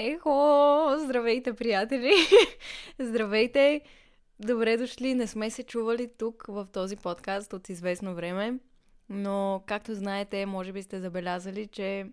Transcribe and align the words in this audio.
Ехо! 0.00 0.94
Здравейте, 0.98 1.52
приятели! 1.52 2.12
Здравейте! 2.98 3.80
Добре 4.40 4.76
дошли! 4.76 5.14
Не 5.14 5.26
сме 5.26 5.50
се 5.50 5.62
чували 5.62 6.10
тук 6.18 6.44
в 6.48 6.66
този 6.72 6.96
подкаст 6.96 7.52
от 7.52 7.68
известно 7.68 8.14
време, 8.14 8.58
но 9.08 9.62
както 9.66 9.94
знаете, 9.94 10.46
може 10.46 10.72
би 10.72 10.82
сте 10.82 11.00
забелязали, 11.00 11.66
че 11.66 12.06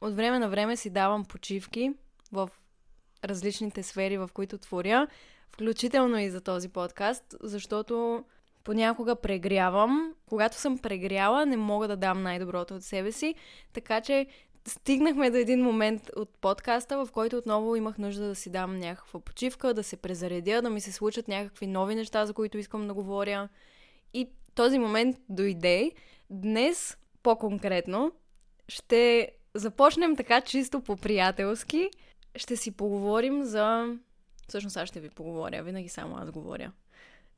от 0.00 0.14
време 0.14 0.38
на 0.38 0.48
време 0.48 0.76
си 0.76 0.90
давам 0.90 1.24
почивки 1.24 1.92
в 2.32 2.50
различните 3.24 3.82
сфери, 3.82 4.18
в 4.18 4.30
които 4.34 4.58
творя, 4.58 5.06
включително 5.50 6.18
и 6.18 6.30
за 6.30 6.40
този 6.40 6.68
подкаст, 6.68 7.34
защото 7.42 8.24
понякога 8.64 9.16
прегрявам. 9.16 10.14
Когато 10.26 10.56
съм 10.56 10.78
прегряла, 10.78 11.46
не 11.46 11.56
мога 11.56 11.88
да 11.88 11.96
дам 11.96 12.22
най-доброто 12.22 12.74
от 12.74 12.82
себе 12.82 13.12
си, 13.12 13.34
така 13.72 14.00
че 14.00 14.26
стигнахме 14.68 15.30
до 15.30 15.36
един 15.36 15.62
момент 15.62 16.10
от 16.16 16.28
подкаста, 16.40 17.04
в 17.04 17.12
който 17.12 17.36
отново 17.36 17.76
имах 17.76 17.98
нужда 17.98 18.26
да 18.26 18.34
си 18.34 18.50
дам 18.50 18.76
някаква 18.76 19.20
почивка, 19.20 19.74
да 19.74 19.82
се 19.82 19.96
презаредя, 19.96 20.62
да 20.62 20.70
ми 20.70 20.80
се 20.80 20.92
случат 20.92 21.28
някакви 21.28 21.66
нови 21.66 21.94
неща, 21.94 22.26
за 22.26 22.32
които 22.32 22.58
искам 22.58 22.88
да 22.88 22.94
говоря. 22.94 23.48
И 24.14 24.28
този 24.54 24.78
момент 24.78 25.16
дойде. 25.28 25.92
Днес, 26.30 26.96
по-конкретно, 27.22 28.12
ще 28.68 29.32
започнем 29.54 30.16
така 30.16 30.40
чисто 30.40 30.80
по-приятелски. 30.80 31.90
Ще 32.36 32.56
си 32.56 32.70
поговорим 32.70 33.44
за... 33.44 33.96
Всъщност 34.48 34.76
аз 34.76 34.88
ще 34.88 35.00
ви 35.00 35.10
поговоря, 35.10 35.62
винаги 35.62 35.88
само 35.88 36.16
аз 36.16 36.30
говоря. 36.30 36.72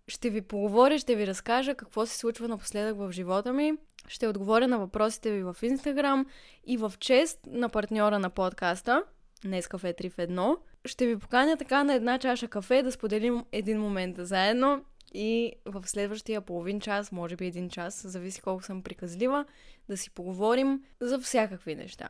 Ще 0.09 0.31
ви 0.31 0.43
поговоря, 0.43 0.99
ще 0.99 1.17
ви 1.17 1.27
разкажа 1.27 1.75
какво 1.75 2.07
се 2.07 2.19
случва 2.19 2.49
напоследък 2.49 2.97
в 2.97 3.13
живота 3.13 3.53
ми. 3.53 3.73
Ще 4.09 4.29
отговоря 4.29 4.69
на 4.69 4.79
въпросите 4.79 5.31
ви 5.31 5.43
в 5.43 5.57
Инстаграм 5.63 6.27
и 6.67 6.77
в 6.77 6.93
чест 6.99 7.41
на 7.47 7.69
партньора 7.69 8.19
на 8.19 8.31
подкаста, 8.31 9.05
днес 9.45 9.69
кафе 9.69 9.95
3 9.95 10.11
в 10.11 10.17
1. 10.17 10.57
Ще 10.85 11.07
ви 11.07 11.19
поканя 11.19 11.57
така 11.57 11.85
на 11.85 11.95
една 11.95 12.19
чаша 12.19 12.49
кафе 12.49 12.83
да 12.83 12.93
споделим 12.93 13.45
един 13.53 13.81
момент 13.81 14.17
заедно 14.19 14.85
и 15.15 15.53
в 15.65 15.83
следващия 15.87 16.41
половин 16.41 16.81
час, 16.81 17.13
може 17.13 17.37
би 17.37 17.47
един 17.47 17.69
час, 17.69 18.07
зависи 18.07 18.41
колко 18.41 18.63
съм 18.63 18.83
приказлива, 18.83 19.45
да 19.89 19.97
си 19.97 20.11
поговорим 20.11 20.83
за 21.01 21.19
всякакви 21.19 21.75
неща. 21.75 22.09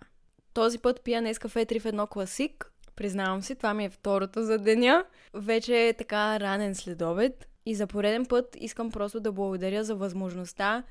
Този 0.54 0.78
път 0.78 1.00
пия 1.04 1.20
днес 1.20 1.38
кафе 1.38 1.66
3 1.66 1.80
в 1.80 1.84
1 1.84 2.08
класик. 2.08 2.72
Признавам 2.96 3.42
си, 3.42 3.54
това 3.54 3.74
ми 3.74 3.84
е 3.84 3.90
второто 3.90 4.42
за 4.42 4.58
деня. 4.58 5.04
Вече 5.34 5.88
е 5.88 5.92
така 5.92 6.40
ранен 6.40 6.74
следобед. 6.74 7.48
И 7.66 7.74
за 7.74 7.86
пореден 7.86 8.26
път 8.26 8.56
искам 8.60 8.90
просто 8.90 9.20
да 9.20 9.32
благодаря 9.32 9.84
за 9.84 9.94
възможността 9.94 10.82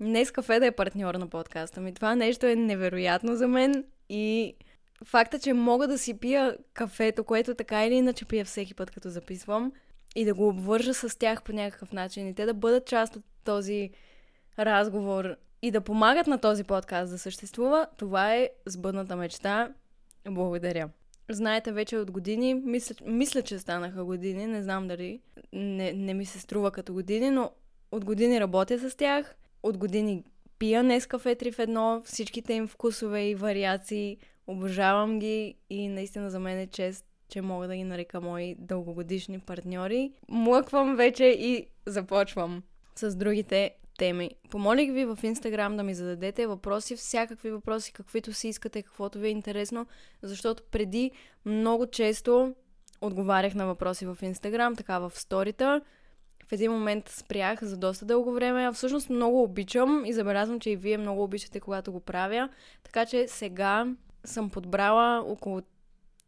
днес 0.00 0.30
кафе 0.30 0.58
да 0.58 0.66
е 0.66 0.72
партньор 0.72 1.14
на 1.14 1.28
подкаста 1.28 1.80
ми. 1.80 1.94
Това 1.94 2.14
нещо 2.14 2.46
е 2.46 2.56
невероятно 2.56 3.36
за 3.36 3.48
мен 3.48 3.84
и 4.08 4.54
факта, 5.04 5.38
че 5.38 5.52
мога 5.52 5.88
да 5.88 5.98
си 5.98 6.18
пия 6.18 6.56
кафето, 6.74 7.24
което 7.24 7.54
така 7.54 7.86
или 7.86 7.94
иначе 7.94 8.24
пия 8.24 8.44
всеки 8.44 8.74
път, 8.74 8.90
като 8.90 9.10
записвам, 9.10 9.72
и 10.16 10.24
да 10.24 10.34
го 10.34 10.48
обвържа 10.48 10.94
с 10.94 11.18
тях 11.18 11.42
по 11.42 11.52
някакъв 11.52 11.92
начин 11.92 12.28
и 12.28 12.34
те 12.34 12.46
да 12.46 12.54
бъдат 12.54 12.86
част 12.86 13.16
от 13.16 13.24
този 13.44 13.90
разговор 14.58 15.36
и 15.62 15.70
да 15.70 15.80
помагат 15.80 16.26
на 16.26 16.38
този 16.38 16.64
подкаст 16.64 17.12
да 17.12 17.18
съществува, 17.18 17.86
това 17.96 18.34
е 18.34 18.50
сбъдната 18.66 19.16
мечта. 19.16 19.72
Благодаря. 20.28 20.88
Знаете 21.28 21.72
вече 21.72 21.96
от 21.96 22.10
години, 22.10 22.54
мисля, 22.54 22.94
мисля 23.06 23.42
че 23.42 23.58
станаха 23.58 24.04
години, 24.04 24.46
не 24.46 24.62
знам 24.62 24.88
дали 24.88 25.20
не, 25.52 25.92
не 25.92 26.14
ми 26.14 26.24
се 26.24 26.38
струва 26.38 26.70
като 26.70 26.92
години, 26.92 27.30
но 27.30 27.50
от 27.92 28.04
години 28.04 28.40
работя 28.40 28.90
с 28.90 28.96
тях, 28.96 29.36
от 29.62 29.78
години 29.78 30.24
пия 30.58 30.82
днес 30.82 31.06
кафе 31.06 31.36
3 31.36 31.52
в 31.52 31.56
1, 31.56 32.04
всичките 32.04 32.52
им 32.52 32.68
вкусове 32.68 33.28
и 33.28 33.34
вариации, 33.34 34.18
обожавам 34.46 35.18
ги 35.18 35.54
и 35.70 35.88
наистина 35.88 36.30
за 36.30 36.38
мен 36.38 36.58
е 36.58 36.66
чест, 36.66 37.04
че 37.28 37.40
мога 37.40 37.68
да 37.68 37.76
ги 37.76 37.84
нарека 37.84 38.20
мои 38.20 38.54
дългогодишни 38.58 39.38
партньори. 39.38 40.12
Млъквам 40.28 40.96
вече 40.96 41.24
и 41.24 41.66
започвам 41.86 42.62
с 42.94 43.16
другите 43.16 43.70
теми. 43.96 44.30
Помолих 44.50 44.92
ви 44.92 45.04
в 45.04 45.18
Инстаграм 45.22 45.76
да 45.76 45.82
ми 45.82 45.94
зададете 45.94 46.46
въпроси, 46.46 46.96
всякакви 46.96 47.50
въпроси, 47.50 47.92
каквито 47.92 48.32
си 48.32 48.48
искате, 48.48 48.82
каквото 48.82 49.18
ви 49.18 49.26
е 49.26 49.30
интересно, 49.30 49.86
защото 50.22 50.62
преди 50.70 51.10
много 51.44 51.86
често 51.86 52.54
отговарях 53.00 53.54
на 53.54 53.66
въпроси 53.66 54.06
в 54.06 54.18
Инстаграм, 54.22 54.76
така 54.76 54.98
в 54.98 55.12
сторита. 55.14 55.80
В 56.48 56.52
един 56.52 56.72
момент 56.72 57.08
спрях 57.08 57.64
за 57.64 57.76
доста 57.76 58.04
дълго 58.04 58.32
време, 58.32 58.72
всъщност 58.72 59.10
много 59.10 59.42
обичам 59.42 60.04
и 60.06 60.12
забелязвам, 60.12 60.60
че 60.60 60.70
и 60.70 60.76
вие 60.76 60.98
много 60.98 61.22
обичате, 61.22 61.60
когато 61.60 61.92
го 61.92 62.00
правя. 62.00 62.48
Така 62.82 63.06
че 63.06 63.28
сега 63.28 63.86
съм 64.24 64.50
подбрала 64.50 65.24
около 65.26 65.62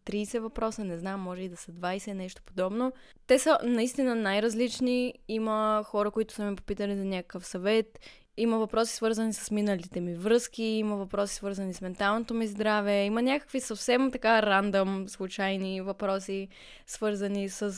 30 0.09 0.39
въпроса, 0.39 0.85
не 0.85 0.99
знам, 0.99 1.21
може 1.21 1.43
и 1.43 1.49
да 1.49 1.57
са 1.57 1.73
20, 1.73 2.13
нещо 2.13 2.43
подобно. 2.47 2.93
Те 3.27 3.39
са 3.39 3.59
наистина 3.65 4.15
най-различни. 4.15 5.15
Има 5.29 5.83
хора, 5.87 6.11
които 6.11 6.35
са 6.35 6.45
ме 6.45 6.57
попитали 6.57 6.97
за 6.97 7.05
някакъв 7.05 7.47
съвет. 7.47 7.99
Има 8.37 8.59
въпроси 8.59 8.95
свързани 8.95 9.33
с 9.33 9.51
миналите 9.51 10.01
ми 10.01 10.15
връзки, 10.15 10.63
има 10.63 10.97
въпроси 10.97 11.35
свързани 11.35 11.75
с 11.75 11.81
менталното 11.81 12.35
ми 12.35 12.47
здраве, 12.47 13.05
има 13.05 13.23
някакви 13.23 13.61
съвсем 13.61 14.11
така 14.11 14.43
рандъм, 14.43 15.09
случайни 15.09 15.81
въпроси, 15.81 16.49
свързани 16.87 17.49
с 17.49 17.75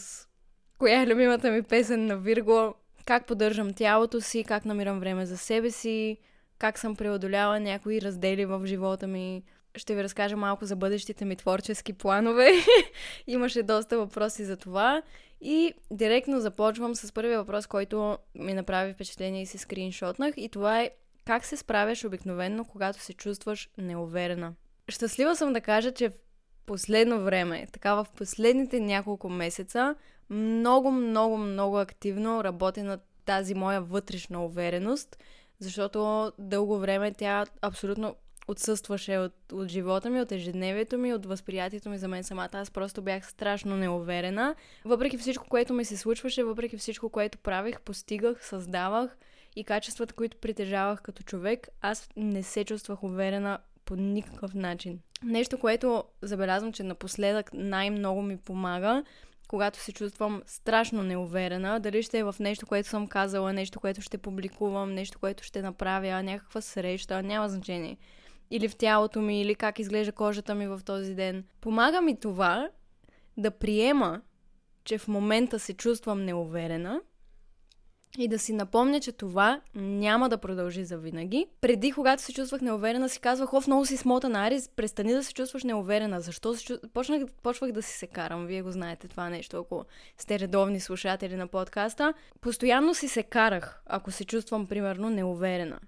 коя 0.79 1.03
е 1.03 1.07
любимата 1.07 1.51
ми 1.51 1.63
песен 1.63 2.07
на 2.07 2.17
Вирго, 2.17 2.75
как 3.05 3.27
поддържам 3.27 3.75
тялото 3.75 4.21
си, 4.21 4.45
как 4.45 4.65
намирам 4.65 5.01
време 5.01 5.27
за 5.27 5.39
себе 5.39 5.71
си, 5.71 6.19
как 6.59 6.79
съм 6.79 6.97
преодоляла 6.97 7.61
някои 7.61 8.01
раздели 8.01 8.45
в 8.45 8.67
живота 8.67 9.07
ми, 9.07 9.43
ще 9.75 9.95
ви 9.95 10.03
разкажа 10.03 10.37
малко 10.37 10.65
за 10.65 10.77
бъдещите 10.77 11.25
ми 11.25 11.37
творчески 11.37 11.93
планове. 11.93 12.51
Имаше 13.27 13.63
доста 13.63 13.99
въпроси 13.99 14.45
за 14.45 14.57
това. 14.57 15.03
И 15.41 15.73
директно 15.91 16.41
започвам 16.41 16.95
с 16.95 17.13
първия 17.13 17.39
въпрос, 17.39 17.67
който 17.67 18.19
ми 18.35 18.55
направи 18.55 18.93
впечатление 18.93 19.43
и 19.43 19.47
си 19.47 19.59
скриншотнах. 19.59 20.35
И 20.37 20.49
това 20.49 20.81
е 20.81 20.91
как 21.25 21.45
се 21.45 21.57
справяш 21.57 22.05
обикновенно, 22.05 22.65
когато 22.65 23.03
се 23.03 23.13
чувстваш 23.13 23.71
неуверена. 23.79 24.55
Щастлива 24.89 25.37
съм 25.37 25.53
да 25.53 25.61
кажа, 25.61 25.93
че 25.93 26.09
в 26.09 26.13
последно 26.67 27.21
време, 27.21 27.67
така 27.73 27.95
в 27.95 28.07
последните 28.17 28.81
няколко 28.81 29.29
месеца, 29.29 29.95
много, 30.31 30.91
много, 30.91 31.37
много 31.37 31.79
активно 31.79 32.45
работя 32.45 32.85
на 32.85 32.99
тази 33.25 33.55
моя 33.55 33.81
вътрешна 33.81 34.45
увереност, 34.45 35.17
защото 35.59 36.33
дълго 36.39 36.79
време 36.79 37.13
тя 37.13 37.47
абсолютно 37.63 38.15
отсъстваше 38.51 39.19
от, 39.19 39.53
от 39.53 39.69
живота 39.69 40.11
ми, 40.11 40.21
от 40.21 40.33
ежедневието 40.33 40.99
ми, 40.99 41.15
от 41.15 41.27
възприятието 41.27 41.91
ми 41.91 41.99
за 41.99 42.09
мен 42.09 42.25
самата. 42.25 42.51
Аз 42.53 42.71
просто 42.71 43.03
бях 43.03 43.31
страшно 43.31 43.77
неуверена. 43.77 44.55
Въпреки 44.85 45.19
всичко, 45.19 45.47
което 45.49 45.75
ми 45.75 45.85
се 45.85 45.97
случваше, 45.97 46.45
въпреки 46.45 46.77
всичко, 46.77 47.09
което 47.09 47.39
правих, 47.39 47.81
постигах, 47.81 48.47
създавах 48.47 49.17
и 49.57 49.65
качествата, 49.65 50.15
които 50.15 50.37
притежавах 50.37 51.03
като 51.03 51.23
човек, 51.23 51.69
аз 51.81 52.09
не 52.17 52.43
се 52.43 52.65
чувствах 52.65 53.03
уверена 53.03 53.59
по 53.85 53.97
никакъв 53.97 54.55
начин. 54.55 55.01
Нещо, 55.23 55.59
което 55.59 56.05
забелязвам, 56.23 56.73
че 56.73 56.83
напоследък 56.83 57.51
най-много 57.55 58.23
ми 58.23 58.37
помага, 58.37 59.05
когато 59.49 59.79
се 59.79 59.93
чувствам 59.93 60.43
страшно 60.47 61.03
неуверена, 61.03 61.81
дали 61.81 62.03
ще 62.03 62.19
е 62.19 62.25
в 62.25 62.35
нещо, 62.41 62.67
което 62.67 62.89
съм 62.89 63.07
казала, 63.07 63.53
нещо, 63.53 63.81
което 63.81 64.01
ще 64.01 64.19
публикувам, 64.19 64.95
нещо, 64.95 65.19
което 65.19 65.45
ще 65.45 65.63
направя, 65.63 66.23
някаква 66.23 66.61
среща, 66.61 67.23
няма 67.23 67.49
значение 67.49 67.97
или 68.51 68.69
в 68.69 68.77
тялото 68.77 69.21
ми, 69.21 69.41
или 69.41 69.55
как 69.55 69.79
изглежда 69.79 70.13
кожата 70.13 70.55
ми 70.55 70.67
в 70.67 70.81
този 70.85 71.15
ден. 71.15 71.45
Помага 71.61 72.01
ми 72.01 72.21
това 72.21 72.71
да 73.37 73.51
приема, 73.51 74.21
че 74.85 74.99
в 74.99 75.09
момента 75.09 75.59
се 75.59 75.75
чувствам 75.75 76.25
неуверена 76.25 77.01
и 78.19 78.29
да 78.29 78.39
си 78.39 78.53
напомня, 78.53 79.01
че 79.01 79.13
това 79.13 79.61
няма 79.75 80.29
да 80.29 80.39
продължи 80.39 80.85
за 80.85 80.99
винаги. 80.99 81.47
Преди, 81.61 81.93
когато 81.93 82.23
се 82.23 82.33
чувствах 82.33 82.61
неуверена, 82.61 83.09
си 83.09 83.21
казвах, 83.21 83.55
оф, 83.55 83.67
много 83.67 83.87
си 83.87 83.97
смотана, 83.97 84.39
Арис, 84.39 84.69
престани 84.69 85.13
да 85.13 85.25
се 85.25 85.35
чувстваш 85.35 85.65
неуверена. 85.65 86.21
Защо 86.21 86.55
се 86.55 86.65
чу... 86.65 86.79
Почнах, 86.93 87.23
почвах 87.43 87.73
да 87.73 87.83
си 87.83 87.99
се 87.99 88.07
карам, 88.07 88.47
вие 88.47 88.63
го 88.63 88.71
знаете 88.71 89.09
това 89.09 89.29
нещо, 89.29 89.59
ако 89.59 89.85
сте 90.19 90.39
редовни 90.39 90.81
слушатели 90.81 91.37
на 91.37 91.47
подкаста. 91.47 92.15
Постоянно 92.41 92.95
си 92.95 93.09
се 93.09 93.23
карах, 93.23 93.83
ако 93.87 94.11
се 94.11 94.25
чувствам, 94.25 94.67
примерно, 94.67 95.11
неуверена. 95.11 95.79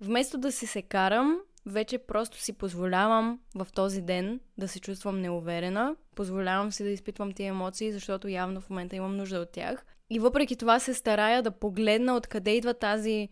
Вместо 0.00 0.38
да 0.38 0.52
си 0.52 0.66
се 0.66 0.82
карам, 0.82 1.38
вече 1.66 1.98
просто 1.98 2.40
си 2.40 2.52
позволявам 2.52 3.40
в 3.54 3.66
този 3.74 4.02
ден 4.02 4.40
да 4.58 4.68
се 4.68 4.80
чувствам 4.80 5.20
неуверена, 5.20 5.96
позволявам 6.14 6.72
си 6.72 6.82
да 6.82 6.90
изпитвам 6.90 7.32
тия 7.32 7.48
емоции, 7.48 7.92
защото 7.92 8.28
явно 8.28 8.60
в 8.60 8.70
момента 8.70 8.96
имам 8.96 9.16
нужда 9.16 9.38
от 9.38 9.52
тях. 9.52 9.86
И 10.10 10.18
въпреки 10.18 10.56
това 10.56 10.78
се 10.80 10.94
старая 10.94 11.42
да 11.42 11.50
погледна 11.50 12.16
откъде 12.16 12.50
идва 12.50 12.74
тази 12.74 13.28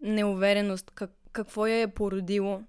неувереност, 0.00 0.90
как, 0.94 1.10
какво 1.32 1.66
я 1.66 1.80
е 1.80 1.94
породило 1.94 2.62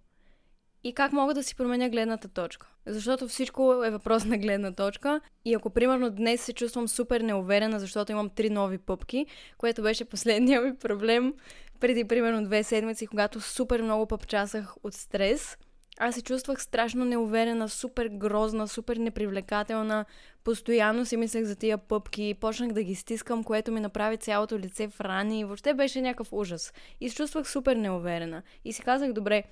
и 0.83 0.93
как 0.93 1.13
мога 1.13 1.33
да 1.33 1.43
си 1.43 1.55
променя 1.55 1.89
гледната 1.89 2.27
точка. 2.27 2.67
Защото 2.85 3.27
всичко 3.27 3.83
е 3.83 3.89
въпрос 3.89 4.25
на 4.25 4.37
гледна 4.37 4.71
точка. 4.71 5.21
И 5.45 5.53
ако 5.53 5.69
примерно 5.69 6.09
днес 6.09 6.41
се 6.41 6.53
чувствам 6.53 6.87
супер 6.87 7.21
неуверена, 7.21 7.79
защото 7.79 8.11
имам 8.11 8.29
три 8.29 8.49
нови 8.49 8.77
пъпки, 8.77 9.25
което 9.57 9.81
беше 9.81 10.05
последния 10.09 10.61
ми 10.61 10.75
проблем 10.75 11.33
преди 11.81 12.03
примерно 12.03 12.43
две 12.43 12.63
седмици, 12.63 13.07
когато 13.07 13.41
супер 13.41 13.81
много 13.81 14.05
пъпчасах 14.05 14.75
от 14.83 14.93
стрес, 14.93 15.57
аз 15.99 16.15
се 16.15 16.21
чувствах 16.21 16.61
страшно 16.61 17.05
неуверена, 17.05 17.69
супер 17.69 18.07
грозна, 18.07 18.67
супер 18.67 18.97
непривлекателна. 18.97 20.05
Постоянно 20.43 21.05
си 21.05 21.17
мислех 21.17 21.43
за 21.43 21.55
тия 21.55 21.77
пъпки, 21.77 22.35
почнах 22.39 22.71
да 22.71 22.83
ги 22.83 22.95
стискам, 22.95 23.43
което 23.43 23.71
ми 23.71 23.79
направи 23.79 24.17
цялото 24.17 24.59
лице 24.59 24.87
в 24.87 25.01
рани 25.01 25.39
и 25.39 25.43
въобще 25.43 25.73
беше 25.73 26.01
някакъв 26.01 26.33
ужас. 26.33 26.73
И 27.01 27.09
се 27.09 27.15
чувствах 27.15 27.49
супер 27.49 27.75
неуверена. 27.75 28.43
И 28.65 28.73
си 28.73 28.81
казах, 28.81 29.13
добре, 29.13 29.43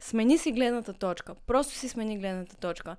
смени 0.00 0.38
си 0.38 0.52
гледната 0.52 0.92
точка. 0.92 1.34
Просто 1.46 1.74
си 1.74 1.88
смени 1.88 2.18
гледната 2.18 2.56
точка. 2.56 2.96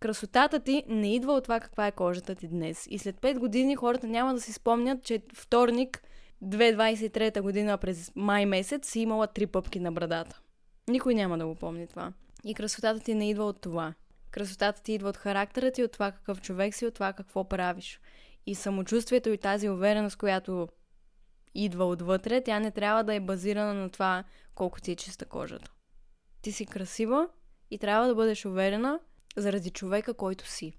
Красотата 0.00 0.60
ти 0.60 0.84
не 0.88 1.14
идва 1.14 1.32
от 1.32 1.42
това 1.42 1.60
каква 1.60 1.86
е 1.86 1.92
кожата 1.92 2.34
ти 2.34 2.48
днес. 2.48 2.86
И 2.90 2.98
след 2.98 3.16
5 3.16 3.38
години 3.38 3.76
хората 3.76 4.06
няма 4.06 4.34
да 4.34 4.40
си 4.40 4.52
спомнят, 4.52 5.04
че 5.04 5.22
вторник 5.34 6.02
2023 6.42 7.40
година 7.40 7.78
през 7.78 8.12
май 8.16 8.46
месец 8.46 8.90
си 8.90 9.00
имала 9.00 9.26
три 9.26 9.46
пъпки 9.46 9.80
на 9.80 9.92
брадата. 9.92 10.40
Никой 10.88 11.14
няма 11.14 11.38
да 11.38 11.46
го 11.46 11.54
помни 11.54 11.86
това. 11.86 12.12
И 12.44 12.54
красотата 12.54 13.00
ти 13.00 13.14
не 13.14 13.30
идва 13.30 13.44
от 13.44 13.60
това. 13.60 13.94
Красотата 14.30 14.82
ти 14.82 14.92
идва 14.92 15.08
от 15.08 15.16
характера 15.16 15.70
ти, 15.70 15.84
от 15.84 15.92
това 15.92 16.12
какъв 16.12 16.40
човек 16.40 16.74
си, 16.74 16.86
от 16.86 16.94
това 16.94 17.12
какво 17.12 17.48
правиш. 17.48 18.00
И 18.46 18.54
самочувствието 18.54 19.28
и 19.28 19.38
тази 19.38 19.68
увереност, 19.68 20.16
която 20.16 20.68
идва 21.54 21.84
отвътре, 21.84 22.40
тя 22.40 22.60
не 22.60 22.70
трябва 22.70 23.04
да 23.04 23.14
е 23.14 23.20
базирана 23.20 23.74
на 23.74 23.90
това 23.90 24.24
колко 24.54 24.80
ти 24.80 24.92
е 24.92 24.96
чиста 24.96 25.26
кожата. 25.26 25.70
Ти 26.42 26.52
си 26.52 26.66
красива 26.66 27.28
и 27.70 27.78
трябва 27.78 28.08
да 28.08 28.14
бъдеш 28.14 28.46
уверена 28.46 29.00
заради 29.36 29.70
човека, 29.70 30.14
който 30.14 30.46
си. 30.46 30.72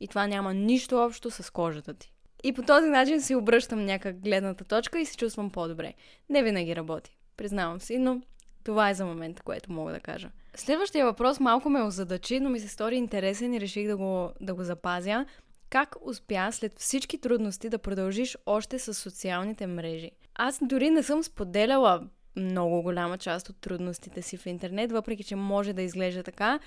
И 0.00 0.08
това 0.08 0.26
няма 0.26 0.54
нищо 0.54 0.96
общо 0.96 1.30
с 1.30 1.52
кожата 1.52 1.94
ти. 1.94 2.12
И 2.44 2.52
по 2.52 2.62
този 2.62 2.88
начин 2.88 3.22
си 3.22 3.34
обръщам 3.34 3.84
някак 3.84 4.20
гледната 4.20 4.64
точка 4.64 5.00
и 5.00 5.06
се 5.06 5.16
чувствам 5.16 5.50
по-добре. 5.50 5.94
Не 6.28 6.42
винаги 6.42 6.76
работи, 6.76 7.16
признавам 7.36 7.80
си, 7.80 7.98
но 7.98 8.22
това 8.64 8.90
е 8.90 8.94
за 8.94 9.04
момента, 9.04 9.42
което 9.42 9.72
мога 9.72 9.92
да 9.92 10.00
кажа. 10.00 10.30
Следващия 10.54 11.04
въпрос 11.04 11.40
малко 11.40 11.70
ме 11.70 11.82
озадачи, 11.82 12.40
но 12.40 12.50
ми 12.50 12.60
се 12.60 12.68
стори 12.68 12.96
интересен 12.96 13.54
и 13.54 13.60
реших 13.60 13.86
да 13.86 13.96
го, 13.96 14.30
да 14.40 14.54
го 14.54 14.64
запазя. 14.64 15.26
Как 15.70 15.96
успя 16.00 16.48
след 16.52 16.78
всички 16.78 17.20
трудности 17.20 17.68
да 17.68 17.78
продължиш 17.78 18.36
още 18.46 18.78
с 18.78 18.94
социалните 18.94 19.66
мрежи? 19.66 20.10
Аз 20.34 20.58
дори 20.62 20.90
не 20.90 21.02
съм 21.02 21.22
споделяла 21.22 22.08
много 22.36 22.82
голяма 22.82 23.18
част 23.18 23.48
от 23.48 23.60
трудностите 23.60 24.22
си 24.22 24.36
в 24.36 24.46
интернет, 24.46 24.92
въпреки 24.92 25.24
че 25.24 25.36
може 25.36 25.72
да 25.72 25.82
изглежда 25.82 26.22
така. 26.22 26.58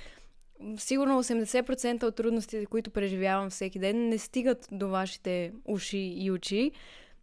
Сигурно 0.77 1.23
80% 1.23 2.03
от 2.03 2.15
трудностите, 2.15 2.65
които 2.65 2.91
преживявам 2.91 3.49
всеки 3.49 3.79
ден, 3.79 4.09
не 4.09 4.17
стигат 4.17 4.67
до 4.71 4.89
вашите 4.89 5.53
уши 5.65 6.13
и 6.17 6.31
очи. 6.31 6.71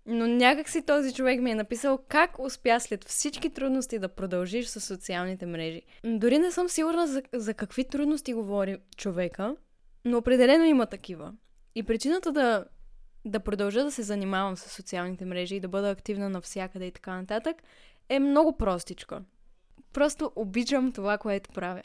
Но 0.06 0.26
някак 0.26 0.68
си 0.68 0.82
този 0.82 1.14
човек 1.14 1.40
ми 1.40 1.50
е 1.50 1.54
написал 1.54 1.98
как 2.08 2.38
успя 2.38 2.80
след 2.80 3.04
всички 3.04 3.50
трудности 3.50 3.98
да 3.98 4.08
продължиш 4.08 4.66
с 4.66 4.80
социалните 4.80 5.46
мрежи. 5.46 5.82
Дори 6.04 6.38
не 6.38 6.50
съм 6.50 6.68
сигурна 6.68 7.06
за, 7.06 7.22
за 7.32 7.54
какви 7.54 7.84
трудности 7.84 8.34
говори 8.34 8.76
човека, 8.96 9.56
но 10.04 10.18
определено 10.18 10.64
има 10.64 10.86
такива. 10.86 11.32
И 11.74 11.82
причината 11.82 12.32
да, 12.32 12.64
да 13.24 13.40
продължа 13.40 13.84
да 13.84 13.90
се 13.90 14.02
занимавам 14.02 14.56
с 14.56 14.70
социалните 14.70 15.24
мрежи 15.24 15.56
и 15.56 15.60
да 15.60 15.68
бъда 15.68 15.90
активна 15.90 16.28
навсякъде 16.28 16.86
и 16.86 16.92
така 16.92 17.16
нататък 17.16 17.56
е 18.08 18.18
много 18.18 18.56
простичка. 18.56 19.22
Просто 19.92 20.32
обичам 20.36 20.92
това, 20.92 21.18
което 21.18 21.50
правя. 21.50 21.82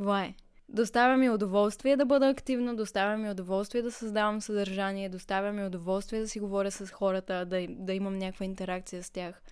Това 0.00 0.24
е. 0.24 0.34
Доставя 0.68 1.16
ми 1.16 1.30
удоволствие 1.30 1.96
да 1.96 2.06
бъда 2.06 2.28
активна, 2.28 2.76
доставя 2.76 3.16
ми 3.16 3.30
удоволствие 3.30 3.82
да 3.82 3.92
създавам 3.92 4.40
съдържание, 4.40 5.08
доставя 5.08 5.52
ми 5.52 5.66
удоволствие 5.66 6.20
да 6.20 6.28
си 6.28 6.40
говоря 6.40 6.70
с 6.70 6.90
хората, 6.90 7.46
да, 7.46 7.66
да 7.68 7.92
имам 7.92 8.18
някаква 8.18 8.44
интеракция 8.44 9.02
с 9.02 9.10
тях. 9.10 9.42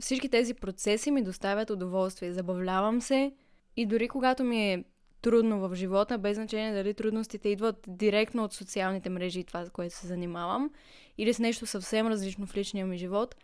Всички 0.00 0.28
тези 0.28 0.54
процеси 0.54 1.10
ми 1.10 1.22
доставят 1.22 1.70
удоволствие. 1.70 2.32
Забавлявам 2.32 3.00
се 3.00 3.32
и 3.76 3.86
дори 3.86 4.08
когато 4.08 4.44
ми 4.44 4.72
е 4.72 4.84
трудно 5.22 5.68
в 5.68 5.74
живота, 5.74 6.18
без 6.18 6.36
значение 6.36 6.74
дали 6.74 6.94
трудностите 6.94 7.48
идват 7.48 7.84
директно 7.88 8.44
от 8.44 8.52
социалните 8.52 9.10
мрежи 9.10 9.40
и 9.40 9.44
това, 9.44 9.64
с 9.64 9.70
което 9.70 9.94
се 9.94 10.06
занимавам, 10.06 10.70
или 11.18 11.34
с 11.34 11.38
нещо 11.38 11.66
съвсем 11.66 12.06
различно 12.06 12.46
в 12.46 12.56
личния 12.56 12.86
ми 12.86 12.98
живот, 12.98 13.36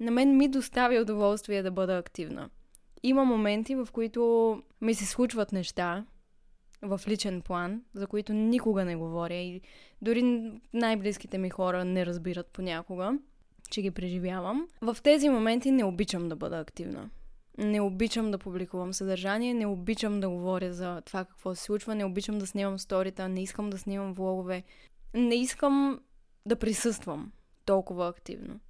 на 0.00 0.10
мен 0.10 0.36
ми 0.36 0.48
доставя 0.48 1.00
удоволствие 1.00 1.62
да 1.62 1.70
бъда 1.70 1.98
активна. 1.98 2.50
Има 3.02 3.24
моменти, 3.24 3.74
в 3.74 3.88
които 3.92 4.62
ми 4.80 4.94
се 4.94 5.06
случват 5.06 5.52
неща, 5.52 6.04
в 6.82 7.00
личен 7.08 7.42
план, 7.42 7.82
за 7.94 8.06
които 8.06 8.32
никога 8.32 8.84
не 8.84 8.96
говоря 8.96 9.34
и 9.34 9.60
дори 10.02 10.52
най-близките 10.72 11.38
ми 11.38 11.50
хора 11.50 11.84
не 11.84 12.06
разбират 12.06 12.46
понякога, 12.46 13.18
че 13.70 13.82
ги 13.82 13.90
преживявам. 13.90 14.68
В 14.80 14.96
тези 15.02 15.28
моменти 15.28 15.70
не 15.70 15.84
обичам 15.84 16.28
да 16.28 16.36
бъда 16.36 16.58
активна. 16.58 17.10
Не 17.58 17.80
обичам 17.80 18.30
да 18.30 18.38
публикувам 18.38 18.92
съдържание, 18.92 19.54
не 19.54 19.66
обичам 19.66 20.20
да 20.20 20.28
говоря 20.28 20.72
за 20.72 21.00
това 21.00 21.24
какво 21.24 21.54
се 21.54 21.62
случва, 21.62 21.94
не 21.94 22.04
обичам 22.04 22.38
да 22.38 22.46
снимам 22.46 22.78
сторита, 22.78 23.28
не 23.28 23.42
искам 23.42 23.70
да 23.70 23.78
снимам 23.78 24.12
влогове, 24.12 24.62
не 25.14 25.34
искам 25.34 26.00
да 26.46 26.56
присъствам 26.56 27.32
толкова 27.64 28.08
активно. 28.08 28.60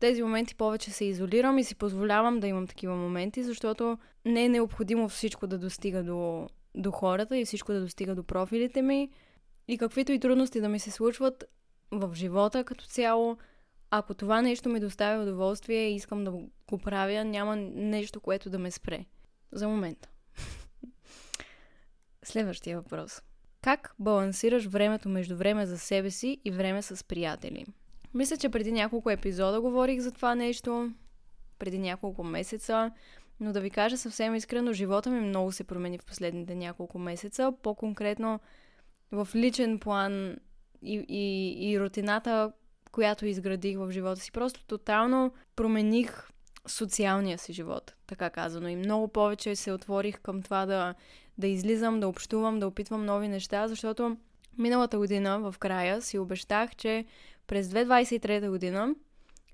Тези 0.00 0.22
моменти 0.22 0.54
повече 0.54 0.90
се 0.90 1.04
изолирам 1.04 1.58
и 1.58 1.64
си 1.64 1.74
позволявам 1.74 2.40
да 2.40 2.46
имам 2.46 2.66
такива 2.66 2.96
моменти, 2.96 3.42
защото 3.42 3.98
не 4.24 4.44
е 4.44 4.48
необходимо 4.48 5.08
всичко 5.08 5.46
да 5.46 5.58
достига 5.58 6.02
до 6.02 6.48
до 6.74 6.90
хората 6.90 7.38
и 7.38 7.44
всичко 7.44 7.72
да 7.72 7.80
достига 7.80 8.14
до 8.14 8.24
профилите 8.24 8.82
ми 8.82 9.10
и 9.68 9.78
каквито 9.78 10.12
и 10.12 10.18
трудности 10.18 10.60
да 10.60 10.68
ми 10.68 10.78
се 10.78 10.90
случват 10.90 11.44
в 11.90 12.14
живота 12.14 12.64
като 12.64 12.84
цяло, 12.84 13.38
ако 13.90 14.14
това 14.14 14.42
нещо 14.42 14.68
ми 14.68 14.80
доставя 14.80 15.22
удоволствие 15.22 15.88
и 15.88 15.94
искам 15.94 16.24
да 16.24 16.30
го 16.70 16.78
правя, 16.82 17.24
няма 17.24 17.56
нещо, 17.56 18.20
което 18.20 18.50
да 18.50 18.58
ме 18.58 18.70
спре. 18.70 19.04
За 19.52 19.68
момента. 19.68 20.08
Следващия 22.22 22.80
въпрос. 22.80 23.22
Как 23.62 23.94
балансираш 23.98 24.66
времето 24.66 25.08
между 25.08 25.36
време 25.36 25.66
за 25.66 25.78
себе 25.78 26.10
си 26.10 26.40
и 26.44 26.50
време 26.50 26.82
с 26.82 27.04
приятели? 27.04 27.66
Мисля, 28.14 28.36
че 28.36 28.48
преди 28.48 28.72
няколко 28.72 29.10
епизода 29.10 29.60
говорих 29.60 30.00
за 30.00 30.12
това 30.12 30.34
нещо, 30.34 30.92
преди 31.58 31.78
няколко 31.78 32.24
месеца. 32.24 32.90
Но 33.40 33.52
да 33.52 33.60
ви 33.60 33.70
кажа 33.70 33.98
съвсем 33.98 34.34
искрено, 34.34 34.72
живота 34.72 35.10
ми 35.10 35.20
много 35.20 35.52
се 35.52 35.64
промени 35.64 35.98
в 35.98 36.04
последните 36.04 36.54
няколко 36.54 36.98
месеца. 36.98 37.52
По-конкретно 37.62 38.40
в 39.12 39.28
личен 39.34 39.78
план 39.78 40.36
и, 40.82 41.04
и, 41.08 41.70
и 41.70 41.80
рутината, 41.80 42.52
която 42.92 43.26
изградих 43.26 43.78
в 43.78 43.90
живота 43.90 44.20
си. 44.20 44.32
Просто 44.32 44.64
тотално 44.64 45.32
промених 45.56 46.28
социалния 46.66 47.38
си 47.38 47.52
живот, 47.52 47.94
така 48.06 48.30
казано. 48.30 48.68
И 48.68 48.76
много 48.76 49.08
повече 49.08 49.56
се 49.56 49.72
отворих 49.72 50.20
към 50.20 50.42
това 50.42 50.66
да, 50.66 50.94
да 51.38 51.46
излизам, 51.46 52.00
да 52.00 52.08
общувам, 52.08 52.60
да 52.60 52.66
опитвам 52.66 53.04
нови 53.04 53.28
неща, 53.28 53.68
защото 53.68 54.16
миналата 54.58 54.98
година 54.98 55.38
в 55.38 55.54
края 55.58 56.02
си 56.02 56.18
обещах, 56.18 56.76
че 56.76 57.04
през 57.50 57.68
2023 57.68 58.50
година 58.50 58.94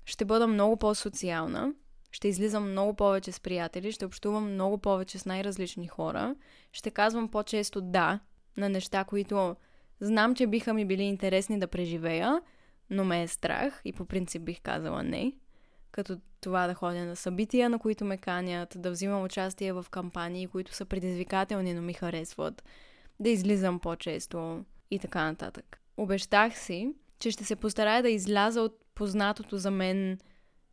ще 0.05 0.25
бъда 0.25 0.47
много 0.47 0.77
по-социална 0.77 1.73
ще 2.11 2.27
излизам 2.27 2.71
много 2.71 2.93
повече 2.93 3.31
с 3.31 3.39
приятели, 3.39 3.91
ще 3.91 4.05
общувам 4.05 4.53
много 4.53 4.77
повече 4.77 5.19
с 5.19 5.25
най-различни 5.25 5.87
хора, 5.87 6.35
ще 6.71 6.91
казвам 6.91 7.27
по-често 7.27 7.81
да 7.81 8.19
на 8.57 8.69
неща, 8.69 9.03
които 9.03 9.55
знам, 9.99 10.35
че 10.35 10.47
биха 10.47 10.73
ми 10.73 10.85
били 10.85 11.03
интересни 11.03 11.59
да 11.59 11.67
преживея, 11.67 12.41
но 12.89 13.03
ме 13.03 13.23
е 13.23 13.27
страх 13.27 13.81
и 13.85 13.93
по 13.93 14.05
принцип 14.05 14.41
бих 14.41 14.61
казала 14.61 15.03
не. 15.03 15.33
Като 15.91 16.17
това 16.41 16.67
да 16.67 16.73
ходя 16.73 17.05
на 17.05 17.15
събития, 17.15 17.69
на 17.69 17.79
които 17.79 18.05
ме 18.05 18.17
канят, 18.17 18.73
да 18.77 18.91
взимам 18.91 19.23
участие 19.23 19.73
в 19.73 19.85
кампании, 19.91 20.47
които 20.47 20.73
са 20.73 20.85
предизвикателни, 20.85 21.73
но 21.73 21.81
ми 21.81 21.93
харесват, 21.93 22.63
да 23.19 23.29
излизам 23.29 23.79
по-често 23.79 24.65
и 24.91 24.99
така 24.99 25.23
нататък. 25.23 25.81
Обещах 25.97 26.59
си, 26.59 26.93
че 27.19 27.31
ще 27.31 27.43
се 27.43 27.55
постарая 27.55 28.01
да 28.01 28.09
изляза 28.09 28.61
от 28.61 28.79
познатото 28.95 29.57
за 29.57 29.71
мен 29.71 30.19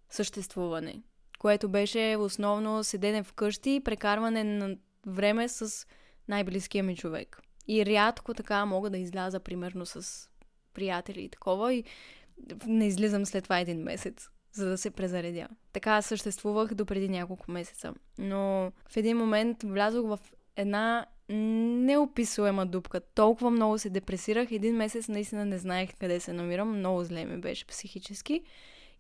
съществуване 0.08 1.02
което 1.44 1.68
беше 1.68 2.16
основно 2.18 2.84
седене 2.84 3.22
вкъщи 3.22 3.74
и 3.74 3.80
прекарване 3.80 4.44
на 4.44 4.76
време 5.06 5.48
с 5.48 5.86
най-близкия 6.28 6.84
ми 6.84 6.96
човек. 6.96 7.40
И 7.68 7.86
рядко 7.86 8.34
така 8.34 8.64
мога 8.64 8.90
да 8.90 8.98
изляза, 8.98 9.40
примерно, 9.40 9.86
с 9.86 10.28
приятели 10.74 11.24
и 11.24 11.28
такова, 11.28 11.74
и 11.74 11.84
не 12.66 12.86
излизам 12.86 13.26
след 13.26 13.44
това 13.44 13.58
един 13.58 13.82
месец, 13.82 14.28
за 14.52 14.68
да 14.68 14.78
се 14.78 14.90
презаредя. 14.90 15.48
Така 15.72 16.02
съществувах 16.02 16.74
до 16.74 16.86
преди 16.86 17.08
няколко 17.08 17.50
месеца. 17.50 17.94
Но 18.18 18.72
в 18.88 18.96
един 18.96 19.16
момент 19.16 19.62
влязох 19.62 20.06
в 20.06 20.18
една 20.56 21.06
неописуема 21.28 22.66
дупка. 22.66 23.00
Толкова 23.00 23.50
много 23.50 23.78
се 23.78 23.90
депресирах. 23.90 24.52
Един 24.52 24.76
месец 24.76 25.08
наистина 25.08 25.44
не 25.44 25.58
знаех 25.58 25.90
къде 26.00 26.20
се 26.20 26.32
намирам. 26.32 26.78
Много 26.78 27.04
зле 27.04 27.24
ми 27.24 27.40
беше 27.40 27.66
психически 27.66 28.42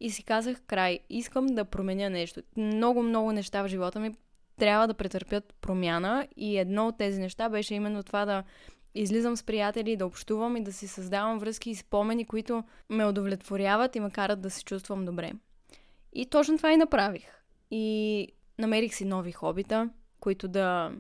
и 0.00 0.10
си 0.10 0.22
казах 0.22 0.62
край, 0.66 0.98
искам 1.10 1.46
да 1.46 1.64
променя 1.64 2.08
нещо. 2.08 2.42
Много, 2.56 3.02
много 3.02 3.32
неща 3.32 3.62
в 3.62 3.68
живота 3.68 4.00
ми 4.00 4.14
трябва 4.56 4.86
да 4.86 4.94
претърпят 4.94 5.54
промяна 5.60 6.26
и 6.36 6.58
едно 6.58 6.88
от 6.88 6.98
тези 6.98 7.20
неща 7.20 7.48
беше 7.48 7.74
именно 7.74 8.02
това 8.02 8.24
да 8.24 8.44
излизам 8.94 9.36
с 9.36 9.42
приятели, 9.42 9.96
да 9.96 10.06
общувам 10.06 10.56
и 10.56 10.64
да 10.64 10.72
си 10.72 10.88
създавам 10.88 11.38
връзки 11.38 11.70
и 11.70 11.74
спомени, 11.74 12.24
които 12.24 12.64
ме 12.90 13.06
удовлетворяват 13.06 13.96
и 13.96 14.00
ме 14.00 14.10
карат 14.10 14.40
да 14.40 14.50
се 14.50 14.64
чувствам 14.64 15.04
добре. 15.04 15.32
И 16.12 16.26
точно 16.26 16.56
това 16.56 16.72
и 16.72 16.76
направих. 16.76 17.26
И 17.70 18.28
намерих 18.58 18.94
си 18.94 19.04
нови 19.04 19.32
хобита, 19.32 19.90
които 20.20 20.48
да 20.48 20.92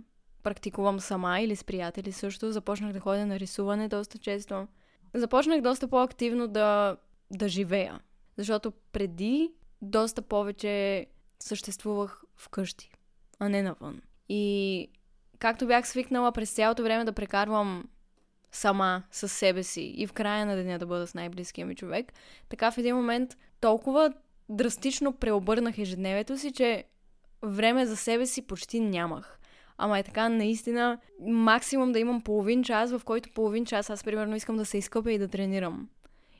практикувам 0.44 1.00
сама 1.00 1.40
или 1.40 1.56
с 1.56 1.64
приятели 1.64 2.12
също. 2.12 2.52
Започнах 2.52 2.92
да 2.92 3.00
ходя 3.00 3.26
на 3.26 3.38
рисуване 3.40 3.88
доста 3.88 4.18
често. 4.18 4.66
Започнах 5.14 5.60
доста 5.60 5.88
по-активно 5.88 6.48
да, 6.48 6.96
да 7.30 7.48
живея. 7.48 8.00
Защото 8.36 8.72
преди 8.92 9.52
доста 9.82 10.22
повече 10.22 11.06
съществувах 11.40 12.22
вкъщи, 12.36 12.90
а 13.38 13.48
не 13.48 13.62
навън. 13.62 14.02
И 14.28 14.88
както 15.38 15.66
бях 15.66 15.88
свикнала 15.88 16.32
през 16.32 16.50
цялото 16.50 16.82
време 16.82 17.04
да 17.04 17.12
прекарвам 17.12 17.88
сама 18.52 19.02
с 19.10 19.28
себе 19.28 19.62
си 19.62 19.82
и 19.82 20.06
в 20.06 20.12
края 20.12 20.46
на 20.46 20.56
деня 20.56 20.78
да 20.78 20.86
бъда 20.86 21.06
с 21.06 21.14
най-близкия 21.14 21.66
ми 21.66 21.76
човек, 21.76 22.12
така 22.48 22.70
в 22.70 22.78
един 22.78 22.96
момент 22.96 23.36
толкова 23.60 24.12
драстично 24.48 25.12
преобърнах 25.12 25.78
ежедневието 25.78 26.38
си, 26.38 26.52
че 26.52 26.84
време 27.42 27.86
за 27.86 27.96
себе 27.96 28.26
си 28.26 28.42
почти 28.42 28.80
нямах. 28.80 29.38
Ама 29.78 29.98
е 29.98 30.02
така, 30.02 30.28
наистина, 30.28 30.98
максимум 31.20 31.92
да 31.92 31.98
имам 31.98 32.20
половин 32.20 32.64
час, 32.64 32.92
в 32.92 33.02
който 33.04 33.30
половин 33.34 33.66
час 33.66 33.90
аз, 33.90 34.04
примерно, 34.04 34.36
искам 34.36 34.56
да 34.56 34.64
се 34.64 34.78
изкъпя 34.78 35.12
и 35.12 35.18
да 35.18 35.28
тренирам. 35.28 35.88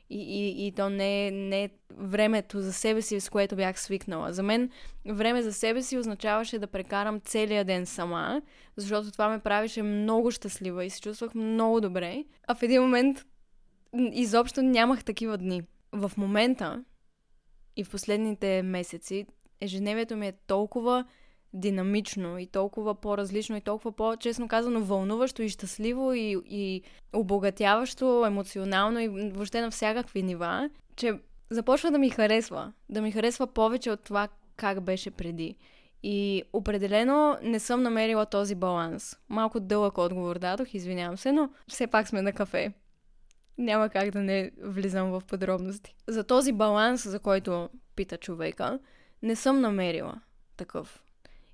И, 0.09 0.17
и, 0.17 0.67
и 0.67 0.71
то 0.71 0.89
не 0.89 1.27
е, 1.27 1.31
не 1.31 1.63
е 1.63 1.69
времето 1.97 2.61
за 2.61 2.73
себе 2.73 3.01
си, 3.01 3.19
с 3.19 3.29
което 3.29 3.55
бях 3.55 3.79
свикнала. 3.79 4.33
За 4.33 4.43
мен 4.43 4.69
време 5.05 5.41
за 5.41 5.53
себе 5.53 5.81
си 5.81 5.97
означаваше 5.97 6.59
да 6.59 6.67
прекарам 6.67 7.19
целия 7.19 7.65
ден 7.65 7.85
сама, 7.85 8.41
защото 8.75 9.11
това 9.11 9.29
ме 9.29 9.39
правише 9.39 9.83
много 9.83 10.31
щастлива 10.31 10.85
и 10.85 10.89
се 10.89 11.01
чувствах 11.01 11.35
много 11.35 11.81
добре. 11.81 12.23
А 12.47 12.55
в 12.55 12.63
един 12.63 12.81
момент 12.81 13.25
изобщо 13.93 14.61
нямах 14.61 15.03
такива 15.03 15.37
дни. 15.37 15.61
В 15.91 16.11
момента 16.17 16.83
и 17.75 17.83
в 17.83 17.89
последните 17.89 18.61
месеци 18.61 19.25
ежедневието 19.61 20.17
ми 20.17 20.27
е 20.27 20.33
толкова 20.47 21.05
динамично 21.55 22.39
и 22.39 22.47
толкова 22.47 22.95
по-различно 22.95 23.57
и 23.57 23.61
толкова 23.61 23.91
по-честно 23.91 24.47
казано 24.47 24.81
вълнуващо 24.81 25.41
и 25.41 25.49
щастливо 25.49 26.13
и, 26.13 26.37
и 26.49 26.81
обогатяващо 27.13 28.25
емоционално 28.25 28.99
и 28.99 29.07
въобще 29.07 29.61
на 29.61 29.71
всякакви 29.71 30.23
нива, 30.23 30.69
че 30.95 31.13
започва 31.49 31.91
да 31.91 31.97
ми 31.97 32.09
харесва. 32.09 32.73
Да 32.89 33.01
ми 33.01 33.11
харесва 33.11 33.47
повече 33.47 33.91
от 33.91 34.03
това 34.03 34.27
как 34.55 34.81
беше 34.81 35.11
преди. 35.11 35.55
И 36.03 36.43
определено 36.53 37.37
не 37.41 37.59
съм 37.59 37.83
намерила 37.83 38.25
този 38.25 38.55
баланс. 38.55 39.17
Малко 39.29 39.59
дълъг 39.59 39.97
отговор 39.97 40.39
дадох, 40.39 40.73
извинявам 40.73 41.17
се, 41.17 41.31
но 41.31 41.49
все 41.67 41.87
пак 41.87 42.07
сме 42.07 42.21
на 42.21 42.33
кафе. 42.33 42.73
Няма 43.57 43.89
как 43.89 44.11
да 44.11 44.21
не 44.21 44.51
влизам 44.61 45.11
в 45.11 45.21
подробности. 45.27 45.95
За 46.07 46.23
този 46.23 46.51
баланс, 46.51 47.09
за 47.09 47.19
който 47.19 47.69
пита 47.95 48.17
човека, 48.17 48.79
не 49.23 49.35
съм 49.35 49.61
намерила 49.61 50.21
такъв. 50.57 51.04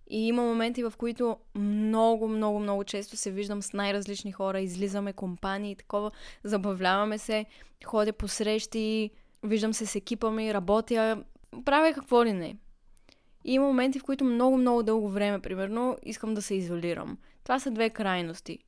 И 0.10 0.28
има 0.28 0.44
моменти, 0.44 0.84
в 0.84 0.94
които 0.98 1.38
много, 1.56 2.28
много, 2.28 2.60
много 2.60 2.84
често 2.84 3.18
се 3.18 3.32
виждам 3.32 3.62
с 3.62 3.74
най-различни 3.74 4.32
хора, 4.32 4.60
излизаме 4.60 5.14
компании 5.14 5.72
и 5.72 5.76
такова, 5.76 6.12
забавляваме 6.44 7.18
се, 7.18 7.46
ходя 7.86 8.14
по 8.14 8.28
срещи, 8.28 9.12
виждам 9.44 9.74
се 9.74 9.86
с 9.86 9.96
екипа 9.96 10.32
ми, 10.32 10.54
работя, 10.54 11.24
правя 11.66 11.94
какво 11.94 12.26
ли 12.26 12.34
не. 12.34 12.58
И 13.46 13.54
има 13.54 13.66
моменти, 13.66 14.00
в 14.00 14.04
които 14.04 14.24
много, 14.24 14.58
много 14.58 14.84
дълго 14.84 15.10
време, 15.10 15.40
примерно, 15.40 15.98
искам 16.04 16.34
да 16.34 16.42
се 16.42 16.56
изолирам. 16.56 17.18
Това 17.44 17.60
са 17.60 17.72
две 17.72 17.90
крайности. 17.90 18.60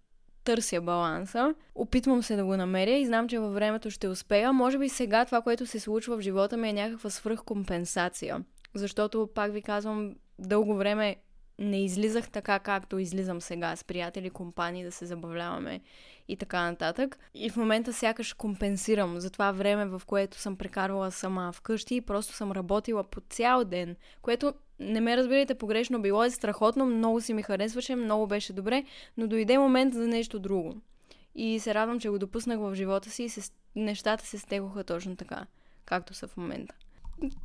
Търся 0.43 0.81
баланса, 0.81 1.55
опитвам 1.75 2.23
се 2.23 2.35
да 2.35 2.45
го 2.45 2.57
намеря 2.57 2.91
и 2.91 3.05
знам, 3.05 3.29
че 3.29 3.39
във 3.39 3.53
времето 3.53 3.91
ще 3.91 4.07
успея. 4.07 4.53
Може 4.53 4.77
би 4.77 4.89
сега 4.89 5.25
това, 5.25 5.41
което 5.41 5.65
се 5.65 5.79
случва 5.79 6.17
в 6.17 6.21
живота 6.21 6.57
ми 6.57 6.69
е 6.69 6.73
някаква 6.73 7.09
свръхкомпенсация. 7.09 8.43
Защото, 8.75 9.29
пак 9.35 9.53
ви 9.53 9.61
казвам, 9.61 10.15
дълго 10.39 10.75
време 10.75 11.15
не 11.59 11.83
излизах 11.83 12.29
така, 12.29 12.59
както 12.59 12.99
излизам 12.99 13.41
сега 13.41 13.75
с 13.75 13.83
приятели, 13.83 14.29
компании, 14.29 14.83
да 14.83 14.91
се 14.91 15.05
забавляваме 15.05 15.81
и 16.27 16.37
така 16.37 16.61
нататък. 16.61 17.19
И 17.33 17.49
в 17.49 17.57
момента 17.57 17.93
сякаш 17.93 18.33
компенсирам 18.33 19.19
за 19.19 19.29
това 19.29 19.51
време, 19.51 19.85
в 19.85 20.01
което 20.05 20.37
съм 20.37 20.55
прекарвала 20.55 21.11
сама 21.11 21.51
вкъщи 21.51 21.95
и 21.95 22.01
просто 22.01 22.33
съм 22.33 22.51
работила 22.51 23.03
по 23.03 23.21
цял 23.21 23.63
ден, 23.63 23.95
което 24.21 24.53
не 24.79 25.01
ме 25.01 25.17
разбирайте 25.17 25.55
погрешно, 25.55 26.01
било 26.01 26.23
е 26.23 26.29
страхотно, 26.29 26.85
много 26.85 27.21
си 27.21 27.33
ми 27.33 27.43
харесваше, 27.43 27.95
много 27.95 28.27
беше 28.27 28.53
добре, 28.53 28.83
но 29.17 29.27
дойде 29.27 29.57
момент 29.57 29.93
за 29.93 30.07
нещо 30.07 30.39
друго. 30.39 30.75
И 31.35 31.59
се 31.59 31.73
радвам, 31.73 31.99
че 31.99 32.09
го 32.09 32.19
допуснах 32.19 32.59
в 32.59 32.75
живота 32.75 33.09
си 33.09 33.23
и 33.23 33.29
се, 33.29 33.51
нещата 33.75 34.25
се 34.25 34.37
стегоха 34.37 34.83
точно 34.83 35.15
така, 35.15 35.45
както 35.85 36.13
са 36.13 36.27
в 36.27 36.37
момента 36.37 36.75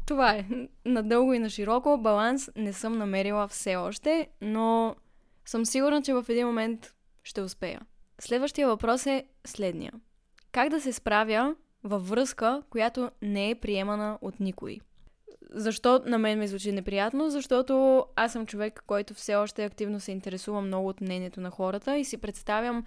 това 0.07 0.31
е. 0.31 0.45
Надълго 0.85 1.33
и 1.33 1.39
на 1.39 1.51
широко 1.51 1.99
баланс 1.99 2.51
не 2.57 2.73
съм 2.73 2.99
намерила 2.99 3.49
все 3.49 3.77
още, 3.77 4.29
но 4.41 4.97
съм 5.47 5.67
сигурна, 5.67 6.03
че 6.03 6.15
в 6.15 6.25
един 6.29 6.47
момент 6.47 6.95
ще 7.25 7.41
успея. 7.41 7.81
Следващия 8.21 8.69
въпрос 8.69 9.07
е 9.07 9.25
следния. 9.47 9.93
Как 10.53 10.69
да 10.69 10.81
се 10.81 10.93
справя 10.93 11.55
във 11.85 12.09
връзка, 12.09 12.63
която 12.71 13.11
не 13.23 13.51
е 13.51 13.55
приемана 13.55 14.19
от 14.23 14.41
никой? 14.41 14.79
Защо 15.51 16.03
на 16.07 16.19
мен 16.19 16.39
ми 16.39 16.49
звучи 16.49 16.73
неприятно? 16.73 17.31
Защото 17.31 18.05
аз 18.17 18.33
съм 18.33 18.47
човек, 18.47 18.83
който 18.87 19.15
все 19.15 19.35
още 19.35 19.65
активно 19.65 20.01
се 20.01 20.13
интересува 20.13 20.61
много 20.61 20.89
от 20.89 21.01
мнението 21.01 21.41
на 21.41 21.51
хората 21.51 21.99
и 21.99 22.05
си 22.05 22.17
представям, 22.17 22.85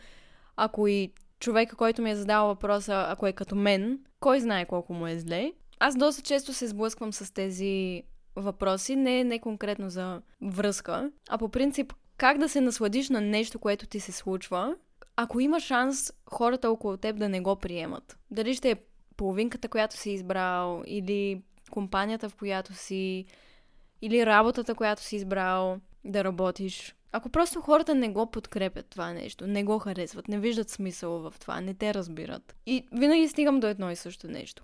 ако 0.56 0.88
и 0.88 1.14
човека, 1.40 1.76
който 1.76 2.02
ми 2.02 2.12
е 2.12 2.16
задал 2.16 2.48
въпроса, 2.48 3.06
ако 3.10 3.28
е 3.28 3.34
като 3.34 3.56
мен, 3.56 4.00
кой 4.20 4.40
знае 4.40 4.66
колко 4.66 4.94
му 4.94 5.08
е 5.08 5.20
зле, 5.20 5.52
аз 5.82 5.96
доста 5.96 6.22
често 6.22 6.54
се 6.54 6.68
сблъсквам 6.68 7.14
с 7.14 7.34
тези 7.34 8.04
въпроси, 8.36 8.96
не, 8.96 9.24
не 9.24 9.40
конкретно 9.40 9.90
за 9.90 10.22
връзка, 10.42 11.12
а 11.30 11.38
по 11.38 11.50
принцип 11.50 11.94
как 12.18 12.38
да 12.38 12.50
се 12.50 12.62
насладиш 12.62 13.10
на 13.10 13.22
нещо, 13.22 13.60
което 13.60 13.88
ти 13.88 14.00
се 14.00 14.12
случва, 14.12 14.76
ако 15.16 15.40
има 15.40 15.60
шанс 15.60 16.14
хората 16.26 16.72
около 16.72 16.98
теб 16.98 17.18
да 17.18 17.30
не 17.30 17.42
го 17.42 17.56
приемат. 17.56 18.18
Дали 18.32 18.56
ще 18.56 18.72
е 18.72 18.76
половинката, 19.18 19.68
която 19.68 19.98
си 19.98 20.12
избрал, 20.12 20.84
или 20.88 21.42
компанията, 21.72 22.30
в 22.30 22.36
която 22.36 22.74
си, 22.74 23.26
или 24.02 24.26
работата, 24.26 24.76
която 24.76 25.04
си 25.04 25.16
избрал 25.16 25.80
да 26.06 26.24
работиш. 26.24 26.96
Ако 27.12 27.30
просто 27.30 27.62
хората 27.62 27.96
не 27.96 28.10
го 28.10 28.32
подкрепят 28.32 28.86
това 28.90 29.14
нещо, 29.14 29.48
не 29.48 29.64
го 29.64 29.80
харесват, 29.80 30.28
не 30.28 30.40
виждат 30.40 30.70
смисъл 30.70 31.12
в 31.12 31.34
това, 31.40 31.62
не 31.62 31.74
те 31.74 31.94
разбират. 31.94 32.56
И 32.66 32.86
винаги 32.92 33.28
стигам 33.28 33.60
до 33.60 33.68
едно 33.68 33.92
и 33.92 33.96
също 33.96 34.28
нещо 34.28 34.64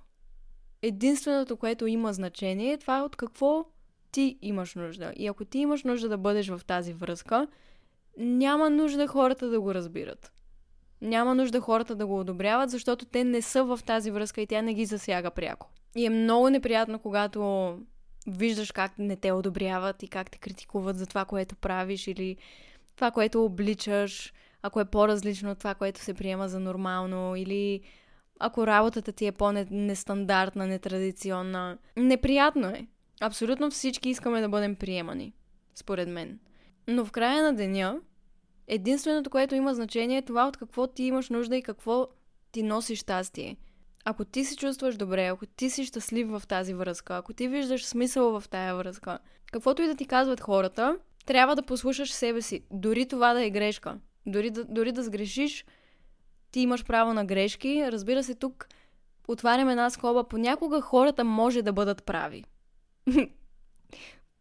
единственото, 0.82 1.58
което 1.58 1.88
има 1.88 2.14
значение, 2.14 2.72
е 2.72 2.78
това 2.78 3.04
от 3.04 3.16
какво 3.16 3.66
ти 4.12 4.38
имаш 4.42 4.76
нужда. 4.76 5.14
И 5.16 5.28
ако 5.28 5.46
ти 5.46 5.60
имаш 5.60 5.84
нужда 5.84 6.10
да 6.10 6.18
бъдеш 6.18 6.50
в 6.50 6.62
тази 6.68 6.94
връзка, 6.94 7.48
няма 8.18 8.70
нужда 8.70 9.08
хората 9.08 9.50
да 9.50 9.62
го 9.62 9.74
разбират. 9.74 10.32
Няма 11.02 11.36
нужда 11.36 11.62
хората 11.62 11.96
да 11.96 12.08
го 12.08 12.20
одобряват, 12.20 12.70
защото 12.70 13.06
те 13.06 13.24
не 13.24 13.42
са 13.42 13.64
в 13.64 13.80
тази 13.86 14.12
връзка 14.12 14.42
и 14.42 14.48
тя 14.48 14.62
не 14.62 14.74
ги 14.74 14.86
засяга 14.86 15.32
пряко. 15.32 15.70
И 15.96 16.06
е 16.06 16.10
много 16.10 16.50
неприятно, 16.50 17.00
когато 17.00 17.74
виждаш 18.28 18.72
как 18.72 19.00
не 19.00 19.16
те 19.16 19.32
одобряват 19.32 20.04
и 20.04 20.08
как 20.08 20.32
те 20.32 20.38
критикуват 20.38 20.98
за 20.98 21.06
това, 21.06 21.26
което 21.26 21.56
правиш 21.56 22.08
или 22.08 22.38
това, 22.96 23.12
което 23.12 23.46
обличаш, 23.46 24.34
ако 24.62 24.80
е 24.80 24.86
по-различно 24.86 25.52
от 25.52 25.60
това, 25.60 25.76
което 25.76 26.00
се 26.00 26.14
приема 26.14 26.50
за 26.50 26.60
нормално 26.60 27.36
или 27.36 27.82
ако 28.40 28.68
работата 28.68 29.12
ти 29.12 29.26
е 29.26 29.32
по-нестандартна, 29.32 30.68
нетрадиционна. 30.68 31.78
Неприятно 31.98 32.68
е. 32.68 32.88
Абсолютно 33.22 33.72
всички 33.72 34.10
искаме 34.10 34.42
да 34.42 34.50
бъдем 34.50 34.76
приемани, 34.76 35.34
според 35.76 36.10
мен. 36.10 36.40
Но 36.88 37.06
в 37.06 37.12
края 37.12 37.44
на 37.44 37.54
деня, 37.54 38.00
единственото, 38.68 39.30
което 39.30 39.56
има 39.56 39.74
значение 39.74 40.18
е 40.18 40.26
това 40.26 40.48
от 40.48 40.58
какво 40.58 40.88
ти 40.88 41.04
имаш 41.04 41.30
нужда 41.30 41.58
и 41.58 41.62
какво 41.62 42.08
ти 42.52 42.64
носи 42.64 42.96
щастие. 42.96 43.58
Ако 44.06 44.26
ти 44.26 44.46
се 44.46 44.56
чувстваш 44.56 44.96
добре, 44.96 45.26
ако 45.26 45.46
ти 45.46 45.70
си 45.70 45.86
щастлив 45.86 46.28
в 46.30 46.44
тази 46.48 46.74
връзка, 46.74 47.18
ако 47.18 47.34
ти 47.34 47.48
виждаш 47.48 47.86
смисъл 47.86 48.40
в 48.40 48.50
тая 48.50 48.76
връзка, 48.76 49.20
каквото 49.52 49.82
и 49.82 49.88
да 49.88 49.96
ти 49.96 50.06
казват 50.06 50.42
хората, 50.42 50.98
трябва 51.26 51.56
да 51.56 51.64
послушаш 51.64 52.12
себе 52.12 52.42
си. 52.42 52.64
Дори 52.72 53.08
това 53.08 53.34
да 53.34 53.46
е 53.46 53.50
грешка. 53.50 53.98
Дори 54.26 54.50
да, 54.50 54.64
дори 54.64 54.92
да 54.92 55.04
сгрешиш, 55.04 55.66
ти 56.58 56.62
имаш 56.62 56.86
право 56.86 57.14
на 57.14 57.26
грешки. 57.26 57.92
Разбира 57.92 58.24
се, 58.24 58.36
тук 58.36 58.68
отварям 59.28 59.70
една 59.70 59.90
скоба. 59.90 60.24
Понякога 60.24 60.82
хората 60.82 61.24
може 61.24 61.62
да 61.62 61.74
бъдат 61.74 62.04
прави. 62.04 62.44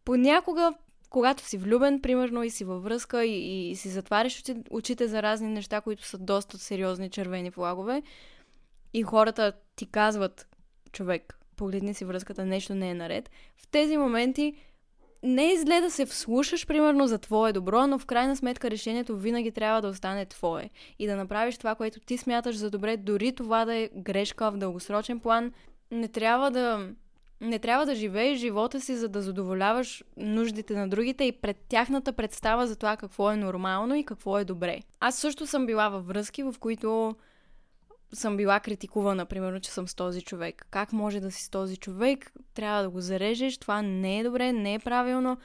Понякога, 0.05 0.73
когато 1.09 1.43
си 1.43 1.57
влюбен, 1.57 2.01
примерно, 2.01 2.43
и 2.43 2.49
си 2.49 2.63
във 2.63 2.83
връзка 2.83 3.25
и, 3.25 3.31
и, 3.31 3.71
и 3.71 3.75
си 3.75 3.89
затваряш 3.89 4.43
очите 4.69 5.07
за 5.07 5.23
разни 5.23 5.47
неща, 5.47 5.81
които 5.81 6.05
са 6.05 6.17
доста 6.17 6.57
сериозни 6.57 7.09
червени 7.09 7.51
флагове, 7.51 8.03
и 8.93 9.03
хората 9.03 9.53
ти 9.75 9.85
казват, 9.85 10.47
човек, 10.91 11.39
погледни 11.55 11.93
си 11.93 12.05
връзката, 12.05 12.45
нещо 12.45 12.75
не 12.75 12.89
е 12.89 12.93
наред, 12.93 13.29
в 13.57 13.67
тези 13.67 13.97
моменти 13.97 14.55
не 15.23 15.51
е 15.51 15.57
зле 15.57 15.81
да 15.81 15.91
се 15.91 16.05
вслушаш, 16.05 16.67
примерно, 16.67 17.07
за 17.07 17.17
твое 17.17 17.53
добро, 17.53 17.87
но 17.87 17.99
в 17.99 18.05
крайна 18.05 18.35
сметка 18.35 18.71
решението 18.71 19.17
винаги 19.17 19.51
трябва 19.51 19.81
да 19.81 19.87
остане 19.87 20.25
твое. 20.25 20.69
И 20.99 21.07
да 21.07 21.15
направиш 21.15 21.57
това, 21.57 21.75
което 21.75 21.99
ти 21.99 22.17
смяташ 22.17 22.55
за 22.55 22.69
добре, 22.69 22.97
дори 22.97 23.31
това 23.31 23.65
да 23.65 23.75
е 23.75 23.89
грешка 23.95 24.51
в 24.51 24.57
дългосрочен 24.57 25.19
план, 25.19 25.51
не 25.91 26.07
трябва 26.07 26.51
да 26.51 26.89
Не 27.41 27.59
трябва 27.59 27.85
да 27.85 27.95
живееш 27.95 28.39
живота 28.39 28.81
си, 28.81 28.95
за 28.95 29.09
да 29.09 29.21
задоволяваш 29.21 30.03
нуждите 30.17 30.73
на 30.73 30.89
другите 30.89 31.23
и 31.23 31.31
пред 31.31 31.57
тяхната 31.69 32.13
представа 32.13 32.67
за 32.67 32.75
това 32.75 32.97
какво 32.97 33.31
е 33.31 33.37
нормално 33.37 33.95
и 33.95 34.03
какво 34.03 34.39
е 34.39 34.45
добре. 34.45 34.79
Аз 34.99 35.15
също 35.15 35.47
съм 35.47 35.65
била 35.65 35.89
във 35.89 36.07
връзки, 36.07 36.43
в 36.43 36.55
които 36.59 37.15
съм 38.13 38.37
била 38.37 38.59
критикувана, 38.59 39.25
примерно, 39.25 39.59
че 39.59 39.71
съм 39.71 39.87
с 39.87 39.95
този 39.95 40.21
човек. 40.21 40.67
Как 40.69 40.93
може 40.93 41.19
да 41.19 41.31
си 41.31 41.43
с 41.43 41.49
този 41.49 41.77
човек? 41.77 42.33
Трябва 42.53 42.83
да 42.83 42.89
го 42.89 43.01
зарежеш. 43.01 43.57
Това 43.57 43.81
не 43.81 44.19
е 44.19 44.23
добре, 44.23 44.53
не 44.53 44.73
е 44.73 44.79
правилно. 44.79 45.37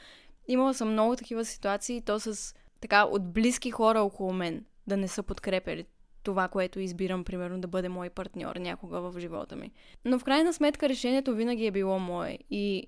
Имала 0.48 0.74
съм 0.74 0.92
много 0.92 1.16
такива 1.16 1.44
ситуации, 1.44 2.02
то 2.02 2.20
с 2.20 2.54
така 2.80 3.04
от 3.04 3.32
близки 3.32 3.70
хора 3.70 4.00
около 4.00 4.32
мен, 4.32 4.64
да 4.86 4.96
не 4.96 5.08
са 5.08 5.22
подкрепили 5.22 5.84
това, 6.22 6.48
което 6.48 6.80
избирам, 6.80 7.24
примерно, 7.24 7.60
да 7.60 7.68
бъде 7.68 7.88
мой 7.88 8.10
партньор 8.10 8.56
някога 8.56 9.00
в 9.00 9.20
живота 9.20 9.56
ми. 9.56 9.72
Но 10.04 10.18
в 10.18 10.24
крайна 10.24 10.52
сметка 10.52 10.88
решението 10.88 11.34
винаги 11.34 11.66
е 11.66 11.70
било 11.70 11.98
мое 11.98 12.38
и 12.50 12.86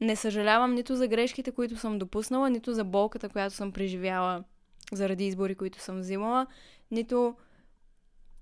не 0.00 0.16
съжалявам 0.16 0.74
нито 0.74 0.96
за 0.96 1.08
грешките, 1.08 1.52
които 1.52 1.76
съм 1.76 1.98
допуснала, 1.98 2.50
нито 2.50 2.72
за 2.72 2.84
болката, 2.84 3.28
която 3.28 3.54
съм 3.54 3.72
преживяла 3.72 4.44
заради 4.92 5.26
избори, 5.26 5.54
които 5.54 5.80
съм 5.80 6.00
взимала, 6.00 6.46
нито 6.90 7.36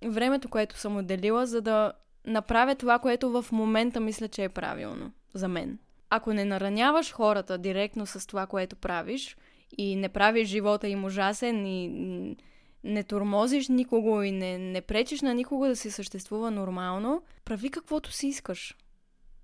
времето, 0.05 0.49
което 0.49 0.79
съм 0.79 0.97
отделила, 0.97 1.47
за 1.47 1.61
да 1.61 1.93
направя 2.27 2.75
това, 2.75 2.99
което 2.99 3.31
в 3.31 3.53
момента 3.53 4.01
мисля, 4.01 4.29
че 4.29 4.45
е 4.45 4.49
правилно 4.49 5.13
за 5.35 5.49
мен. 5.49 5.79
Ако 6.11 6.33
не 6.33 6.45
нараняваш 6.45 7.13
хората 7.13 7.59
директно 7.59 8.07
с 8.07 8.27
това, 8.27 8.47
което 8.47 8.77
правиш, 8.77 9.37
и 9.79 9.97
не 9.97 10.09
правиш 10.09 10.49
живота 10.49 10.89
им 10.89 11.05
ужасен 11.05 11.67
и 11.67 12.37
не 12.85 13.03
тормозиш 13.03 13.69
никого 13.69 14.23
и 14.23 14.33
не, 14.33 14.59
не 14.59 14.81
пречиш 14.81 15.21
на 15.21 15.35
никого 15.35 15.67
да 15.67 15.77
си 15.77 15.91
съществува 15.91 16.51
нормално, 16.51 17.23
прави 17.45 17.71
каквото 17.71 18.13
си 18.13 18.27
искаш. 18.27 18.77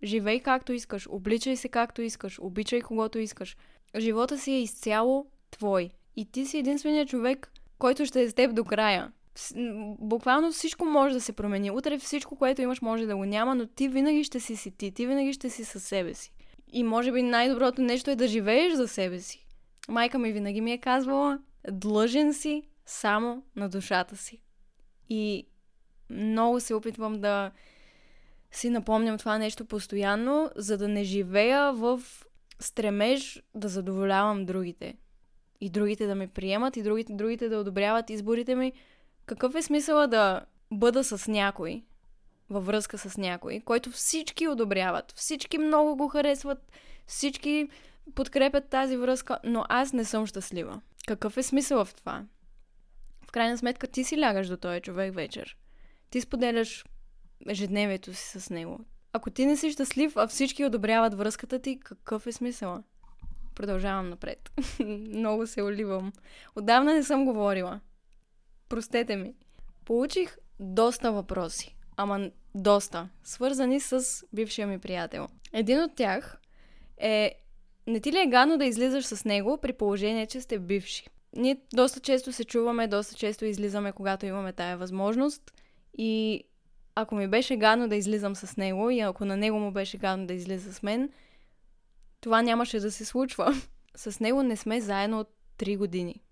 Живей 0.03 0.41
както 0.41 0.73
искаш, 0.73 1.09
обличай 1.11 1.57
се 1.57 1.69
както 1.69 2.03
искаш, 2.03 2.39
обичай 2.41 2.81
когото 2.81 3.19
искаш. 3.19 3.57
Живота 3.99 4.39
си 4.39 4.53
е 4.53 4.63
изцяло 4.63 5.27
твой. 5.51 5.91
И 6.17 6.25
ти 6.25 6.47
си 6.47 6.59
единственият 6.59 7.09
човек, 7.09 7.53
който 7.79 8.07
ще 8.07 8.23
е 8.23 8.29
с 8.29 8.35
теб 8.35 8.55
до 8.55 8.65
края. 8.65 9.13
Буквално 9.99 10.53
всичко 10.53 10.85
може 10.85 11.15
да 11.15 11.21
се 11.21 11.33
промени. 11.33 11.71
Утре 11.71 11.99
всичко, 11.99 12.37
което 12.37 12.63
имаш, 12.63 12.83
може 12.83 13.07
да 13.07 13.17
го 13.17 13.25
няма, 13.25 13.55
но 13.55 13.67
ти 13.67 13.89
винаги 13.89 14.25
ще 14.25 14.41
си 14.41 14.57
си 14.57 14.71
ти. 14.71 14.93
Ти 14.93 15.07
винаги 15.07 15.33
ще 15.33 15.51
си 15.51 15.65
със 15.65 15.85
себе 15.85 16.15
си. 16.15 16.33
И 16.73 16.85
може 16.85 17.13
би 17.13 17.23
най-доброто 17.23 17.83
нещо 17.83 18.11
е 18.11 18.17
да 18.17 18.29
живееш 18.29 18.73
за 18.73 18.89
себе 18.89 19.21
си. 19.21 19.47
Майка 19.89 20.19
ми 20.19 20.33
винаги 20.33 20.61
ми 20.61 20.73
е 20.73 20.79
казвала, 20.79 21.39
длъжен 21.71 22.35
си 22.35 22.63
само 22.87 23.43
на 23.57 23.69
душата 23.69 24.17
си. 24.17 24.43
И 25.09 25.47
много 26.11 26.61
се 26.61 26.75
опитвам 26.75 27.21
да 27.21 27.51
си 28.51 28.71
напомням 28.71 29.19
това 29.19 29.39
нещо 29.39 29.65
постоянно, 29.65 30.51
за 30.57 30.79
да 30.79 30.89
не 30.89 31.05
живея 31.05 31.73
в 31.73 32.03
стремеж 32.59 33.43
да 33.55 33.69
задоволявам 33.69 34.47
другите. 34.47 34.95
И 35.61 35.71
другите 35.71 36.07
да 36.07 36.15
ме 36.15 36.29
приемат, 36.29 36.77
и 36.77 36.83
другите, 36.83 37.13
другите 37.13 37.49
да 37.49 37.59
одобряват 37.59 38.11
изборите 38.11 38.55
ми. 38.55 38.73
Какъв 39.27 39.55
е 39.55 39.63
смисъла 39.63 40.07
да 40.07 40.41
бъда 40.71 41.05
с 41.05 41.29
някой, 41.29 41.83
във 42.51 42.67
връзка 42.67 42.99
с 42.99 43.17
някой, 43.17 43.61
който 43.65 43.91
всички 43.91 44.49
одобряват, 44.49 45.13
всички 45.17 45.59
много 45.59 45.97
го 45.97 46.09
харесват, 46.09 46.73
всички 47.07 47.69
подкрепят 48.15 48.69
тази 48.69 48.97
връзка, 48.97 49.39
но 49.45 49.65
аз 49.69 49.93
не 49.93 50.05
съм 50.05 50.27
щастлива. 50.27 50.81
Какъв 51.07 51.37
е 51.37 51.43
смисъл 51.43 51.85
в 51.85 51.95
това? 51.95 52.25
В 53.27 53.33
крайна 53.33 53.59
сметка 53.59 53.87
ти 53.87 54.05
си 54.05 54.21
лягаш 54.21 54.49
до 54.49 54.57
този 54.57 54.81
човек 54.81 55.15
вечер. 55.15 55.57
Ти 56.11 56.21
споделяш 56.21 56.85
ежедневието 57.49 58.15
си 58.15 58.41
с 58.41 58.51
него. 58.51 58.81
Ако 59.13 59.31
ти 59.31 59.47
не 59.47 59.57
си 59.57 59.73
щастлив, 59.73 60.17
а 60.17 60.27
всички 60.27 60.65
одобряват 60.65 61.15
връзката 61.15 61.59
ти, 61.59 61.81
какъв 61.81 62.27
е 62.27 62.33
смисъл? 62.33 62.83
Продължавам 63.55 64.09
напред. 64.09 64.51
Много 64.81 65.47
се 65.47 65.63
оливам. 65.63 66.13
Отдавна 66.57 66.95
не 66.95 67.03
съм 67.03 67.25
говорила. 67.25 67.81
Простете 68.73 69.17
ми. 69.17 69.35
Получих 69.85 70.39
доста 70.61 71.13
въпроси. 71.13 71.77
Ама 71.97 72.31
доста. 72.55 73.09
Свързани 73.25 73.81
с 73.81 74.23
бившия 74.33 74.67
ми 74.67 74.79
приятел. 74.79 75.29
Един 75.53 75.83
от 75.83 75.95
тях 75.95 76.41
е 76.99 77.35
не 77.87 78.01
ти 78.01 78.13
ли 78.13 78.19
е 78.19 78.27
гадно 78.27 78.59
да 78.59 78.65
излизаш 78.65 79.05
с 79.05 79.25
него 79.25 79.59
при 79.63 79.73
положение, 79.73 80.27
че 80.27 80.41
сте 80.41 80.59
бивши? 80.59 81.09
Ние 81.37 81.57
доста 81.75 82.01
често 82.01 82.33
се 82.33 82.45
чуваме, 82.45 82.89
доста 82.89 83.15
често 83.15 83.45
излизаме, 83.45 83.93
когато 83.93 84.27
имаме 84.27 84.53
тая 84.53 84.77
възможност. 84.77 85.53
И 85.99 86.43
ако 86.95 87.15
ми 87.15 87.29
беше 87.29 87.57
гадно 87.57 87.89
да 87.89 87.97
излизам 87.97 88.37
с 88.37 88.57
него 88.57 88.91
и 88.91 89.01
ако 89.01 89.25
на 89.25 89.37
него 89.37 89.59
му 89.59 89.73
беше 89.73 89.99
гадно 89.99 90.27
да 90.27 90.35
излиза 90.35 90.75
с 90.75 90.83
мен, 90.83 91.11
това 92.21 92.43
нямаше 92.43 92.81
да 92.81 92.91
се 92.91 93.05
случва. 93.05 93.55
С 93.97 94.21
него 94.21 94.43
не 94.43 94.57
сме 94.57 94.81
заедно 94.81 95.21
от 95.21 95.29
3 95.59 95.79
години. 95.79 96.23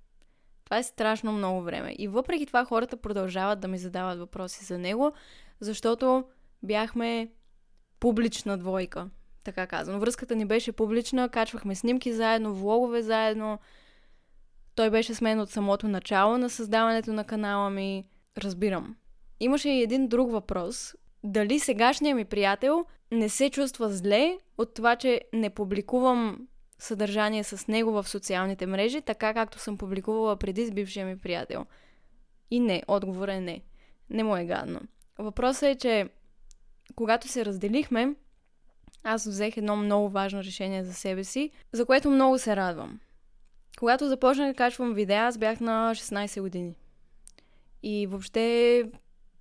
Това 0.71 0.79
е 0.79 0.83
страшно 0.83 1.33
много 1.33 1.63
време. 1.63 1.95
И 1.99 2.09
въпреки 2.09 2.47
това 2.47 2.65
хората 2.65 2.97
продължават 2.97 3.61
да 3.61 3.69
ми 3.69 3.79
задават 3.79 4.19
въпроси 4.19 4.65
за 4.65 4.79
него, 4.79 5.13
защото 5.61 6.25
бяхме 6.63 7.29
публична 8.01 8.59
двойка 8.59 9.09
така 9.45 9.67
казано. 9.67 9.99
Връзката 9.99 10.37
ни 10.37 10.45
беше 10.45 10.73
публична, 10.73 11.29
качвахме 11.29 11.75
снимки 11.75 12.13
заедно, 12.13 12.55
влогове 12.55 13.03
заедно. 13.03 13.59
Той 14.75 14.91
беше 14.91 15.15
с 15.15 15.21
мен 15.21 15.41
от 15.41 15.51
самото 15.51 15.89
начало 15.89 16.39
на 16.39 16.51
създаването 16.51 17.13
на 17.13 17.25
канала 17.25 17.71
ми. 17.71 18.05
Разбирам. 18.39 18.97
Имаше 19.41 19.69
и 19.69 19.83
един 19.83 20.09
друг 20.09 20.31
въпрос. 20.33 20.95
Дали 21.25 21.59
сегашният 21.59 22.17
ми 22.17 22.25
приятел 22.25 22.85
не 23.13 23.29
се 23.29 23.51
чувства 23.51 23.89
зле 23.89 24.39
от 24.59 24.75
това, 24.75 24.97
че 24.97 25.21
не 25.33 25.51
публикувам 25.51 26.49
съдържание 26.81 27.45
с 27.45 27.69
него 27.69 27.93
в 27.93 28.09
социалните 28.09 28.67
мрежи, 28.67 29.03
така 29.03 29.35
както 29.35 29.59
съм 29.59 29.79
публикувала 29.79 30.37
преди 30.37 30.67
с 30.67 30.71
бившия 30.71 31.07
ми 31.07 31.19
приятел? 31.19 31.67
И 32.51 32.61
не, 32.61 32.83
отговорът 32.89 33.35
е 33.35 33.41
не. 33.41 33.63
Не 34.11 34.25
му 34.25 34.37
е 34.37 34.45
гадно. 34.45 34.81
Въпросът 35.19 35.63
е, 35.63 35.75
че 35.75 36.09
когато 36.95 37.29
се 37.29 37.45
разделихме, 37.45 38.15
аз 39.05 39.27
взех 39.27 39.57
едно 39.57 39.77
много 39.77 40.09
важно 40.09 40.43
решение 40.43 40.85
за 40.85 40.95
себе 40.95 41.25
си, 41.25 41.51
за 41.73 41.87
което 41.87 42.11
много 42.11 42.39
се 42.39 42.57
радвам. 42.57 43.01
Когато 43.79 44.09
започнах 44.09 44.49
да 44.49 44.55
качвам 44.55 44.95
видеа, 44.95 45.21
аз 45.21 45.39
бях 45.39 45.61
на 45.61 45.95
16 45.95 46.41
години. 46.41 46.75
И 47.83 48.07
въобще 48.07 48.85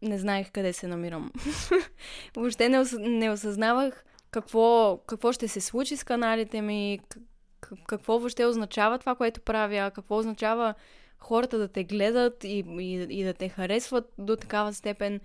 не 0.01 0.17
знаех 0.17 0.51
къде 0.51 0.73
се 0.73 0.87
намирам. 0.87 1.31
въобще 2.35 2.69
не, 2.69 2.77
ос- 2.79 3.19
не 3.19 3.31
осъзнавах 3.31 4.05
какво, 4.31 4.97
какво 5.07 5.31
ще 5.31 5.47
се 5.47 5.61
случи 5.61 5.97
с 5.97 6.03
каналите 6.03 6.61
ми, 6.61 6.99
какво 7.87 8.19
въобще 8.19 8.45
означава 8.45 8.97
това, 8.97 9.15
което 9.15 9.41
правя, 9.41 9.91
какво 9.91 10.17
означава 10.17 10.73
хората 11.17 11.57
да 11.57 11.67
те 11.67 11.83
гледат 11.83 12.43
и, 12.43 12.63
и, 12.79 13.19
и 13.19 13.23
да 13.23 13.33
те 13.33 13.49
харесват 13.49 14.13
до 14.17 14.35
такава 14.35 14.73
степен 14.73 15.19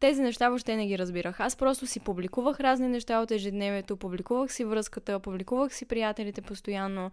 тези 0.00 0.22
неща 0.22 0.48
въобще 0.48 0.76
не 0.76 0.86
ги 0.86 0.98
разбирах. 0.98 1.40
Аз 1.40 1.56
просто 1.56 1.86
си 1.86 2.00
публикувах 2.00 2.60
разни 2.60 2.88
неща 2.88 3.20
от 3.20 3.30
ежедневието, 3.30 3.96
публикувах 3.96 4.52
си 4.52 4.64
връзката, 4.64 5.20
публикувах 5.20 5.74
си 5.74 5.86
приятелите 5.86 6.42
постоянно. 6.42 7.10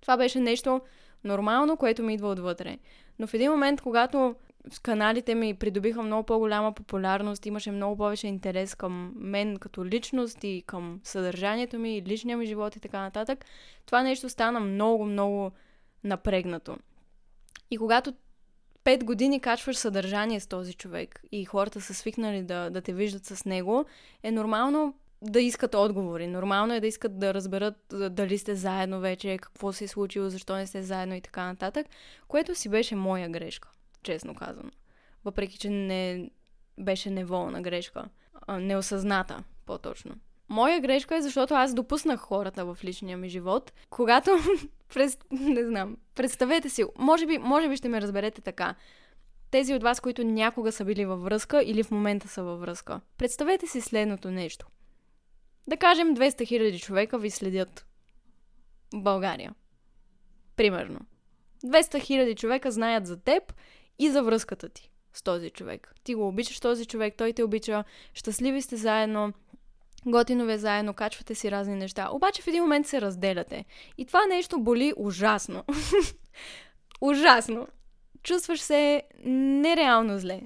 Това 0.00 0.16
беше 0.16 0.40
нещо 0.40 0.80
нормално, 1.24 1.76
което 1.76 2.02
ми 2.02 2.14
идва 2.14 2.28
отвътре. 2.28 2.78
Но 3.18 3.26
в 3.26 3.34
един 3.34 3.50
момент, 3.50 3.80
когато 3.80 4.34
каналите 4.82 5.34
ми 5.34 5.54
придобиха 5.54 6.02
много 6.02 6.26
по-голяма 6.26 6.72
популярност, 6.72 7.46
имаше 7.46 7.70
много 7.70 7.96
повече 7.96 8.26
интерес 8.26 8.74
към 8.74 9.12
мен 9.16 9.56
като 9.56 9.84
личност 9.84 10.44
и 10.44 10.64
към 10.66 11.00
съдържанието 11.04 11.78
ми, 11.78 11.96
и 11.96 12.02
личния 12.02 12.36
ми 12.36 12.46
живот 12.46 12.76
и 12.76 12.80
така 12.80 13.00
нататък, 13.00 13.44
това 13.86 14.02
нещо 14.02 14.28
стана 14.28 14.60
много, 14.60 15.04
много 15.04 15.50
напрегнато. 16.04 16.76
И 17.70 17.78
когато 17.78 18.14
пет 18.84 19.04
години 19.04 19.40
качваш 19.40 19.76
съдържание 19.76 20.40
с 20.40 20.46
този 20.46 20.74
човек 20.74 21.22
и 21.32 21.44
хората 21.44 21.80
са 21.80 21.94
свикнали 21.94 22.42
да, 22.42 22.70
да 22.70 22.80
те 22.80 22.92
виждат 22.92 23.26
с 23.26 23.44
него, 23.44 23.84
е 24.22 24.30
нормално 24.30 24.94
да 25.22 25.40
искат 25.40 25.74
отговори. 25.74 26.26
Нормално 26.26 26.74
е 26.74 26.80
да 26.80 26.86
искат 26.86 27.18
да 27.18 27.34
разберат 27.34 27.74
дали 28.10 28.38
сте 28.38 28.54
заедно 28.54 29.00
вече, 29.00 29.38
какво 29.38 29.72
се 29.72 29.84
е 29.84 29.88
случило, 29.88 30.28
защо 30.28 30.56
не 30.56 30.66
сте 30.66 30.82
заедно 30.82 31.14
и 31.14 31.20
така 31.20 31.44
нататък, 31.44 31.86
което 32.28 32.54
си 32.54 32.68
беше 32.68 32.96
моя 32.96 33.28
грешка, 33.28 33.68
честно 34.02 34.34
казано. 34.34 34.70
Въпреки, 35.24 35.58
че 35.58 35.70
не 35.70 36.30
беше 36.78 37.10
неволна 37.10 37.62
грешка. 37.62 38.04
А, 38.46 38.58
неосъзната, 38.58 39.44
по-точно. 39.66 40.14
Моя 40.48 40.80
грешка 40.80 41.16
е, 41.16 41.22
защото 41.22 41.54
аз 41.54 41.74
допуснах 41.74 42.20
хората 42.20 42.64
в 42.64 42.78
личния 42.84 43.18
ми 43.18 43.28
живот, 43.28 43.72
когато 43.90 44.30
през, 44.94 45.18
не 45.30 45.64
знам, 45.64 45.96
представете 46.14 46.68
си, 46.68 46.84
може 46.98 47.26
би, 47.26 47.38
може 47.38 47.68
би 47.68 47.76
ще 47.76 47.88
ме 47.88 48.00
разберете 48.00 48.40
така. 48.40 48.74
Тези 49.50 49.74
от 49.74 49.82
вас, 49.82 50.00
които 50.00 50.24
някога 50.24 50.72
са 50.72 50.84
били 50.84 51.04
във 51.04 51.22
връзка 51.22 51.62
или 51.62 51.82
в 51.82 51.90
момента 51.90 52.28
са 52.28 52.42
във 52.42 52.60
връзка. 52.60 53.00
Представете 53.18 53.66
си 53.66 53.80
следното 53.80 54.30
нещо. 54.30 54.66
Да 55.66 55.76
кажем 55.76 56.16
200 56.16 56.20
000 56.20 56.80
човека 56.80 57.18
ви 57.18 57.30
следят 57.30 57.86
в 58.94 59.02
България. 59.02 59.54
Примерно. 60.56 61.00
200 61.64 61.80
000 61.80 62.36
човека 62.36 62.70
знаят 62.70 63.06
за 63.06 63.20
теб 63.20 63.54
и 63.98 64.10
за 64.10 64.22
връзката 64.22 64.68
ти 64.68 64.90
с 65.12 65.22
този 65.22 65.50
човек. 65.50 65.94
Ти 66.04 66.14
го 66.14 66.28
обичаш 66.28 66.60
този 66.60 66.86
човек, 66.86 67.14
той 67.18 67.32
те 67.32 67.42
обича, 67.42 67.84
щастливи 68.14 68.62
сте 68.62 68.76
заедно, 68.76 69.32
готино 70.06 70.46
ви 70.46 70.52
е 70.52 70.58
заедно, 70.58 70.94
качвате 70.94 71.34
си 71.34 71.50
разни 71.50 71.74
неща. 71.74 72.08
Обаче 72.12 72.42
в 72.42 72.46
един 72.46 72.62
момент 72.62 72.86
се 72.86 73.00
разделяте. 73.00 73.64
И 73.98 74.04
това 74.04 74.26
нещо 74.26 74.60
боли 74.60 74.92
ужасно. 74.96 75.64
ужасно. 77.00 77.68
Чувстваш 78.22 78.60
се 78.60 79.02
нереално 79.24 80.18
зле. 80.18 80.40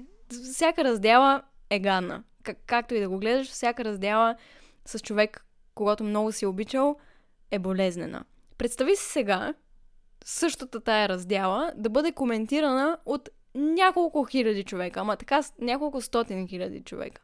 Всяка 0.53 0.83
раздяла 0.83 1.41
е 1.69 1.79
гадна. 1.79 2.23
Как, 2.43 2.57
както 2.65 2.95
и 2.95 2.99
да 2.99 3.09
го 3.09 3.19
гледаш, 3.19 3.47
всяка 3.47 3.85
раздяла 3.85 4.35
с 4.85 4.99
човек, 4.99 5.45
когато 5.75 6.03
много 6.03 6.31
си 6.31 6.45
обичал, 6.45 6.95
е 7.51 7.59
болезнена. 7.59 8.25
Представи 8.57 8.95
си 8.95 9.03
сега, 9.03 9.53
същата 10.25 10.79
тая 10.79 11.09
раздяла 11.09 11.71
да 11.75 11.89
бъде 11.89 12.11
коментирана 12.11 12.97
от 13.05 13.29
няколко 13.57 14.23
хиляди 14.23 14.63
човека, 14.63 14.99
ама 14.99 15.17
така 15.17 15.43
няколко 15.61 16.01
стотин 16.01 16.47
хиляди 16.47 16.81
човека. 16.81 17.21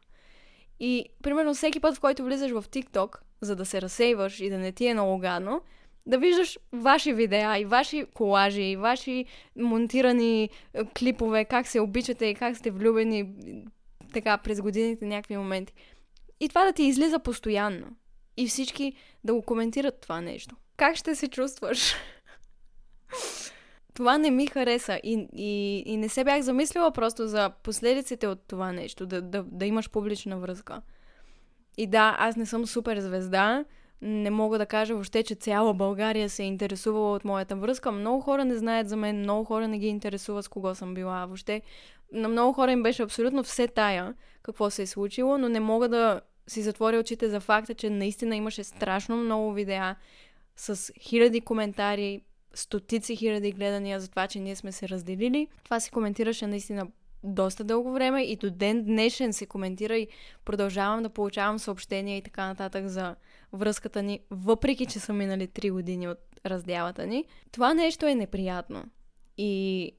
И, 0.80 1.06
примерно, 1.22 1.54
всеки 1.54 1.80
път, 1.80 1.96
в 1.96 2.00
който 2.00 2.24
влизаш 2.24 2.50
в 2.50 2.62
TikTok, 2.62 3.16
за 3.40 3.56
да 3.56 3.64
се 3.64 3.82
разсейваш 3.82 4.40
и 4.40 4.50
да 4.50 4.58
не 4.58 4.72
ти 4.72 4.86
е 4.86 4.94
много 4.94 5.18
гадно, 5.18 5.62
да 6.06 6.18
виждаш 6.18 6.58
ваши 6.72 7.12
видеа 7.12 7.58
и 7.58 7.64
ваши 7.64 8.06
колажи, 8.14 8.62
и 8.62 8.76
ваши 8.76 9.24
монтирани 9.56 10.42
е, 10.74 10.84
клипове, 10.84 11.44
как 11.44 11.66
се 11.66 11.80
обичате 11.80 12.26
и 12.26 12.34
как 12.34 12.56
сте 12.56 12.70
влюбени 12.70 13.34
така 14.12 14.38
през 14.38 14.60
годините 14.60 15.06
някакви 15.06 15.36
моменти. 15.36 15.72
И 16.40 16.48
това 16.48 16.64
да 16.64 16.72
ти 16.72 16.82
излиза 16.82 17.18
постоянно. 17.18 17.86
И 18.36 18.46
всички 18.46 18.92
да 19.24 19.34
го 19.34 19.42
коментират 19.42 20.00
това 20.00 20.20
нещо. 20.20 20.56
Как 20.76 20.96
ще 20.96 21.14
се 21.14 21.28
чувстваш? 21.28 21.94
това 23.94 24.18
не 24.18 24.30
ми 24.30 24.46
хареса 24.46 25.00
и, 25.02 25.28
и, 25.36 25.82
и 25.86 25.96
не 25.96 26.08
се 26.08 26.24
бях 26.24 26.42
замислила 26.42 26.90
просто 26.90 27.28
за 27.28 27.50
последиците 27.62 28.26
от 28.26 28.40
това 28.48 28.72
нещо, 28.72 29.06
да, 29.06 29.22
да, 29.22 29.42
да 29.42 29.66
имаш 29.66 29.90
публична 29.90 30.38
връзка. 30.38 30.82
И 31.76 31.86
да, 31.86 32.16
аз 32.18 32.36
не 32.36 32.46
съм 32.46 32.66
супер 32.66 33.00
звезда, 33.00 33.64
не 34.02 34.30
мога 34.30 34.58
да 34.58 34.66
кажа 34.66 34.94
въобще, 34.94 35.22
че 35.22 35.34
цяла 35.34 35.74
България 35.74 36.30
се 36.30 36.42
е 36.42 36.46
интересувала 36.46 37.12
от 37.12 37.24
моята 37.24 37.56
връзка. 37.56 37.92
Много 37.92 38.20
хора 38.20 38.44
не 38.44 38.56
знаят 38.56 38.88
за 38.88 38.96
мен, 38.96 39.18
много 39.18 39.44
хора 39.44 39.68
не 39.68 39.78
ги 39.78 39.86
интересува 39.86 40.42
с 40.42 40.48
кого 40.48 40.74
съм 40.74 40.94
била. 40.94 41.26
Въобще 41.26 41.62
на 42.12 42.28
много 42.28 42.52
хора 42.52 42.72
им 42.72 42.82
беше 42.82 43.02
абсолютно 43.02 43.42
все 43.42 43.68
тая 43.68 44.14
какво 44.42 44.70
се 44.70 44.82
е 44.82 44.86
случило, 44.86 45.38
но 45.38 45.48
не 45.48 45.60
мога 45.60 45.88
да 45.88 46.20
си 46.46 46.62
затворя 46.62 46.98
очите 46.98 47.28
за 47.28 47.40
факта, 47.40 47.74
че 47.74 47.90
наистина 47.90 48.36
имаше 48.36 48.64
страшно 48.64 49.16
много 49.16 49.52
видеа 49.52 49.96
с 50.56 50.92
хиляди 51.00 51.40
коментари, 51.40 52.20
стотици 52.54 53.16
хиляди 53.16 53.52
гледания 53.52 54.00
за 54.00 54.08
това, 54.08 54.26
че 54.26 54.40
ние 54.40 54.56
сме 54.56 54.72
се 54.72 54.88
разделили. 54.88 55.48
Това 55.64 55.80
се 55.80 55.90
коментираше 55.90 56.46
наистина 56.46 56.86
доста 57.24 57.64
дълго 57.64 57.92
време 57.92 58.22
и 58.22 58.36
до 58.36 58.50
ден 58.50 58.84
днешен 58.84 59.32
се 59.32 59.46
коментира 59.46 59.96
и 59.96 60.08
продължавам 60.44 61.02
да 61.02 61.08
получавам 61.08 61.58
съобщения 61.58 62.16
и 62.16 62.22
така 62.22 62.46
нататък 62.46 62.88
за 62.88 63.16
връзката 63.52 64.02
ни, 64.02 64.20
въпреки 64.30 64.86
че 64.86 65.00
са 65.00 65.12
минали 65.12 65.48
3 65.48 65.72
години 65.72 66.08
от 66.08 66.18
раздялата 66.46 67.06
ни. 67.06 67.24
Това 67.52 67.74
нещо 67.74 68.06
е 68.06 68.14
неприятно. 68.14 68.84
И 69.38 69.92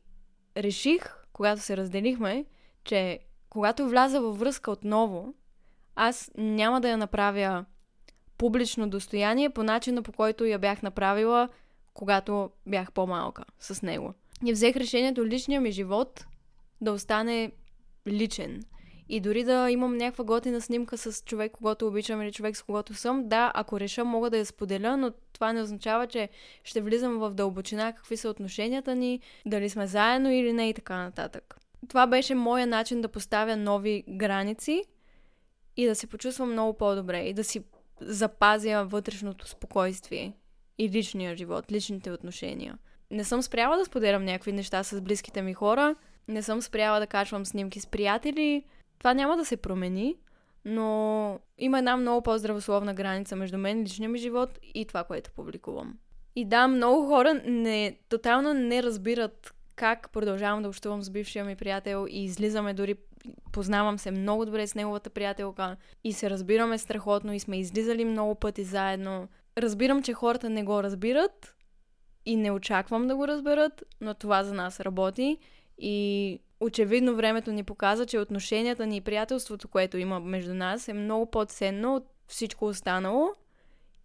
реших, 0.58 1.26
когато 1.34 1.62
се 1.62 1.78
разделихме, 1.78 2.46
че 2.84 3.20
когато 3.50 3.90
вляза 3.90 4.22
във 4.22 4.40
връзка 4.40 4.72
отново, 4.72 5.34
аз 5.96 6.32
няма 6.38 6.82
да 6.82 6.90
я 6.90 6.98
направя 6.98 7.66
публично 8.38 8.90
достояние 8.90 9.50
по 9.50 9.64
начина 9.64 10.02
по 10.02 10.12
който 10.12 10.46
я 10.46 10.60
бях 10.60 10.82
направила 10.82 11.50
когато 11.96 12.50
бях 12.66 12.92
по-малка 12.92 13.44
с 13.60 13.82
него. 13.82 14.14
И 14.46 14.54
взех 14.54 14.76
решението 14.76 15.26
личния 15.26 15.62
ми 15.62 15.72
живот 15.72 16.26
да 16.82 16.92
остане 16.92 17.52
личен. 18.08 18.64
И 19.10 19.20
дори 19.20 19.44
да 19.44 19.72
имам 19.72 19.98
някаква 19.98 20.24
готина 20.24 20.62
снимка 20.62 20.98
с 20.98 21.24
човек, 21.24 21.52
когато 21.52 21.88
обичам 21.88 22.22
или 22.22 22.32
човек 22.32 22.58
с 22.58 22.64
когото 22.64 22.94
съм, 22.94 23.30
да, 23.30 23.52
ако 23.56 23.80
реша, 23.80 24.06
мога 24.06 24.30
да 24.30 24.38
я 24.38 24.46
споделя, 24.46 24.98
но 24.98 25.12
това 25.34 25.54
не 25.54 25.62
означава, 25.62 26.08
че 26.08 26.30
ще 26.64 26.82
влизам 26.82 27.18
в 27.18 27.34
дълбочина 27.34 27.94
какви 27.94 28.18
са 28.18 28.30
отношенията 28.30 28.96
ни, 28.96 29.20
дали 29.46 29.70
сме 29.70 29.88
заедно 29.88 30.32
или 30.32 30.54
не 30.54 30.70
и 30.70 30.74
така 30.74 30.98
нататък. 30.98 31.56
Това 31.88 32.08
беше 32.08 32.36
моя 32.36 32.68
начин 32.68 33.02
да 33.02 33.08
поставя 33.08 33.58
нови 33.58 34.04
граници 34.10 34.84
и 35.78 35.86
да 35.86 35.96
се 35.96 36.08
почувствам 36.08 36.52
много 36.52 36.78
по-добре 36.78 37.20
и 37.20 37.34
да 37.34 37.44
си 37.44 37.64
запазя 38.02 38.86
вътрешното 38.90 39.48
спокойствие 39.48 40.34
и 40.78 40.90
личния 40.90 41.36
живот, 41.36 41.72
личните 41.72 42.12
отношения. 42.12 42.78
Не 43.12 43.24
съм 43.24 43.42
спряла 43.42 43.78
да 43.78 43.86
споделям 43.86 44.26
някакви 44.26 44.52
неща 44.52 44.84
с 44.84 45.02
близките 45.02 45.42
ми 45.42 45.54
хора, 45.54 45.96
не 46.28 46.42
съм 46.42 46.62
спряла 46.62 47.00
да 47.00 47.08
качвам 47.08 47.46
снимки 47.46 47.80
с 47.80 47.88
приятели. 47.88 48.64
Това 49.00 49.14
няма 49.14 49.38
да 49.38 49.46
се 49.46 49.58
промени, 49.58 50.16
но 50.66 51.40
има 51.58 51.78
една 51.78 51.98
много 51.98 52.22
по-здравословна 52.22 52.94
граница 52.94 53.36
между 53.36 53.58
мен, 53.58 53.84
личния 53.84 54.10
ми 54.10 54.20
живот 54.20 54.60
и 54.74 54.86
това, 54.86 55.04
което 55.04 55.32
публикувам. 55.32 55.98
И 56.36 56.46
да, 56.46 56.68
много 56.68 57.08
хора 57.08 57.42
не, 57.46 57.98
тотално 58.10 58.54
не 58.54 58.84
разбират 58.84 59.54
как 59.76 60.10
продължавам 60.12 60.64
да 60.64 60.70
общувам 60.70 61.04
с 61.04 61.10
бившия 61.10 61.46
ми 61.46 61.56
приятел 61.56 62.08
и 62.10 62.24
излизаме 62.24 62.74
дори 62.74 62.96
познавам 63.52 64.00
се 64.00 64.12
много 64.12 64.46
добре 64.46 64.68
с 64.68 64.76
неговата 64.76 65.10
приятелка 65.10 65.76
и 66.04 66.14
се 66.14 66.30
разбираме 66.30 66.78
страхотно 66.78 67.34
и 67.34 67.40
сме 67.40 67.60
излизали 67.60 68.06
много 68.06 68.36
пъти 68.36 68.64
заедно 68.64 69.28
разбирам, 69.58 70.04
че 70.04 70.14
хората 70.14 70.50
не 70.50 70.64
го 70.64 70.84
разбират 70.84 71.56
и 72.26 72.36
не 72.36 72.52
очаквам 72.52 73.08
да 73.08 73.16
го 73.16 73.28
разберат, 73.28 73.84
но 74.02 74.14
това 74.14 74.44
за 74.44 74.54
нас 74.54 74.80
работи. 74.80 75.38
И 75.78 76.40
очевидно 76.60 77.16
времето 77.16 77.52
ни 77.52 77.64
показа, 77.64 78.06
че 78.06 78.20
отношенията 78.20 78.86
ни 78.86 78.98
и 78.98 79.02
приятелството, 79.02 79.68
което 79.68 79.98
има 79.98 80.20
между 80.20 80.54
нас 80.54 80.88
е 80.88 80.94
много 80.94 81.32
по-ценно 81.32 81.96
от 81.96 82.06
всичко 82.28 82.66
останало. 82.66 83.34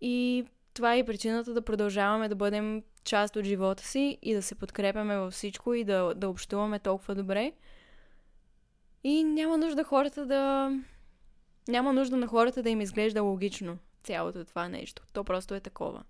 И 0.00 0.44
това 0.74 0.94
е 0.94 1.04
причината 1.04 1.54
да 1.54 1.62
продължаваме 1.62 2.28
да 2.28 2.34
бъдем 2.34 2.82
част 3.04 3.36
от 3.36 3.44
живота 3.44 3.82
си 3.82 4.18
и 4.22 4.34
да 4.34 4.42
се 4.42 4.54
подкрепяме 4.54 5.16
във 5.16 5.32
всичко 5.32 5.74
и 5.74 5.84
да, 5.84 6.14
да 6.16 6.28
общуваме 6.28 6.78
толкова 6.78 7.14
добре. 7.14 7.52
И 9.04 9.24
няма 9.24 9.58
нужда 9.58 9.84
хората 9.84 10.26
да... 10.26 10.72
Няма 11.68 11.92
нужда 11.92 12.16
на 12.16 12.26
хората 12.26 12.62
да 12.62 12.70
им 12.70 12.80
изглежда 12.80 13.22
логично 13.22 13.78
цялото 14.02 14.44
това 14.44 14.68
нещо. 14.68 15.02
То 15.12 15.24
просто 15.24 15.54
е 15.54 15.60
такова. 15.60 16.02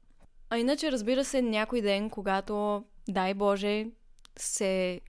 А 0.50 0.58
иначе, 0.58 0.92
разбира 0.92 1.24
се, 1.24 1.42
някой 1.42 1.80
ден, 1.80 2.10
когато, 2.10 2.84
дай 3.08 3.34
Боже, 3.34 3.86
се 4.38 5.00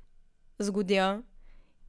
сгодя 0.59 1.23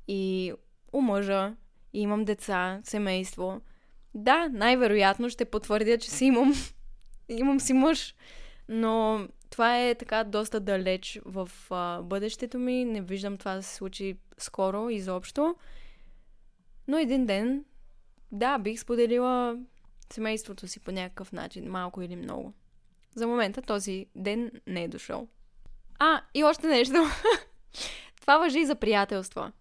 и 0.08 0.52
омъжа, 0.92 1.56
и 1.92 2.00
имам 2.00 2.24
деца, 2.24 2.80
семейство, 2.84 3.60
да, 4.14 4.48
най-вероятно 4.48 5.30
ще 5.30 5.44
потвърдя, 5.44 5.98
че 5.98 6.10
си 6.10 6.24
имам, 6.24 6.54
имам 7.28 7.60
си 7.60 7.72
мъж. 7.72 8.14
Но 8.68 9.20
това 9.50 9.80
е 9.80 9.94
така 9.94 10.24
доста 10.24 10.60
далеч 10.60 11.20
в 11.24 11.50
а, 11.70 12.02
бъдещето 12.02 12.58
ми. 12.58 12.84
Не 12.84 13.00
виждам 13.00 13.36
това 13.36 13.54
да 13.54 13.62
се 13.62 13.74
случи 13.74 14.16
скоро, 14.38 14.90
изобщо. 14.90 15.56
Но 16.88 16.98
един 16.98 17.26
ден, 17.26 17.64
да, 18.32 18.58
бих 18.58 18.80
споделила 18.80 19.58
семейството 20.12 20.68
си 20.68 20.80
по 20.80 20.92
някакъв 20.92 21.32
начин, 21.32 21.70
малко 21.70 22.02
или 22.02 22.16
много. 22.16 22.52
За 23.14 23.26
момента 23.26 23.62
този 23.62 24.06
ден 24.16 24.50
не 24.66 24.82
е 24.82 24.88
дошъл. 24.88 25.28
А, 25.98 26.20
и 26.34 26.44
още 26.44 26.66
нещо. 26.66 26.94
Това 28.20 28.38
въжи 28.38 28.58
и 28.58 28.66
за 28.66 28.74
приятелства. 28.74 29.52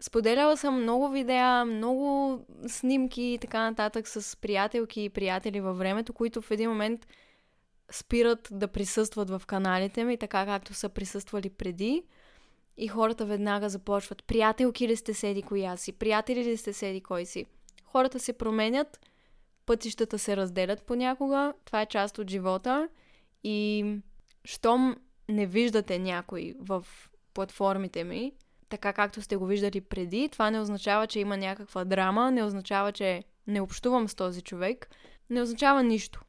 Споделяла 0.00 0.56
съм 0.56 0.82
много 0.82 1.08
видеа, 1.08 1.64
много 1.64 2.40
снимки 2.66 3.22
и 3.22 3.38
така 3.38 3.60
нататък 3.70 4.08
с 4.08 4.36
приятелки 4.36 5.02
и 5.02 5.10
приятели 5.10 5.60
във 5.60 5.78
времето, 5.78 6.12
които 6.12 6.42
в 6.42 6.50
един 6.50 6.70
момент 6.70 7.06
спират 7.90 8.48
да 8.50 8.68
присъстват 8.68 9.30
в 9.30 9.42
каналите 9.46 10.04
ми, 10.04 10.16
така 10.16 10.44
както 10.46 10.74
са 10.74 10.88
присъствали 10.88 11.50
преди. 11.50 12.02
И 12.76 12.88
хората 12.88 13.24
веднага 13.24 13.68
започват. 13.68 14.24
Приятелки 14.24 14.88
ли 14.88 14.96
сте 14.96 15.14
седи 15.14 15.42
коя 15.42 15.76
си? 15.76 15.92
Приятели 15.92 16.44
ли 16.44 16.56
сте 16.56 16.72
седи 16.72 17.00
кой 17.00 17.26
си? 17.26 17.46
Хората 17.84 18.20
се 18.20 18.32
променят 18.32 19.00
пътищата 19.66 20.18
се 20.18 20.36
разделят 20.36 20.82
понякога, 20.82 21.54
това 21.64 21.82
е 21.82 21.86
част 21.86 22.18
от 22.18 22.30
живота 22.30 22.88
и 23.44 23.84
щом 24.44 24.96
не 25.28 25.46
виждате 25.46 25.98
някой 25.98 26.54
в 26.58 26.86
платформите 27.34 28.04
ми, 28.04 28.32
така 28.68 28.92
както 28.92 29.22
сте 29.22 29.36
го 29.36 29.46
виждали 29.46 29.80
преди, 29.80 30.28
това 30.28 30.50
не 30.50 30.60
означава, 30.60 31.06
че 31.06 31.20
има 31.20 31.36
някаква 31.36 31.84
драма, 31.84 32.30
не 32.30 32.44
означава, 32.44 32.92
че 32.92 33.24
не 33.46 33.60
общувам 33.60 34.08
с 34.08 34.14
този 34.14 34.42
човек, 34.42 34.90
не 35.30 35.42
означава 35.42 35.82
нищо. 35.82 36.22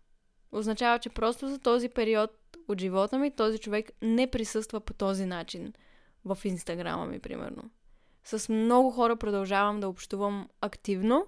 Означава, 0.51 0.99
че 0.99 1.09
просто 1.09 1.47
за 1.47 1.59
този 1.59 1.89
период 1.89 2.31
от 2.67 2.81
живота 2.81 3.17
ми 3.17 3.31
този 3.31 3.57
човек 3.57 3.91
не 4.01 4.27
присъства 4.27 4.79
по 4.79 4.93
този 4.93 5.25
начин 5.25 5.73
в 6.25 6.37
Инстаграма 6.43 7.05
ми, 7.05 7.19
примерно. 7.19 7.63
С 8.23 8.53
много 8.53 8.91
хора 8.91 9.15
продължавам 9.15 9.79
да 9.79 9.89
общувам 9.89 10.49
активно, 10.61 11.27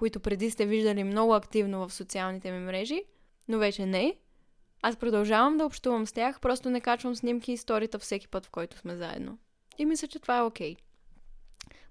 които 0.00 0.20
преди 0.20 0.50
сте 0.50 0.66
виждали 0.66 1.04
много 1.04 1.34
активно 1.34 1.88
в 1.88 1.92
социалните 1.92 2.52
ми 2.52 2.58
мрежи, 2.58 3.02
но 3.48 3.58
вече 3.58 3.86
не. 3.86 4.16
Аз 4.82 4.96
продължавам 4.96 5.56
да 5.56 5.64
общувам 5.64 6.06
с 6.06 6.12
тях, 6.12 6.40
просто 6.40 6.70
не 6.70 6.80
качвам 6.80 7.16
снимки 7.16 7.50
и 7.50 7.54
историта 7.54 7.98
всеки 7.98 8.28
път, 8.28 8.46
в 8.46 8.50
който 8.50 8.78
сме 8.78 8.96
заедно. 8.96 9.38
И 9.78 9.86
мисля, 9.86 10.08
че 10.08 10.18
това 10.18 10.38
е 10.38 10.42
окей. 10.42 10.74
Okay. 10.74 10.78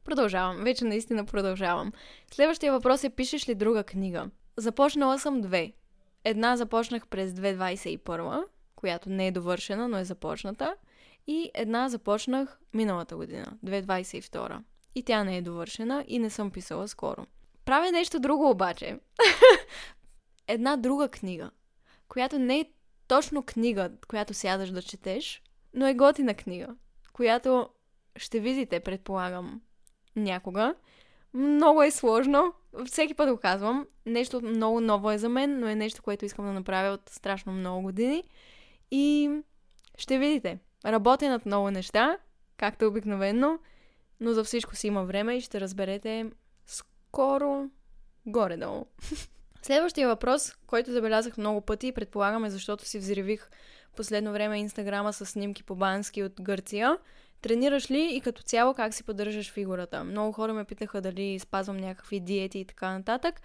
Продължавам. 0.04 0.64
Вече 0.64 0.86
наистина 0.86 1.26
продължавам. 1.26 1.92
Следващия 2.32 2.72
въпрос 2.72 3.04
е, 3.04 3.10
пишеш 3.10 3.50
ли 3.50 3.56
друга 3.56 3.84
книга? 3.84 4.30
Започнала 4.58 5.20
съм 5.20 5.42
две. 5.42 5.74
Една 6.24 6.58
започнах 6.58 7.08
през 7.08 7.32
2021, 7.32 8.44
която 8.76 9.10
не 9.10 9.28
е 9.28 9.32
довършена, 9.32 9.88
но 9.88 9.98
е 9.98 10.04
започната. 10.04 10.76
И 11.28 11.52
една 11.54 11.90
започнах 11.90 12.60
миналата 12.74 13.16
година, 13.16 13.58
2022. 13.66 14.60
И 14.96 15.04
тя 15.04 15.24
не 15.24 15.38
е 15.38 15.42
довършена 15.42 16.06
и 16.08 16.20
не 16.20 16.30
съм 16.30 16.52
писала 16.52 16.88
скоро. 16.88 17.26
Правя 17.70 17.92
нещо 17.92 18.20
друго 18.20 18.50
обаче. 18.50 19.00
една 20.48 20.78
друга 20.78 21.10
книга, 21.10 21.52
която 22.08 22.40
не 22.40 22.60
е 22.60 22.66
точно 23.08 23.44
книга, 23.44 23.92
която 24.08 24.34
сядаш 24.34 24.70
да 24.70 24.82
четеш, 24.82 25.42
но 25.74 25.88
е 25.88 25.94
готина 25.94 26.34
книга, 26.34 26.68
която 27.14 27.70
ще 28.16 28.40
видите, 28.40 28.80
предполагам, 28.80 29.62
някога. 30.16 30.76
Много 31.34 31.84
е 31.84 31.92
сложно. 31.92 32.54
Всеки 32.86 33.14
път 33.14 33.30
го 33.30 33.38
казвам. 33.38 33.88
Нещо 34.06 34.42
много 34.42 34.82
ново 34.82 35.12
е 35.12 35.18
за 35.18 35.30
мен, 35.30 35.60
но 35.60 35.68
е 35.68 35.76
нещо, 35.76 36.04
което 36.04 36.26
искам 36.26 36.46
да 36.46 36.52
направя 36.52 36.94
от 36.94 37.10
страшно 37.10 37.52
много 37.52 37.82
години. 37.82 38.24
И 38.92 39.32
ще 39.98 40.20
видите. 40.20 40.60
Работя 40.86 41.30
над 41.30 41.46
много 41.46 41.72
неща, 41.72 42.18
както 42.58 42.88
обикновено, 42.88 43.60
но 44.20 44.34
за 44.34 44.44
всичко 44.44 44.76
си 44.76 44.88
има 44.88 45.04
време 45.04 45.36
и 45.36 45.42
ще 45.42 45.62
разберете 45.62 46.26
скоро 47.10 47.70
горе-долу. 48.26 48.86
Следващия 49.62 50.08
въпрос, 50.08 50.54
който 50.68 50.92
забелязах 50.92 51.38
много 51.38 51.62
пъти, 51.62 51.92
предполагаме, 51.92 52.50
защото 52.50 52.86
си 52.86 53.00
взривих 53.00 53.50
последно 53.96 54.32
време 54.32 54.60
инстаграма 54.60 55.14
с 55.14 55.26
снимки 55.26 55.64
по 55.64 55.76
бански 55.76 56.24
от 56.24 56.42
Гърция. 56.42 56.98
Тренираш 57.42 57.92
ли 57.92 58.10
и 58.16 58.22
като 58.22 58.44
цяло 58.44 58.74
как 58.74 58.94
си 58.94 59.04
поддържаш 59.04 59.52
фигурата? 59.52 60.04
Много 60.04 60.32
хора 60.32 60.54
ме 60.54 60.66
питаха 60.66 61.02
дали 61.02 61.40
спазвам 61.40 61.78
някакви 61.78 62.20
диети 62.20 62.60
и 62.60 62.66
така 62.66 62.92
нататък. 62.92 63.42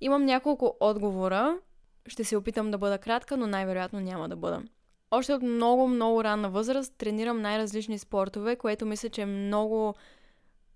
Имам 0.00 0.24
няколко 0.24 0.76
отговора. 0.80 1.58
Ще 2.06 2.24
се 2.24 2.36
опитам 2.36 2.70
да 2.70 2.78
бъда 2.78 2.98
кратка, 2.98 3.36
но 3.36 3.46
най-вероятно 3.46 4.00
няма 4.00 4.28
да 4.28 4.36
бъда. 4.36 4.62
Още 5.10 5.34
от 5.34 5.42
много, 5.42 5.88
много 5.88 6.24
ранна 6.24 6.50
възраст 6.50 6.94
тренирам 6.98 7.40
най-различни 7.40 7.98
спортове, 7.98 8.56
което 8.56 8.86
мисля, 8.86 9.08
че 9.08 9.22
е 9.22 9.26
много, 9.26 9.94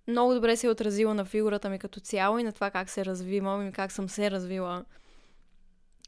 много 0.09 0.35
добре 0.35 0.57
се 0.57 0.67
е 0.67 0.71
отразило 0.71 1.15
на 1.15 1.25
фигурата 1.25 1.71
ми 1.71 1.79
като 1.79 2.01
цяло 2.01 2.39
и 2.39 2.43
на 2.43 2.53
това 2.53 2.71
как 2.71 2.91
се 2.91 3.05
развивам 3.05 3.69
и 3.69 3.73
как 3.73 3.93
съм 3.93 4.09
се 4.09 4.31
развила 4.31 4.85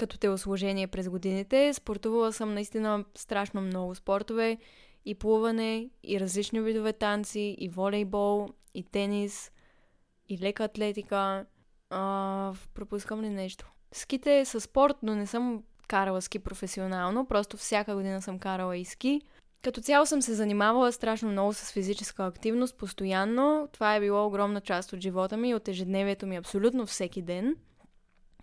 като 0.01 0.19
телосложение 0.19 0.87
през 0.87 1.09
годините. 1.09 1.75
Спортувала 1.75 2.33
съм 2.33 2.55
наистина 2.55 3.05
страшно 3.15 3.61
много 3.61 3.95
спортове 3.95 4.59
и 5.05 5.15
плуване, 5.15 5.91
и 6.03 6.21
различни 6.21 6.61
видове 6.61 6.93
танци, 6.93 7.57
и 7.59 7.69
волейбол, 7.69 8.49
и 8.75 8.83
тенис, 8.83 9.53
и 10.29 10.39
лека 10.39 10.65
атлетика. 10.65 11.47
А, 11.91 12.53
пропускам 12.75 13.23
ли 13.23 13.31
нещо? 13.31 13.71
Ските 13.93 14.45
са 14.45 14.61
спорт, 14.61 14.97
но 15.03 15.15
не 15.15 15.27
съм 15.27 15.63
карала 15.89 16.23
ски 16.23 16.39
професионално, 16.39 17.27
просто 17.27 17.57
всяка 17.57 17.95
година 17.95 18.23
съм 18.23 18.39
карала 18.39 18.77
и 18.77 18.85
ски. 18.85 19.23
Като 19.63 19.81
цяло 19.81 20.07
съм 20.07 20.23
се 20.23 20.35
занимавала 20.35 20.93
страшно 20.93 21.29
много 21.29 21.53
с 21.53 21.73
физическа 21.73 22.27
активност, 22.27 22.77
постоянно. 22.77 23.69
Това 23.73 23.97
е 23.97 24.01
било 24.01 24.27
огромна 24.27 24.61
част 24.61 24.93
от 24.93 25.01
живота 25.01 25.37
ми, 25.37 25.55
от 25.55 25.69
ежедневието 25.69 26.27
ми 26.27 26.37
абсолютно 26.37 26.87
всеки 26.87 27.23
ден. 27.23 27.57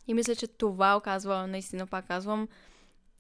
И 0.08 0.14
мисля, 0.14 0.36
че 0.36 0.48
това 0.48 0.98
оказва, 0.98 1.48
наистина 1.48 1.88
пак 1.88 2.08
казвам, 2.08 2.48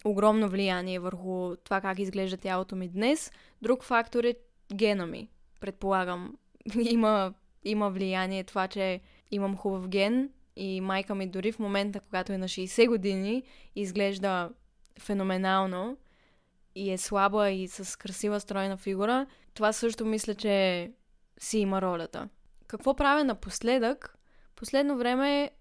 огромно 0.05 0.49
влияние 0.49 0.99
върху 0.99 1.55
това 1.55 1.81
как 1.81 1.99
изглежда 1.99 2.37
тялото 2.37 2.75
ми 2.75 2.87
днес. 2.87 3.31
Друг 3.61 3.83
фактор 3.83 4.23
е 4.23 4.35
гена 4.73 5.05
ми. 5.05 5.29
Предполагам, 5.59 6.37
има, 6.79 7.33
има 7.63 7.89
влияние 7.89 8.43
това, 8.43 8.67
че 8.67 9.01
имам 9.31 9.57
хубав 9.57 9.87
ген 9.87 10.29
и 10.55 10.81
майка 10.81 11.15
ми 11.15 11.27
дори 11.27 11.51
в 11.51 11.59
момента, 11.59 11.99
когато 11.99 12.33
е 12.33 12.37
на 12.37 12.47
60 12.47 12.87
години, 12.87 13.43
изглежда 13.75 14.49
феноменално 14.99 15.97
и 16.77 16.91
е 16.91 16.97
слаба 16.97 17.49
и 17.49 17.67
с 17.67 17.99
красива 17.99 18.39
стройна 18.39 18.77
фигура. 18.77 19.25
Това 19.53 19.73
също 19.73 20.05
мисля, 20.05 20.35
че 20.35 20.91
си 21.39 21.57
има 21.57 21.81
ролята. 21.81 22.29
Какво 22.67 22.95
правя 22.95 23.23
напоследък? 23.23 24.17
Последно 24.55 24.97
време 24.97 25.51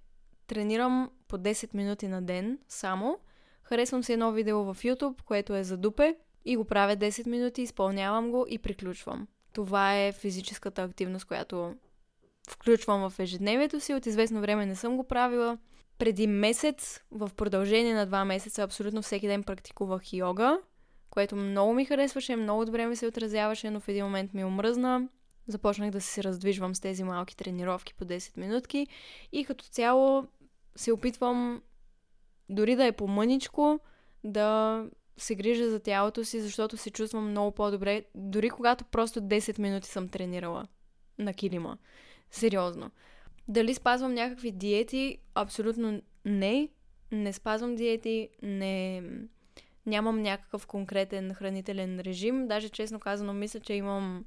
тренирам 0.47 1.11
по 1.29 1.39
10 1.39 1.75
минути 1.75 2.09
на 2.09 2.23
ден 2.23 2.59
само– 2.69 3.19
Харесвам 3.69 4.05
си 4.05 4.13
едно 4.13 4.33
видео 4.33 4.65
в 4.65 4.77
YouTube, 4.83 5.23
което 5.23 5.55
е 5.55 5.65
за 5.65 5.77
дупе 5.77 6.17
и 6.45 6.57
го 6.57 6.65
правя 6.65 6.97
10 6.97 7.27
минути, 7.27 7.63
изпълнявам 7.63 8.31
го 8.31 8.47
и 8.49 8.59
приключвам. 8.59 9.29
Това 9.53 9.97
е 9.97 10.13
физическата 10.13 10.83
активност, 10.83 11.25
която 11.25 11.75
включвам 12.51 13.11
в 13.11 13.19
ежедневието 13.19 13.81
си. 13.81 13.95
От 13.95 14.07
известно 14.07 14.41
време 14.41 14.67
не 14.67 14.77
съм 14.77 14.97
го 14.97 15.05
правила. 15.05 15.59
Преди 15.99 16.27
месец, 16.27 17.01
в 17.11 17.31
продължение 17.37 17.95
на 17.95 18.07
два 18.07 18.25
месеца, 18.25 18.63
абсолютно 18.63 19.03
всеки 19.03 19.27
ден 19.27 19.43
практикувах 19.43 20.13
йога, 20.13 20.59
което 21.17 21.37
много 21.37 21.73
ми 21.73 21.85
харесваше, 21.85 22.37
много 22.37 22.65
добре 22.65 22.87
ми 22.87 22.97
се 22.97 23.07
отразяваше, 23.07 23.71
но 23.71 23.81
в 23.81 23.89
един 23.89 24.05
момент 24.05 24.35
ми 24.35 24.45
омръзна. 24.45 25.09
Започнах 25.47 25.91
да 25.91 26.01
се 26.01 26.25
раздвижвам 26.25 26.75
с 26.75 26.81
тези 26.81 27.05
малки 27.05 27.37
тренировки 27.37 27.95
по 27.95 28.05
10 28.05 28.39
минутки 28.39 28.87
и 29.33 29.45
като 29.45 29.65
цяло 29.65 30.27
се 30.77 30.93
опитвам 30.93 31.63
дори 32.49 32.77
да 32.77 32.85
е 32.85 32.93
по-мъничко, 32.93 33.81
да 34.25 34.85
се 35.17 35.35
грижа 35.35 35.71
за 35.71 35.81
тялото 35.81 36.25
си, 36.25 36.41
защото 36.41 36.77
се 36.77 36.91
чувствам 36.91 37.31
много 37.31 37.53
по-добре, 37.53 38.05
дори 38.15 38.51
когато 38.51 38.85
просто 38.85 39.21
10 39.21 39.59
минути 39.59 39.89
съм 39.89 40.09
тренирала 40.09 40.67
на 41.19 41.35
килима. 41.35 41.79
Сериозно. 42.31 42.91
Дали 43.49 43.75
спазвам 43.75 44.15
някакви 44.15 44.51
диети? 44.51 45.19
Абсолютно 45.35 46.03
не. 46.25 46.69
Не 47.13 47.33
спазвам 47.33 47.77
диети, 47.77 48.29
не... 48.43 49.03
Нямам 49.87 50.23
някакъв 50.23 50.67
конкретен 50.67 51.35
хранителен 51.35 52.01
режим. 52.01 52.49
Даже 52.49 52.69
честно 52.69 53.01
казано, 53.01 53.33
мисля, 53.33 53.61
че 53.61 53.75
имам 53.75 54.25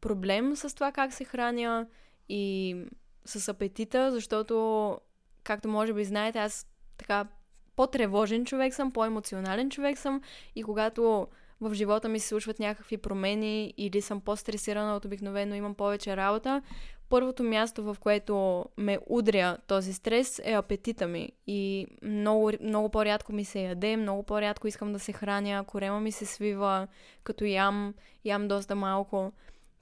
проблем 0.00 0.56
с 0.56 0.74
това 0.74 0.92
как 0.92 1.12
се 1.12 1.24
храня 1.24 1.86
и 2.28 2.76
с 3.24 3.48
апетита, 3.48 4.12
защото, 4.12 4.98
както 5.44 5.68
може 5.68 5.92
би 5.92 6.04
знаете, 6.04 6.38
аз 6.38 6.66
така 6.96 7.28
по-тревожен 7.76 8.44
човек 8.44 8.74
съм, 8.74 8.92
по-емоционален 8.92 9.70
човек 9.70 9.98
съм 9.98 10.22
и 10.54 10.62
когато 10.62 11.28
в 11.62 11.74
живота 11.74 12.08
ми 12.08 12.20
се 12.20 12.28
случват 12.28 12.58
някакви 12.58 12.96
промени 12.96 13.74
или 13.76 14.00
съм 14.00 14.20
по-стресирана 14.20 14.96
от 14.96 15.04
обикновено, 15.04 15.54
имам 15.54 15.74
повече 15.74 16.16
работа, 16.16 16.62
първото 17.08 17.42
място, 17.42 17.84
в 17.84 17.96
което 18.00 18.64
ме 18.76 18.98
удря 19.06 19.56
този 19.66 19.92
стрес 19.92 20.40
е 20.44 20.52
апетита 20.52 21.06
ми. 21.06 21.32
И 21.46 21.86
много, 22.02 22.50
много 22.60 22.88
по-рядко 22.88 23.32
ми 23.32 23.44
се 23.44 23.60
яде, 23.60 23.96
много 23.96 24.22
по-рядко 24.22 24.66
искам 24.66 24.92
да 24.92 24.98
се 24.98 25.12
храня, 25.12 25.64
корема 25.66 26.00
ми 26.00 26.12
се 26.12 26.26
свива, 26.26 26.88
като 27.24 27.44
ям, 27.44 27.94
ям 28.24 28.48
доста 28.48 28.74
малко. 28.74 29.32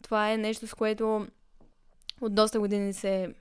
Това 0.02 0.32
е 0.32 0.36
нещо, 0.36 0.66
с 0.66 0.74
което 0.74 1.26
от 2.20 2.34
доста 2.34 2.60
години 2.60 2.92
се 2.92 3.34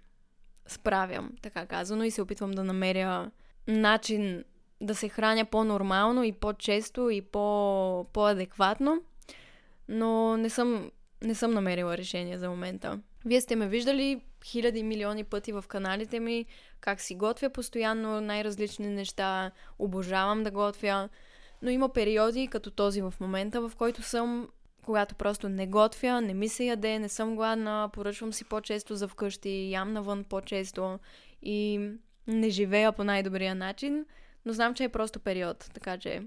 справям, 0.67 1.31
така 1.41 1.65
казано, 1.65 2.03
и 2.03 2.11
се 2.11 2.21
опитвам 2.21 2.51
да 2.51 2.63
намеря 2.63 3.31
начин 3.67 4.43
да 4.81 4.95
се 4.95 5.09
храня 5.09 5.45
по-нормално 5.45 6.23
и 6.23 6.31
по-често 6.31 7.09
и 7.09 7.21
по- 7.21 8.05
по-адекватно, 8.13 9.01
но 9.87 10.37
не 10.37 10.49
съм, 10.49 10.91
не 11.23 11.35
съм 11.35 11.51
намерила 11.51 11.97
решение 11.97 12.37
за 12.37 12.49
момента. 12.49 12.99
Вие 13.25 13.41
сте 13.41 13.55
ме 13.55 13.67
виждали 13.67 14.21
хиляди 14.45 14.83
милиони 14.83 15.23
пъти 15.23 15.51
в 15.51 15.65
каналите 15.67 16.19
ми, 16.19 16.45
как 16.79 17.01
си 17.01 17.15
готвя 17.15 17.49
постоянно 17.49 18.21
най-различни 18.21 18.87
неща, 18.87 19.51
обожавам 19.79 20.43
да 20.43 20.51
готвя, 20.51 21.09
но 21.61 21.69
има 21.69 21.89
периоди, 21.89 22.47
като 22.47 22.71
този 22.71 23.01
в 23.01 23.13
момента, 23.19 23.61
в 23.61 23.71
който 23.77 24.01
съм, 24.01 24.47
когато 24.85 25.15
просто 25.15 25.49
не 25.49 25.67
готвя, 25.67 26.21
не 26.21 26.33
ми 26.33 26.49
се 26.49 26.63
яде, 26.63 26.99
не 26.99 27.09
съм 27.09 27.35
гладна, 27.35 27.89
поръчвам 27.93 28.33
си 28.33 28.45
по-често 28.45 28.95
за 28.95 29.07
вкъщи, 29.07 29.71
ям 29.71 29.93
навън 29.93 30.23
по-често 30.23 30.99
и 31.41 31.89
не 32.27 32.49
живея 32.49 32.91
по 32.91 33.03
най-добрия 33.03 33.55
начин, 33.55 34.05
но 34.45 34.53
знам, 34.53 34.73
че 34.73 34.83
е 34.83 34.89
просто 34.89 35.19
период, 35.19 35.69
така 35.73 35.97
че 35.97 36.23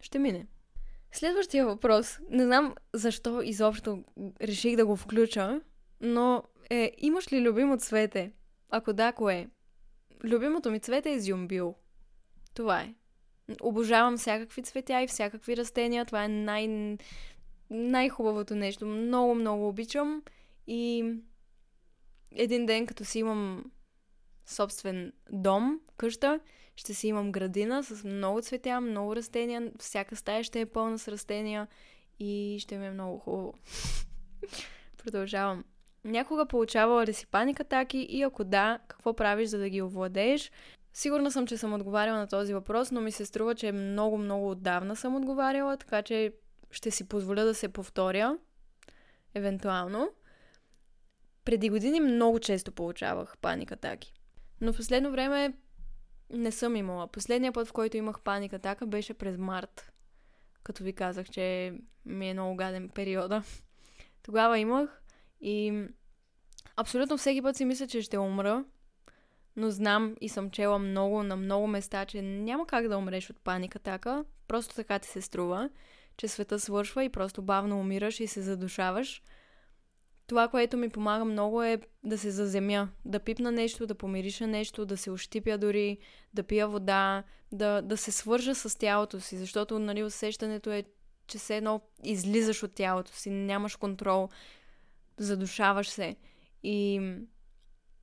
ще 0.00 0.18
мине. 0.18 0.46
Следващия 1.12 1.66
въпрос, 1.66 2.18
не 2.30 2.44
знам 2.44 2.74
защо 2.94 3.42
изобщо 3.42 4.04
реших 4.42 4.76
да 4.76 4.86
го 4.86 4.96
включа, 4.96 5.60
но 6.00 6.42
е, 6.70 6.92
имаш 6.98 7.32
ли 7.32 7.40
любимо 7.40 7.78
цвете? 7.78 8.32
Ако 8.70 8.92
да, 8.92 9.12
кое? 9.12 9.48
Любимото 10.24 10.70
ми 10.70 10.80
цвете 10.80 11.12
е 11.12 11.20
зюмбил. 11.20 11.74
Това 12.54 12.80
е. 12.80 12.94
Обожавам 13.62 14.16
всякакви 14.16 14.62
цветя 14.62 15.02
и 15.02 15.06
всякакви 15.06 15.56
растения. 15.56 16.04
Това 16.04 16.24
е 16.24 16.28
най- 16.28 16.96
най-хубавото 17.70 18.54
нещо. 18.54 18.86
Много, 18.86 19.34
много 19.34 19.68
обичам. 19.68 20.22
И 20.66 21.14
един 22.32 22.66
ден, 22.66 22.86
като 22.86 23.04
си 23.04 23.18
имам 23.18 23.64
собствен 24.46 25.12
дом, 25.32 25.80
къща, 25.96 26.40
ще 26.76 26.94
си 26.94 27.08
имам 27.08 27.32
градина 27.32 27.84
с 27.84 28.04
много 28.04 28.42
цветя, 28.42 28.80
много 28.80 29.16
растения, 29.16 29.72
всяка 29.78 30.16
стая 30.16 30.44
ще 30.44 30.60
е 30.60 30.66
пълна 30.66 30.98
с 30.98 31.08
растения 31.08 31.68
и 32.18 32.56
ще 32.60 32.78
ми 32.78 32.86
е 32.86 32.90
много 32.90 33.18
хубаво. 33.18 33.54
Продължавам. 34.96 35.64
Някога 36.04 36.46
получавала 36.46 37.06
ли 37.06 37.12
си 37.12 37.26
паник 37.26 37.60
атаки 37.60 37.98
и 37.98 38.22
ако 38.22 38.44
да, 38.44 38.78
какво 38.88 39.14
правиш 39.14 39.48
за 39.48 39.58
да 39.58 39.68
ги 39.68 39.82
овладееш? 39.82 40.50
Сигурна 40.92 41.30
съм, 41.30 41.46
че 41.46 41.56
съм 41.56 41.74
отговаряла 41.74 42.18
на 42.18 42.26
този 42.26 42.54
въпрос, 42.54 42.90
но 42.90 43.00
ми 43.00 43.12
се 43.12 43.26
струва, 43.26 43.54
че 43.54 43.72
много-много 43.72 44.50
отдавна 44.50 44.96
съм 44.96 45.16
отговаряла, 45.16 45.76
така 45.76 46.02
че 46.02 46.32
ще 46.70 46.90
си 46.90 47.08
позволя 47.08 47.44
да 47.44 47.54
се 47.54 47.68
повторя, 47.68 48.38
евентуално. 49.34 50.10
Преди 51.44 51.70
години 51.70 52.00
много 52.00 52.40
често 52.40 52.72
получавах 52.72 53.38
паник 53.38 53.72
атаки. 53.72 54.12
Но 54.60 54.72
в 54.72 54.76
последно 54.76 55.10
време 55.10 55.52
не 56.30 56.52
съм 56.52 56.76
имала. 56.76 57.08
Последният 57.08 57.54
път, 57.54 57.68
в 57.68 57.72
който 57.72 57.96
имах 57.96 58.20
паник 58.20 58.52
атака, 58.52 58.86
беше 58.86 59.14
през 59.14 59.38
март. 59.38 59.92
Като 60.62 60.84
ви 60.84 60.92
казах, 60.92 61.30
че 61.30 61.74
ми 62.06 62.30
е 62.30 62.32
много 62.32 62.56
гаден 62.56 62.88
периода. 62.88 63.42
Тогава 64.22 64.58
имах 64.58 65.02
и 65.40 65.84
абсолютно 66.76 67.16
всеки 67.16 67.42
път 67.42 67.56
си 67.56 67.64
мисля, 67.64 67.86
че 67.86 68.02
ще 68.02 68.18
умра. 68.18 68.64
Но 69.56 69.70
знам 69.70 70.16
и 70.20 70.28
съм 70.28 70.50
чела 70.50 70.78
много 70.78 71.22
на 71.22 71.36
много 71.36 71.66
места, 71.66 72.04
че 72.04 72.22
няма 72.22 72.66
как 72.66 72.88
да 72.88 72.98
умреш 72.98 73.30
от 73.30 73.40
паник 73.40 73.76
атака. 73.76 74.24
Просто 74.48 74.74
така 74.74 74.98
ти 74.98 75.08
се 75.08 75.22
струва, 75.22 75.70
че 76.16 76.28
света 76.28 76.60
свършва 76.60 77.04
и 77.04 77.08
просто 77.08 77.42
бавно 77.42 77.80
умираш 77.80 78.20
и 78.20 78.26
се 78.26 78.42
задушаваш– 78.42 79.22
това, 80.30 80.48
което 80.48 80.76
ми 80.76 80.88
помага 80.88 81.24
много 81.24 81.62
е 81.62 81.78
да 82.04 82.18
се 82.18 82.30
заземя, 82.30 82.88
да 83.04 83.20
пипна 83.20 83.52
нещо, 83.52 83.86
да 83.86 83.94
помириша 83.94 84.46
нещо, 84.46 84.86
да 84.86 84.96
се 84.96 85.10
ощипя 85.10 85.58
дори, 85.58 85.98
да 86.34 86.42
пия 86.42 86.68
вода, 86.68 87.22
да, 87.52 87.82
да 87.82 87.96
се 87.96 88.12
свържа 88.12 88.54
с 88.54 88.78
тялото 88.78 89.20
си, 89.20 89.36
защото 89.36 89.78
нали, 89.78 90.04
усещането 90.04 90.70
е, 90.70 90.84
че 91.26 91.38
все 91.38 91.56
едно 91.56 91.80
излизаш 92.04 92.62
от 92.62 92.74
тялото 92.74 93.12
си, 93.12 93.30
нямаш 93.30 93.76
контрол, 93.76 94.28
задушаваш 95.18 95.88
се. 95.88 96.16
И 96.62 97.00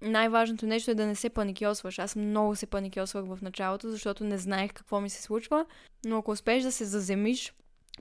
най-важното 0.01 0.65
нещо 0.65 0.91
е 0.91 0.95
да 0.95 1.05
не 1.05 1.15
се 1.15 1.29
паникьосваш. 1.29 1.99
Аз 1.99 2.15
много 2.15 2.55
се 2.55 2.65
паникьосвах 2.65 3.25
в 3.25 3.39
началото, 3.41 3.89
защото 3.89 4.23
не 4.23 4.37
знаех 4.37 4.73
какво 4.73 5.01
ми 5.01 5.09
се 5.09 5.21
случва, 5.21 5.65
но 6.05 6.17
ако 6.17 6.31
успееш 6.31 6.63
да 6.63 6.71
се 6.71 6.85
заземиш, 6.85 7.53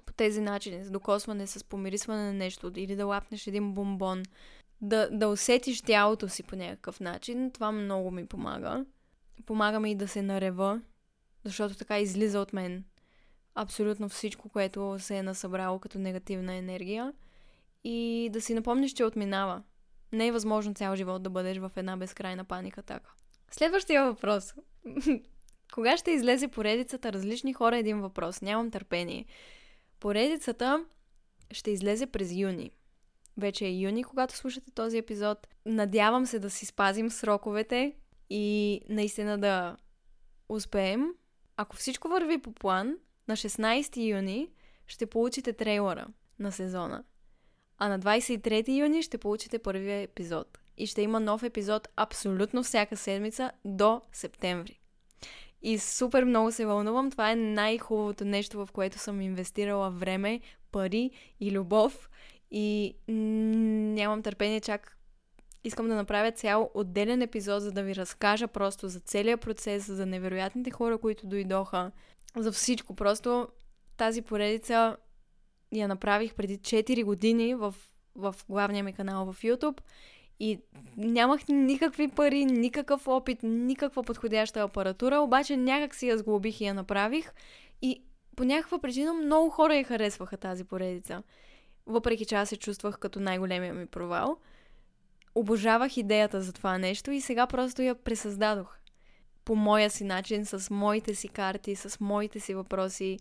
по 0.03 0.13
тези 0.13 0.41
начини, 0.41 0.85
с 0.85 0.91
докосване, 0.91 1.47
с 1.47 1.65
помирисване 1.65 2.23
на 2.23 2.33
нещо 2.33 2.73
или 2.77 2.97
да 2.97 3.07
лапнеш 3.07 3.47
един 3.47 3.73
бомбон, 3.73 4.23
да, 4.81 5.09
да 5.11 5.29
усетиш 5.29 5.83
тялото 5.83 6.29
си 6.29 6.43
по 6.43 6.57
някакъв 6.57 7.01
начин, 7.01 7.51
това 7.51 7.73
много 7.73 8.11
ми 8.11 8.27
помага. 8.27 8.85
Помага 9.47 9.81
ми 9.81 9.91
и 9.91 9.95
да 9.95 10.09
се 10.09 10.23
нарева, 10.23 10.81
защото 11.45 11.75
така 11.75 11.99
излиза 11.99 12.41
от 12.41 12.53
мен 12.53 12.85
абсолютно 13.55 14.09
всичко, 14.09 14.49
което 14.49 14.97
се 14.99 15.17
е 15.17 15.23
насъбрало 15.23 15.79
като 15.79 15.99
негативна 15.99 16.55
енергия 16.55 17.13
и 17.85 18.31
да 18.33 18.41
си 18.41 18.55
напомниш, 18.55 18.93
че 18.93 19.05
отминава. 19.05 19.63
Не 20.13 20.27
е 20.27 20.33
възможно 20.33 20.75
цял 20.75 20.97
живот 20.97 21.23
да 21.23 21.31
бъдеш 21.31 21.59
в 21.59 21.71
една 21.77 21.97
безкрайна 21.97 22.45
паника 22.45 22.83
така. 22.83 23.11
Следващия 23.51 24.05
въпрос. 24.05 24.55
Кога 25.75 25.97
ще 25.97 26.11
излезе 26.11 26.49
поредицата 26.49 27.13
различни 27.13 27.53
хора 27.53 27.79
един 27.79 28.01
въпрос? 28.01 28.43
Нямам 28.43 28.71
търпение. 28.71 29.27
Поредицата 30.01 30.85
ще 31.51 31.71
излезе 31.71 32.07
през 32.07 32.33
юни. 32.33 32.71
Вече 33.37 33.67
е 33.67 33.71
юни, 33.71 34.05
когато 34.05 34.37
слушате 34.37 34.71
този 34.71 34.99
епизод. 34.99 35.47
Надявам 35.67 36.27
се 36.27 36.39
да 36.39 36.51
си 36.51 36.67
спазим 36.67 37.11
сроковете 37.11 37.95
и 38.31 38.81
наистина 38.89 39.39
да 39.39 39.77
успеем. 40.49 41.07
Ако 41.57 41.77
всичко 41.77 42.09
върви 42.09 42.39
по 42.39 42.53
план, 42.53 42.97
на 43.29 43.37
16 43.37 44.11
юни 44.11 44.51
ще 44.87 45.07
получите 45.07 45.53
трейлера 45.53 46.07
на 46.39 46.53
сезона. 46.53 47.05
А 47.79 47.89
на 47.89 48.01
23 48.01 48.79
юни 48.79 49.03
ще 49.03 49.19
получите 49.19 49.59
първия 49.59 50.01
епизод. 50.01 50.59
И 50.77 50.87
ще 50.87 51.03
има 51.03 51.21
нов 51.21 51.43
епизод 51.43 51.89
абсолютно 51.97 52.63
всяка 52.63 52.97
седмица 52.97 53.53
до 53.65 54.01
септември. 54.13 54.81
И 55.66 55.79
супер 55.79 56.24
много 56.24 56.52
се 56.52 56.66
вълнувам. 56.66 57.11
Това 57.11 57.31
е 57.31 57.37
най-хубавото 57.37 58.24
нещо, 58.24 58.66
в 58.66 58.72
което 58.72 58.98
съм 58.98 59.20
инвестирала 59.20 59.90
време, 59.90 60.40
пари 60.72 61.11
и 61.40 61.52
любов. 61.52 62.11
И 62.50 62.94
нямам 63.09 64.22
търпение 64.22 64.61
чак. 64.61 64.98
Искам 65.64 65.88
да 65.88 65.94
направя 65.94 66.33
цял 66.33 66.70
отделен 66.74 67.22
епизод, 67.22 67.62
за 67.62 67.72
да 67.72 67.83
ви 67.83 67.96
разкажа 67.96 68.48
просто 68.48 68.88
за 68.88 69.00
целият 69.00 69.40
процес, 69.40 69.87
за 69.87 70.07
невероятните 70.07 70.70
хора, 70.70 70.98
които 70.98 71.26
дойдоха, 71.26 71.90
за 72.37 72.52
всичко. 72.52 72.96
Просто 72.96 73.48
тази 73.96 74.22
поредица 74.22 74.96
я 75.72 75.88
направих 75.88 76.35
преди 76.35 76.59
4 76.59 77.05
години 77.05 77.55
в, 77.55 77.74
в 78.14 78.35
главния 78.48 78.85
ми 78.85 78.92
канал 78.92 79.33
в 79.33 79.42
YouTube 79.42 79.81
и 80.40 80.61
нямах 80.96 81.49
никакви 81.49 82.09
пари, 82.09 82.44
никакъв 82.44 83.09
опит, 83.09 83.38
никаква 83.42 84.03
подходяща 84.03 84.62
апаратура, 84.62 85.20
обаче 85.20 85.57
някак 85.57 85.94
си 85.94 86.09
я 86.09 86.18
сглобих 86.18 86.61
и 86.61 86.64
я 86.64 86.75
направих. 86.75 87.33
И 87.83 88.03
по 88.37 88.44
някаква 88.44 88.79
причина 88.79 89.14
много 89.14 89.51
хора 89.51 89.77
я 89.77 89.85
харесваха 89.85 90.37
тази 90.37 90.64
поредица. 90.64 91.22
Въпреки 91.87 92.25
че 92.25 92.35
аз 92.35 92.49
се 92.49 92.57
чувствах 92.57 92.99
като 92.99 93.20
най-големия 93.20 93.75
ми 93.75 93.87
провал. 93.87 94.37
Обожавах 95.35 95.96
идеята 95.96 96.40
за 96.40 96.53
това 96.53 96.79
нещо 96.79 97.11
и 97.11 97.20
сега 97.20 97.46
просто 97.46 97.83
я 97.83 97.94
пресъздадох. 97.94 98.77
По 99.44 99.55
моя 99.55 99.90
си 99.90 100.05
начин, 100.05 100.46
с 100.46 100.70
моите 100.70 101.14
си 101.14 101.29
карти, 101.29 101.77
с 101.77 102.01
моите 102.01 102.40
си 102.40 102.55
въпроси, 102.55 103.18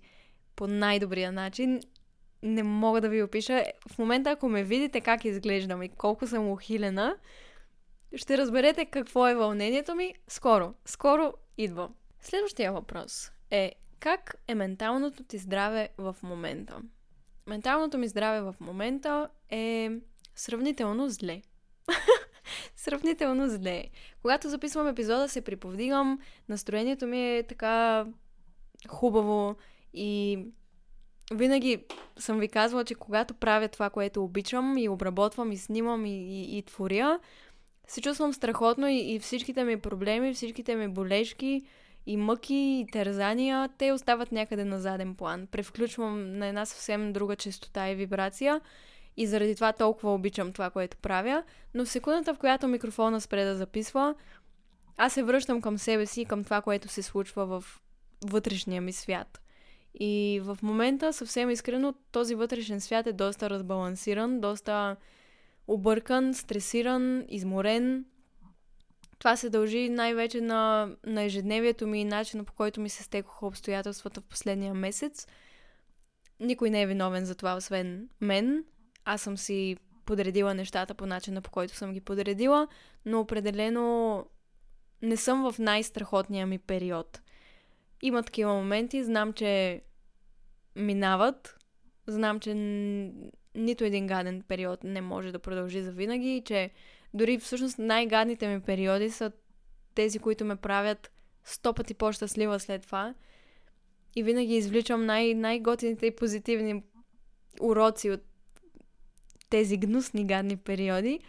по 0.56 0.68
най-добрия 0.68 1.32
начин 1.32 1.80
не 2.44 2.64
мога 2.64 3.02
да 3.02 3.10
ви 3.10 3.24
опиша. 3.24 3.64
В 3.92 3.98
момента, 3.98 4.32
ако 4.32 4.50
ме 4.50 4.64
видите 4.64 5.02
как 5.02 5.26
изглеждам 5.26 5.84
и 5.84 5.90
колко 5.90 6.28
съм 6.28 6.52
ухилена, 6.52 7.18
ще 8.16 8.38
разберете 8.38 8.86
какво 8.86 9.28
е 9.28 9.36
вълнението 9.36 9.96
ми 9.96 10.14
скоро. 10.28 10.74
Скоро 10.86 11.34
идва. 11.58 11.90
Следващия 12.22 12.74
въпрос 12.74 13.32
е 13.52 13.72
как 14.00 14.36
е 14.48 14.56
менталното 14.56 15.24
ти 15.24 15.38
здраве 15.38 15.90
в 15.98 16.16
момента? 16.24 16.82
Менталното 17.48 17.98
ми 17.98 18.08
здраве 18.08 18.42
в 18.42 18.56
момента 18.60 19.30
е 19.50 19.92
сравнително 20.36 21.10
зле. 21.10 21.42
сравнително 22.76 23.50
зле. 23.50 23.84
Когато 24.22 24.50
записвам 24.50 24.88
епизода, 24.88 25.30
се 25.30 25.42
приповдигам, 25.42 26.20
настроението 26.50 27.08
ми 27.08 27.38
е 27.38 27.44
така 27.44 28.06
хубаво 28.88 29.56
и 29.94 30.40
винаги 31.34 31.84
съм 32.20 32.40
ви 32.40 32.48
казвала, 32.48 32.86
че 32.86 32.96
когато 32.96 33.34
правя 33.34 33.68
това, 33.68 33.90
което 33.90 34.24
обичам 34.24 34.78
и 34.78 34.90
обработвам 34.90 35.52
и 35.52 35.58
снимам 35.58 36.06
и, 36.06 36.10
и, 36.10 36.58
и 36.58 36.62
творя, 36.62 37.20
се 37.88 38.02
чувствам 38.02 38.34
страхотно 38.34 38.88
и, 38.88 39.14
и 39.14 39.20
всичките 39.20 39.64
ми 39.64 39.80
проблеми, 39.80 40.34
всичките 40.34 40.76
ми 40.76 40.88
болешки 40.88 41.62
и 42.06 42.18
мъки 42.18 42.56
и 42.56 42.88
тързания, 42.92 43.70
те 43.78 43.92
остават 43.92 44.32
някъде 44.32 44.66
на 44.66 44.80
заден 44.80 45.16
план. 45.16 45.48
Превключвам 45.48 46.38
на 46.38 46.48
една 46.48 46.66
съвсем 46.66 47.14
друга 47.14 47.36
частота 47.36 47.90
и 47.90 47.96
вибрация 47.96 48.62
и 49.18 49.28
заради 49.28 49.56
това 49.56 49.74
толкова 49.74 50.14
обичам 50.14 50.54
това, 50.54 50.70
което 50.70 50.98
правя. 50.98 51.44
Но 51.74 51.86
в 51.86 51.90
секундата, 51.90 52.34
в 52.34 52.38
която 52.38 52.68
микрофона 52.68 53.22
спре 53.22 53.46
да 53.46 53.56
записва, 53.56 54.16
аз 54.98 55.14
се 55.14 55.24
връщам 55.24 55.62
към 55.62 55.78
себе 55.78 56.06
си 56.06 56.22
и 56.22 56.26
към 56.26 56.44
това, 56.44 56.62
което 56.62 56.88
се 56.88 57.04
случва 57.04 57.46
в 57.46 57.82
вътрешния 58.26 58.82
ми 58.82 58.94
свят. 58.94 59.42
И 60.00 60.42
в 60.44 60.58
момента, 60.62 61.14
съвсем 61.14 61.50
искрено, 61.50 61.94
този 62.12 62.36
вътрешен 62.36 62.82
свят 62.82 63.08
е 63.08 63.14
доста 63.14 63.50
разбалансиран, 63.50 64.42
доста 64.42 64.96
объркан, 65.68 66.34
стресиран, 66.34 67.26
изморен. 67.30 68.06
Това 69.20 69.36
се 69.36 69.50
дължи 69.50 69.90
най-вече 69.90 70.42
на, 70.42 70.90
на 71.06 71.24
ежедневието 71.24 71.88
ми 71.88 72.02
и 72.02 72.06
начина 72.06 72.44
по 72.44 72.54
който 72.54 72.82
ми 72.82 72.90
се 72.90 73.04
стекоха 73.04 73.46
обстоятелствата 73.46 74.22
в 74.22 74.26
последния 74.26 74.74
месец. 74.74 75.28
Никой 76.40 76.70
не 76.70 76.82
е 76.82 76.88
виновен 76.88 77.26
за 77.26 77.36
това, 77.36 77.56
освен 77.56 78.10
мен. 78.22 78.66
Аз 79.06 79.22
съм 79.22 79.38
си 79.38 79.78
подредила 80.06 80.54
нещата 80.54 80.94
по 80.94 81.06
начина 81.06 81.42
по 81.42 81.52
който 81.52 81.76
съм 81.76 81.94
ги 81.94 82.02
подредила, 82.02 82.68
но 83.06 83.20
определено 83.20 84.26
не 85.02 85.18
съм 85.18 85.52
в 85.52 85.60
най-страхотния 85.60 86.48
ми 86.48 86.58
период. 86.58 87.22
Има 88.02 88.24
такива 88.24 88.54
моменти, 88.54 89.04
знам, 89.04 89.34
че 89.34 89.82
минават, 90.76 91.58
знам, 92.08 92.40
че 92.40 92.54
нито 93.56 93.84
един 93.84 94.08
гаден 94.08 94.42
период 94.48 94.84
не 94.84 95.02
може 95.02 95.32
да 95.32 95.40
продължи 95.40 95.82
за 95.82 95.92
винаги 95.92 96.36
и 96.36 96.44
че 96.44 96.72
дори 97.14 97.40
всъщност 97.40 97.80
най-гадните 97.80 98.48
ми 98.48 98.62
периоди 98.62 99.10
са 99.10 99.32
тези, 99.96 100.20
които 100.20 100.46
ме 100.46 100.56
правят 100.56 101.12
сто 101.44 101.74
пъти 101.74 101.94
по-щастлива 101.94 102.60
след 102.60 102.82
това. 102.82 103.14
И 104.16 104.24
винаги 104.24 104.56
извличам 104.56 105.06
най- 105.06 105.34
най-готините 105.34 106.06
и 106.06 106.16
позитивни 106.16 106.84
уроци 107.62 108.10
от 108.10 108.22
тези 109.50 109.78
гнусни 109.78 110.26
гадни 110.28 110.58
периоди, 110.58 111.20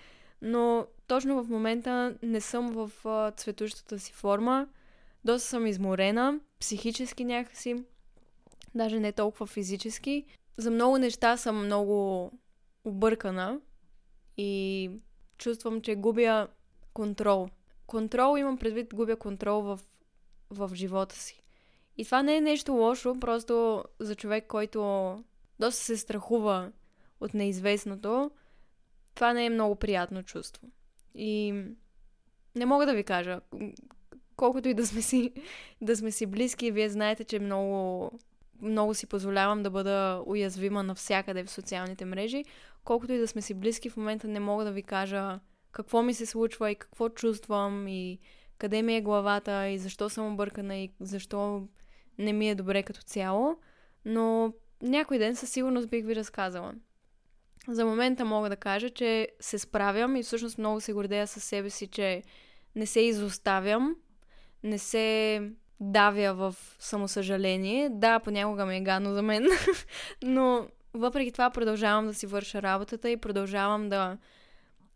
но 0.43 0.87
точно 1.07 1.45
в 1.45 1.49
момента 1.49 2.17
не 2.23 2.41
съм 2.41 2.71
в 2.71 2.91
цветущата 3.37 3.99
си 3.99 4.13
форма. 4.13 4.69
Доста 5.27 5.49
съм 5.49 5.67
изморена, 5.67 6.41
психически 6.61 7.25
някакси, 7.25 7.85
даже 8.75 9.01
не 9.01 9.13
толкова 9.13 9.47
физически. 9.47 10.25
За 10.57 10.71
много 10.71 10.99
неща 10.99 11.37
съм 11.37 11.65
много 11.65 12.31
объркана 12.85 13.61
и 14.37 14.91
чувствам, 15.39 15.81
че 15.81 15.95
губя 15.95 16.49
контрол. 16.93 17.49
Контрол 17.87 18.39
имам 18.39 18.59
предвид, 18.59 18.95
губя 18.95 19.17
контрол 19.17 19.63
в 19.63 19.81
в 20.51 20.71
живота 20.75 21.17
си. 21.17 21.43
И 21.97 22.05
това 22.05 22.23
не 22.23 22.37
е 22.37 22.41
нещо 22.41 22.73
лошо, 22.73 23.21
просто 23.21 23.85
за 23.99 24.15
човек, 24.15 24.47
който 24.47 24.81
доста 25.61 25.85
се 25.85 25.97
страхува 25.97 26.73
от 27.21 27.35
неизвестното, 27.35 28.31
това 29.15 29.33
не 29.33 29.47
е 29.47 29.51
много 29.51 29.77
приятно 29.77 30.23
чувство. 30.23 30.69
И 31.15 31.65
не 32.55 32.67
мога 32.67 32.87
да 32.87 32.95
ви 32.95 33.05
кажа, 33.05 33.41
колкото 34.37 34.69
и 34.69 34.75
да 34.75 34.87
сме 34.87 35.03
си, 35.03 35.33
да 35.81 35.97
сме 35.97 36.11
си 36.11 36.27
близки, 36.27 36.71
вие 36.71 36.89
знаете, 36.89 37.25
че 37.25 37.39
много, 37.39 38.11
много 38.63 38.95
си 38.95 39.07
позволявам 39.07 39.63
да 39.63 39.71
бъда 39.71 40.23
уязвима 40.27 40.83
навсякъде 40.83 41.45
в 41.45 41.51
социалните 41.51 42.05
мрежи. 42.05 42.45
Колкото 42.85 43.13
и 43.13 43.19
да 43.19 43.29
сме 43.29 43.43
си 43.43 43.55
близки, 43.55 43.91
в 43.91 43.97
момента 43.97 44.29
не 44.29 44.41
мога 44.41 44.65
да 44.65 44.73
ви 44.73 44.83
кажа 44.83 45.41
какво 45.73 46.03
ми 46.03 46.15
се 46.15 46.27
случва 46.27 46.71
и 46.71 46.75
какво 46.75 47.09
чувствам 47.09 47.89
и 47.89 48.19
къде 48.59 48.83
ми 48.83 48.97
е 48.97 49.03
главата 49.03 49.69
и 49.69 49.79
защо 49.79 50.11
съм 50.11 50.33
объркана 50.33 50.77
и 50.77 50.91
защо 51.01 51.69
не 52.19 52.33
ми 52.33 52.51
е 52.51 52.55
добре 52.55 52.83
като 52.83 53.03
цяло. 53.03 53.57
Но 54.05 54.53
някой 54.83 55.19
ден 55.19 55.37
със 55.37 55.51
сигурност 55.51 55.91
бих 55.91 56.07
ви 56.07 56.17
разказала. 56.17 56.75
За 57.69 57.85
момента 57.85 58.25
мога 58.25 58.49
да 58.49 58.57
кажа, 58.57 58.91
че 58.91 59.29
се 59.41 59.59
справям 59.59 60.17
и 60.17 60.23
всъщност 60.23 60.59
много 60.59 60.81
се 60.81 60.93
гордея 60.93 61.27
със 61.27 61.45
себе 61.45 61.71
си, 61.71 61.87
че 61.87 62.23
не 62.75 62.87
се 62.87 63.01
изоставям, 63.01 63.97
не 64.63 64.79
се 64.79 65.43
давя 65.81 66.35
в 66.35 66.55
самосъжаление. 66.79 67.89
Да, 67.91 68.19
понякога 68.19 68.67
ми 68.67 68.77
е 68.77 68.81
гадно 68.81 69.15
за 69.15 69.23
мен, 69.23 69.47
но 70.23 70.69
въпреки 70.95 71.33
това 71.33 71.51
продължавам 71.51 72.07
да 72.07 72.15
си 72.15 72.27
върша 72.27 72.63
работата 72.63 73.11
и 73.11 73.17
продължавам 73.17 73.89
да, 73.89 74.19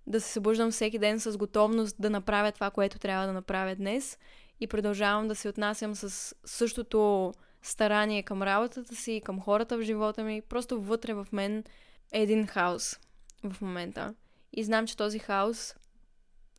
да 0.06 0.20
се 0.20 0.32
събуждам 0.32 0.70
всеки 0.70 0.98
ден 0.98 1.20
с 1.20 1.36
готовност 1.36 1.96
да 1.98 2.10
направя 2.10 2.52
това, 2.52 2.70
което 2.70 2.98
трябва 2.98 3.26
да 3.26 3.32
направя 3.32 3.74
днес 3.74 4.18
и 4.60 4.66
продължавам 4.66 5.28
да 5.28 5.34
се 5.34 5.48
отнасям 5.48 5.94
с 5.94 6.34
същото 6.44 7.32
старание 7.62 8.22
към 8.22 8.42
работата 8.42 8.94
си, 8.94 9.22
към 9.24 9.40
хората 9.40 9.78
в 9.78 9.82
живота 9.82 10.24
ми. 10.24 10.42
Просто 10.42 10.80
вътре 10.80 11.14
в 11.14 11.26
мен 11.32 11.64
е 12.12 12.22
един 12.22 12.46
хаос 12.46 12.98
в 13.44 13.60
момента. 13.60 14.14
И 14.52 14.64
знам, 14.64 14.86
че 14.86 14.96
този 14.96 15.18
хаос 15.18 15.74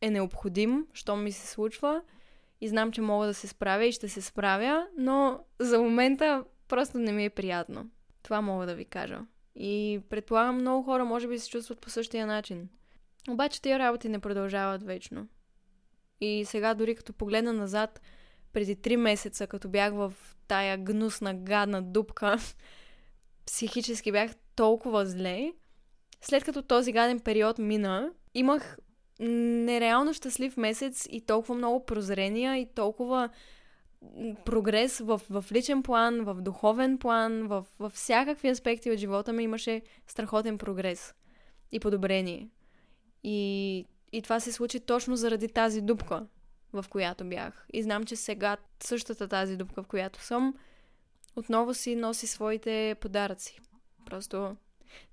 е 0.00 0.10
необходим, 0.10 0.86
що 0.92 1.16
ми 1.16 1.32
се 1.32 1.46
случва. 1.46 2.02
И 2.62 2.68
знам, 2.68 2.92
че 2.92 3.00
мога 3.00 3.26
да 3.26 3.34
се 3.34 3.48
справя 3.48 3.84
и 3.84 3.92
ще 3.92 4.08
се 4.08 4.20
справя, 4.22 4.86
но 4.98 5.44
за 5.58 5.78
момента 5.78 6.44
просто 6.68 6.98
не 6.98 7.12
ми 7.12 7.24
е 7.24 7.30
приятно. 7.30 7.90
Това 8.22 8.40
мога 8.40 8.66
да 8.66 8.74
ви 8.74 8.84
кажа. 8.84 9.20
И 9.54 10.00
предполагам, 10.08 10.56
много 10.56 10.82
хора 10.82 11.04
може 11.04 11.28
би 11.28 11.38
се 11.38 11.48
чувстват 11.48 11.80
по 11.80 11.90
същия 11.90 12.26
начин. 12.26 12.68
Обаче 13.30 13.62
тези 13.62 13.78
работи 13.78 14.08
не 14.08 14.18
продължават 14.18 14.82
вечно. 14.82 15.28
И 16.20 16.44
сега 16.44 16.74
дори 16.74 16.94
като 16.94 17.12
погледна 17.12 17.52
назад, 17.52 18.00
преди 18.52 18.76
три 18.76 18.96
месеца, 18.96 19.46
като 19.46 19.68
бях 19.68 19.92
в 19.92 20.14
тая 20.48 20.78
гнусна, 20.78 21.34
гадна 21.34 21.82
дупка, 21.82 22.38
психически 23.46 24.12
бях 24.12 24.30
толкова 24.56 25.06
зле. 25.06 25.52
След 26.20 26.44
като 26.44 26.62
този 26.62 26.92
гаден 26.92 27.20
период 27.20 27.58
мина, 27.58 28.10
имах 28.34 28.78
нереално 29.20 30.14
щастлив 30.14 30.56
месец 30.56 31.08
и 31.10 31.20
толкова 31.20 31.54
много 31.54 31.86
прозрения 31.86 32.58
и 32.58 32.66
толкова 32.74 33.28
прогрес 34.44 34.98
в, 34.98 35.20
в 35.30 35.44
личен 35.52 35.82
план, 35.82 36.24
в 36.24 36.34
духовен 36.34 36.98
план, 36.98 37.46
в, 37.48 37.64
в 37.78 37.90
всякакви 37.90 38.48
аспекти 38.48 38.90
от 38.90 38.98
живота 38.98 39.32
ми 39.32 39.42
имаше 39.42 39.82
страхотен 40.06 40.58
прогрес 40.58 41.14
и 41.72 41.80
подобрение. 41.80 42.48
И, 43.24 43.86
и 44.12 44.22
това 44.22 44.40
се 44.40 44.52
случи 44.52 44.80
точно 44.80 45.16
заради 45.16 45.48
тази 45.48 45.80
дупка, 45.80 46.26
в 46.72 46.84
която 46.88 47.24
бях. 47.24 47.66
И 47.72 47.82
знам, 47.82 48.04
че 48.04 48.16
сега 48.16 48.56
същата 48.82 49.28
тази 49.28 49.56
дупка, 49.56 49.82
в 49.82 49.86
която 49.86 50.20
съм, 50.20 50.54
отново 51.36 51.74
си 51.74 51.96
носи 51.96 52.26
своите 52.26 52.96
подаръци. 53.00 53.60
Просто 54.06 54.56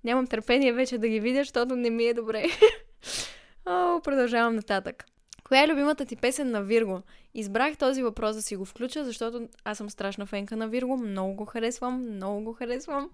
нямам 0.04 0.28
търпение 0.28 0.74
вече 0.74 0.97
да 0.97 1.08
ги 1.08 1.20
видя, 1.20 1.39
защото 1.39 1.76
не 1.76 1.89
ми 1.89 2.04
е 2.04 2.14
добре. 2.14 2.45
О, 3.66 4.01
продължавам 4.03 4.55
нататък. 4.55 5.05
Коя 5.43 5.64
е 5.64 5.68
любимата 5.68 6.05
ти 6.05 6.16
песен 6.16 6.51
на 6.51 6.62
Вирго? 6.64 7.01
Избрах 7.34 7.78
този 7.78 8.03
въпрос 8.03 8.36
да 8.36 8.41
си 8.41 8.55
го 8.55 8.66
включа, 8.66 9.05
защото 9.05 9.47
аз 9.64 9.78
съм 9.78 9.89
страшна 9.89 10.26
фенка 10.26 10.55
на 10.55 10.68
Вирго. 10.68 10.97
Много 10.97 11.34
го 11.34 11.45
харесвам, 11.45 12.16
много 12.16 12.43
го 12.43 12.53
харесвам. 12.53 13.10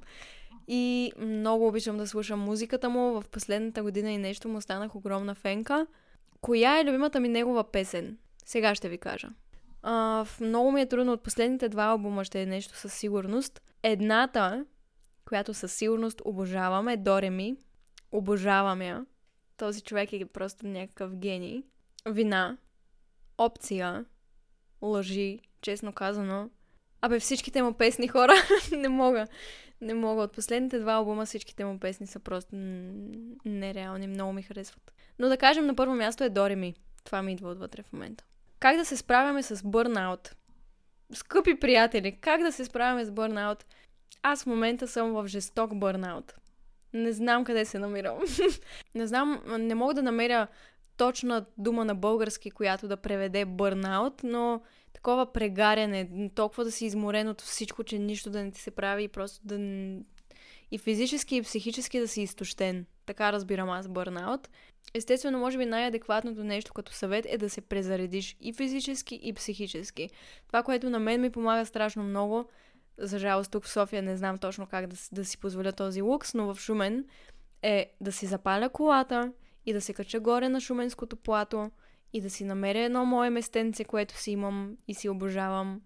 И 0.67 1.11
много 1.19 1.67
обичам 1.67 1.97
да 1.97 2.07
слушам 2.07 2.39
музиката 2.39 2.89
му. 2.89 3.21
В 3.21 3.29
последната 3.29 3.83
година 3.83 4.11
и 4.11 4.17
нещо 4.17 4.49
му 4.49 4.61
станах 4.61 4.95
огромна 4.95 5.35
фенка. 5.35 5.87
Коя 6.41 6.79
е 6.79 6.85
любимата 6.85 7.19
ми 7.19 7.29
негова 7.29 7.63
песен? 7.63 8.17
Сега 8.45 8.75
ще 8.75 8.89
ви 8.89 8.97
кажа. 8.97 9.29
А, 9.83 10.25
много 10.41 10.71
ми 10.71 10.81
е 10.81 10.85
трудно 10.85 11.13
от 11.13 11.23
последните 11.23 11.69
два 11.69 11.83
албума, 11.83 12.25
ще 12.25 12.41
е 12.41 12.45
нещо 12.45 12.77
със 12.77 12.93
сигурност. 12.93 13.61
Едната, 13.83 14.65
която 15.27 15.53
със 15.53 15.73
сигурност 15.73 16.21
обожавам 16.25 16.87
е 16.87 16.97
Дореми. 16.97 17.55
Обожавам 18.11 18.81
я. 18.81 19.05
Този 19.57 19.81
човек 19.81 20.13
е 20.13 20.25
просто 20.25 20.67
някакъв 20.67 21.15
гений. 21.15 21.63
Вина. 22.09 22.57
Опция. 23.37 24.05
Лъжи. 24.81 25.39
Честно 25.61 25.93
казано. 25.93 26.49
Абе, 27.01 27.19
всичките 27.19 27.63
му 27.63 27.73
песни 27.73 28.07
хора 28.07 28.33
не 28.71 28.89
мога. 28.89 29.27
Не 29.81 29.93
мога. 29.93 30.23
От 30.23 30.33
последните 30.33 30.79
два 30.79 30.93
албума 30.93 31.25
всичките 31.25 31.65
му 31.65 31.79
песни 31.79 32.07
са 32.07 32.19
просто 32.19 32.55
нереални. 33.45 34.07
Много 34.07 34.33
ми 34.33 34.43
харесват. 34.43 34.93
Но 35.19 35.29
да 35.29 35.37
кажем 35.37 35.65
на 35.65 35.75
първо 35.75 35.95
място 35.95 36.23
е 36.23 36.29
Дореми. 36.29 36.75
Това 37.03 37.21
ми 37.21 37.33
идва 37.33 37.49
отвътре 37.49 37.83
в 37.83 37.93
момента. 37.93 38.23
Как 38.59 38.77
да 38.77 38.85
се 38.85 38.97
справяме 38.97 39.43
с 39.43 39.67
бърнаут? 39.67 40.35
Скъпи 41.13 41.59
приятели, 41.59 42.17
как 42.21 42.41
да 42.41 42.51
се 42.51 42.65
справяме 42.65 43.05
с 43.05 43.11
бърнаут? 43.11 43.65
Аз 44.23 44.43
в 44.43 44.45
момента 44.45 44.87
съм 44.87 45.11
в 45.11 45.27
жесток 45.27 45.75
бърнаут. 45.75 46.33
Не 46.95 47.11
знам 47.11 47.43
къде 47.43 47.65
се 47.65 47.79
намирам. 47.79 48.17
не 48.95 49.07
знам, 49.07 49.41
не 49.47 49.75
мога 49.75 49.93
да 49.93 50.03
намеря 50.03 50.47
точна 50.97 51.45
дума 51.57 51.85
на 51.85 51.95
български, 51.95 52.51
която 52.51 52.87
да 52.87 52.97
преведе 52.97 53.45
бърнаут, 53.45 54.23
но 54.23 54.61
такова 54.93 55.33
прегаряне, 55.33 56.29
толкова 56.35 56.63
да 56.63 56.71
си 56.71 56.85
изморен 56.85 57.27
от 57.27 57.41
всичко, 57.41 57.83
че 57.83 57.99
нищо 57.99 58.29
да 58.29 58.43
не 58.43 58.51
ти 58.51 58.61
се 58.61 58.71
прави 58.71 59.03
и 59.03 59.07
просто 59.07 59.39
да... 59.43 59.57
И 60.71 60.77
физически 60.77 61.35
и 61.35 61.41
психически 61.41 61.99
да 61.99 62.07
си 62.07 62.21
изтощен. 62.21 62.85
Така 63.05 63.31
разбирам 63.31 63.69
аз 63.69 63.87
бърнаут. 63.87 64.49
Естествено, 64.93 65.39
може 65.39 65.57
би 65.57 65.65
най-адекватното 65.65 66.43
нещо 66.43 66.73
като 66.73 66.93
съвет 66.93 67.25
е 67.29 67.37
да 67.37 67.49
се 67.49 67.61
презаредиш 67.61 68.37
и 68.41 68.53
физически, 68.53 69.19
и 69.23 69.33
психически. 69.33 70.09
Това, 70.47 70.63
което 70.63 70.89
на 70.89 70.99
мен 70.99 71.21
ми 71.21 71.29
помага 71.29 71.65
страшно 71.65 72.03
много, 72.03 72.49
за 72.97 73.19
жалост 73.19 73.51
тук 73.51 73.65
в 73.65 73.69
София 73.69 74.03
не 74.03 74.17
знам 74.17 74.37
точно 74.37 74.67
как 74.67 74.87
да, 74.87 74.95
да 75.11 75.25
си 75.25 75.37
позволя 75.37 75.71
този 75.71 76.01
лукс, 76.01 76.33
но 76.33 76.53
в 76.53 76.59
Шумен 76.59 77.05
е 77.61 77.93
да 78.01 78.11
си 78.11 78.25
запаля 78.25 78.69
колата 78.69 79.31
и 79.65 79.73
да 79.73 79.81
се 79.81 79.93
кача 79.93 80.19
горе 80.19 80.49
на 80.49 80.61
Шуменското 80.61 81.15
плато 81.15 81.71
и 82.13 82.21
да 82.21 82.29
си 82.29 82.43
намеря 82.43 82.79
едно 82.79 83.05
мое 83.05 83.29
местенце, 83.29 83.83
което 83.83 84.17
си 84.17 84.31
имам 84.31 84.77
и 84.87 84.93
си 84.93 85.09
обожавам 85.09 85.81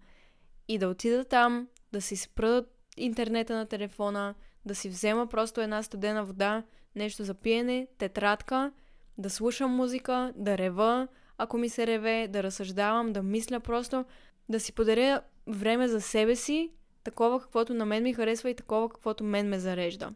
и 0.68 0.78
да 0.78 0.88
отида 0.88 1.24
там, 1.24 1.68
да 1.92 2.00
си 2.00 2.16
спра 2.16 2.64
интернета 2.96 3.54
на 3.54 3.66
телефона, 3.66 4.34
да 4.64 4.74
си 4.74 4.88
взема 4.88 5.26
просто 5.26 5.60
една 5.60 5.82
студена 5.82 6.24
вода, 6.24 6.62
нещо 6.96 7.24
за 7.24 7.34
пиене, 7.34 7.86
тетрадка, 7.98 8.72
да 9.18 9.30
слушам 9.30 9.70
музика, 9.70 10.32
да 10.36 10.58
рева, 10.58 11.08
ако 11.38 11.58
ми 11.58 11.68
се 11.68 11.86
реве, 11.86 12.28
да 12.28 12.42
разсъждавам, 12.42 13.12
да 13.12 13.22
мисля 13.22 13.60
просто, 13.60 14.04
да 14.48 14.60
си 14.60 14.72
подаря 14.72 15.22
време 15.46 15.88
за 15.88 16.00
себе 16.00 16.36
си 16.36 16.70
такова 17.04 17.40
каквото 17.40 17.74
на 17.74 17.86
мен 17.86 18.02
ми 18.02 18.14
харесва 18.14 18.50
и 18.50 18.54
такова 18.54 18.88
каквото 18.88 19.24
мен 19.24 19.48
ме 19.48 19.58
зарежда. 19.58 20.10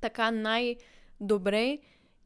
Така 0.00 0.30
най-добре 0.30 1.78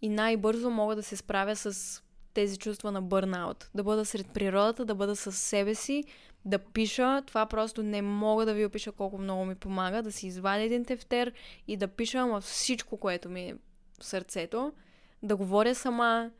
и 0.02 0.08
най-бързо 0.08 0.70
мога 0.70 0.96
да 0.96 1.02
се 1.02 1.16
справя 1.16 1.56
с 1.56 2.02
тези 2.34 2.58
чувства 2.58 2.92
на 2.92 3.02
бърнаут. 3.02 3.70
Да 3.74 3.84
бъда 3.84 4.04
сред 4.04 4.30
природата, 4.30 4.84
да 4.84 4.94
бъда 4.94 5.16
със 5.16 5.38
себе 5.38 5.74
си, 5.74 6.04
да 6.44 6.58
пиша. 6.58 7.22
Това 7.26 7.46
просто 7.46 7.82
не 7.82 8.02
мога 8.02 8.46
да 8.46 8.54
ви 8.54 8.66
опиша 8.66 8.92
колко 8.92 9.18
много 9.18 9.44
ми 9.44 9.54
помага. 9.54 10.02
Да 10.02 10.12
си 10.12 10.26
извадя 10.26 10.62
един 10.62 10.84
тефтер 10.84 11.32
и 11.68 11.76
да 11.76 11.88
пиша 11.88 12.18
ама 12.18 12.40
всичко, 12.40 12.96
което 12.96 13.28
ми 13.28 13.48
е 13.48 13.54
в 14.00 14.04
сърцето. 14.04 14.72
Да 15.22 15.36
говоря 15.36 15.74
сама. 15.74 16.30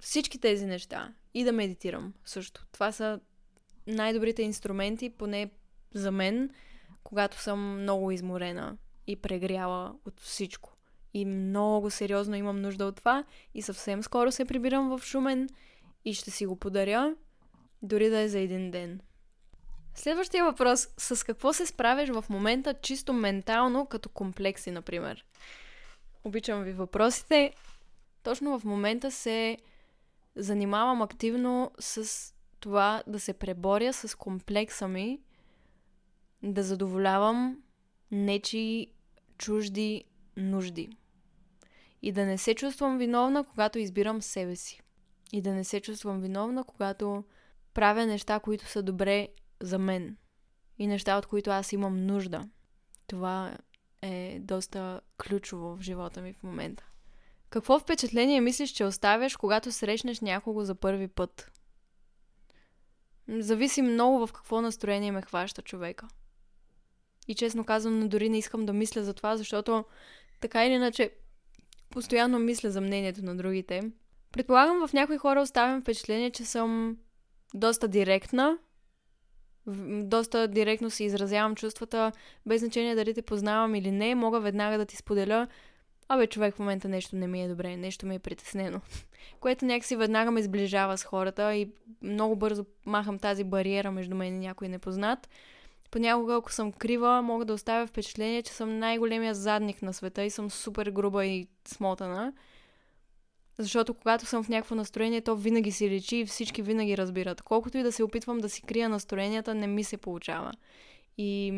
Всички 0.00 0.38
тези 0.38 0.66
неща. 0.66 1.12
И 1.34 1.44
да 1.44 1.52
медитирам 1.52 2.14
също. 2.24 2.66
Това 2.72 2.92
са 2.92 3.20
най-добрите 3.86 4.42
инструменти, 4.42 5.10
поне 5.10 5.50
за 5.94 6.10
мен, 6.10 6.50
когато 7.04 7.40
съм 7.40 7.82
много 7.82 8.10
изморена 8.10 8.76
и 9.06 9.16
прегряла 9.16 9.94
от 10.06 10.20
всичко. 10.20 10.72
И 11.14 11.24
много 11.24 11.90
сериозно 11.90 12.36
имам 12.36 12.60
нужда 12.60 12.84
от 12.84 12.96
това 12.96 13.24
и 13.54 13.62
съвсем 13.62 14.02
скоро 14.02 14.32
се 14.32 14.44
прибирам 14.44 14.98
в 14.98 15.04
Шумен 15.04 15.48
и 16.04 16.14
ще 16.14 16.30
си 16.30 16.46
го 16.46 16.56
подаря, 16.56 17.14
дори 17.82 18.10
да 18.10 18.18
е 18.18 18.28
за 18.28 18.38
един 18.38 18.70
ден. 18.70 19.00
Следващия 19.94 20.44
въпрос. 20.44 20.88
С 20.98 21.26
какво 21.26 21.52
се 21.52 21.66
справяш 21.66 22.08
в 22.08 22.24
момента 22.30 22.74
чисто 22.74 23.12
ментално, 23.12 23.86
като 23.86 24.08
комплекси, 24.08 24.70
например? 24.70 25.24
Обичам 26.24 26.62
ви 26.62 26.72
въпросите. 26.72 27.52
Точно 28.22 28.58
в 28.58 28.64
момента 28.64 29.10
се 29.10 29.58
занимавам 30.36 31.02
активно 31.02 31.70
с 31.78 32.32
това 32.60 33.02
да 33.06 33.20
се 33.20 33.32
преборя 33.32 33.92
с 33.92 34.18
комплекса 34.18 34.88
ми, 34.88 35.20
да 36.52 36.62
задоволявам 36.62 37.62
нечи 38.10 38.86
чужди 39.38 40.04
нужди. 40.36 40.88
И 42.02 42.12
да 42.12 42.26
не 42.26 42.38
се 42.38 42.54
чувствам 42.54 42.98
виновна, 42.98 43.44
когато 43.44 43.78
избирам 43.78 44.22
себе 44.22 44.56
си. 44.56 44.80
И 45.32 45.42
да 45.42 45.52
не 45.52 45.64
се 45.64 45.80
чувствам 45.80 46.20
виновна, 46.20 46.64
когато 46.64 47.24
правя 47.74 48.06
неща, 48.06 48.40
които 48.40 48.66
са 48.66 48.82
добре 48.82 49.28
за 49.60 49.78
мен. 49.78 50.16
И 50.78 50.86
неща, 50.86 51.18
от 51.18 51.26
които 51.26 51.50
аз 51.50 51.72
имам 51.72 52.06
нужда. 52.06 52.48
Това 53.06 53.58
е 54.02 54.38
доста 54.40 55.00
ключово 55.18 55.76
в 55.76 55.80
живота 55.80 56.22
ми 56.22 56.32
в 56.32 56.42
момента. 56.42 56.84
Какво 57.50 57.78
впечатление 57.78 58.40
мислиш, 58.40 58.70
че 58.70 58.84
оставяш, 58.84 59.36
когато 59.36 59.72
срещнеш 59.72 60.20
някого 60.20 60.64
за 60.64 60.74
първи 60.74 61.08
път? 61.08 61.50
Зависи 63.28 63.82
много 63.82 64.26
в 64.26 64.32
какво 64.32 64.60
настроение 64.60 65.12
ме 65.12 65.22
хваща 65.22 65.62
човека. 65.62 66.08
И 67.28 67.34
честно 67.34 67.64
казвам, 67.64 68.08
дори 68.08 68.28
не 68.28 68.38
искам 68.38 68.66
да 68.66 68.72
мисля 68.72 69.04
за 69.04 69.14
това, 69.14 69.36
защото 69.36 69.84
така 70.40 70.66
или 70.66 70.74
иначе 70.74 71.10
постоянно 71.90 72.38
мисля 72.38 72.70
за 72.70 72.80
мнението 72.80 73.24
на 73.24 73.36
другите. 73.36 73.90
Предполагам, 74.32 74.88
в 74.88 74.92
някои 74.92 75.18
хора 75.18 75.40
оставям 75.40 75.82
впечатление, 75.82 76.30
че 76.30 76.44
съм 76.44 76.96
доста 77.54 77.88
директна. 77.88 78.58
Доста 80.02 80.48
директно 80.48 80.90
си 80.90 81.04
изразявам 81.04 81.54
чувствата, 81.54 82.12
без 82.46 82.60
значение 82.60 82.94
дали 82.94 83.14
те 83.14 83.22
познавам 83.22 83.74
или 83.74 83.90
не. 83.90 84.14
Мога 84.14 84.40
веднага 84.40 84.78
да 84.78 84.84
ти 84.84 84.96
споделя, 84.96 85.48
абе, 86.08 86.26
човек 86.26 86.54
в 86.54 86.58
момента 86.58 86.88
нещо 86.88 87.16
не 87.16 87.26
ми 87.26 87.42
е 87.42 87.48
добре, 87.48 87.76
нещо 87.76 88.06
ми 88.06 88.14
е 88.14 88.18
притеснено. 88.18 88.80
Което 89.40 89.64
някакси 89.64 89.96
веднага 89.96 90.30
ме 90.30 90.42
сближава 90.42 90.98
с 90.98 91.04
хората 91.04 91.54
и 91.54 91.72
много 92.02 92.36
бързо 92.36 92.64
махам 92.86 93.18
тази 93.18 93.44
бариера 93.44 93.90
между 93.90 94.14
мен 94.14 94.34
и 94.34 94.46
някой 94.46 94.68
непознат. 94.68 95.28
Понякога, 95.94 96.34
ако 96.34 96.52
съм 96.52 96.72
крива, 96.72 97.22
мога 97.22 97.44
да 97.44 97.52
оставя 97.52 97.86
впечатление, 97.86 98.42
че 98.42 98.52
съм 98.52 98.78
най-големия 98.78 99.34
задник 99.34 99.82
на 99.82 99.92
света 99.92 100.24
и 100.24 100.30
съм 100.30 100.50
супер 100.50 100.90
груба 100.90 101.26
и 101.26 101.48
смотана. 101.68 102.32
Защото 103.58 103.94
когато 103.94 104.26
съм 104.26 104.44
в 104.44 104.48
някакво 104.48 104.74
настроение, 104.74 105.20
то 105.20 105.36
винаги 105.36 105.72
си 105.72 105.90
личи 105.90 106.16
и 106.16 106.26
всички 106.26 106.62
винаги 106.62 106.96
разбират. 106.96 107.42
Колкото 107.42 107.78
и 107.78 107.82
да 107.82 107.92
се 107.92 108.02
опитвам 108.02 108.38
да 108.38 108.48
си 108.48 108.62
крия 108.62 108.88
настроенията, 108.88 109.54
не 109.54 109.66
ми 109.66 109.84
се 109.84 109.96
получава. 109.96 110.52
И 111.18 111.52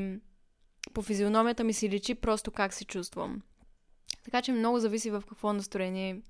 по 0.95 1.03
физиономията 1.03 1.64
ми 1.64 1.72
си 1.72 1.89
личи 1.89 2.14
просто 2.14 2.51
как 2.51 2.74
се 2.74 2.84
чувствам. 2.84 3.43
Така 4.24 4.43
че 4.43 4.53
много 4.53 4.78
зависи 4.78 5.11
в 5.11 5.22
какво 5.28 5.53
настроение 5.53 6.20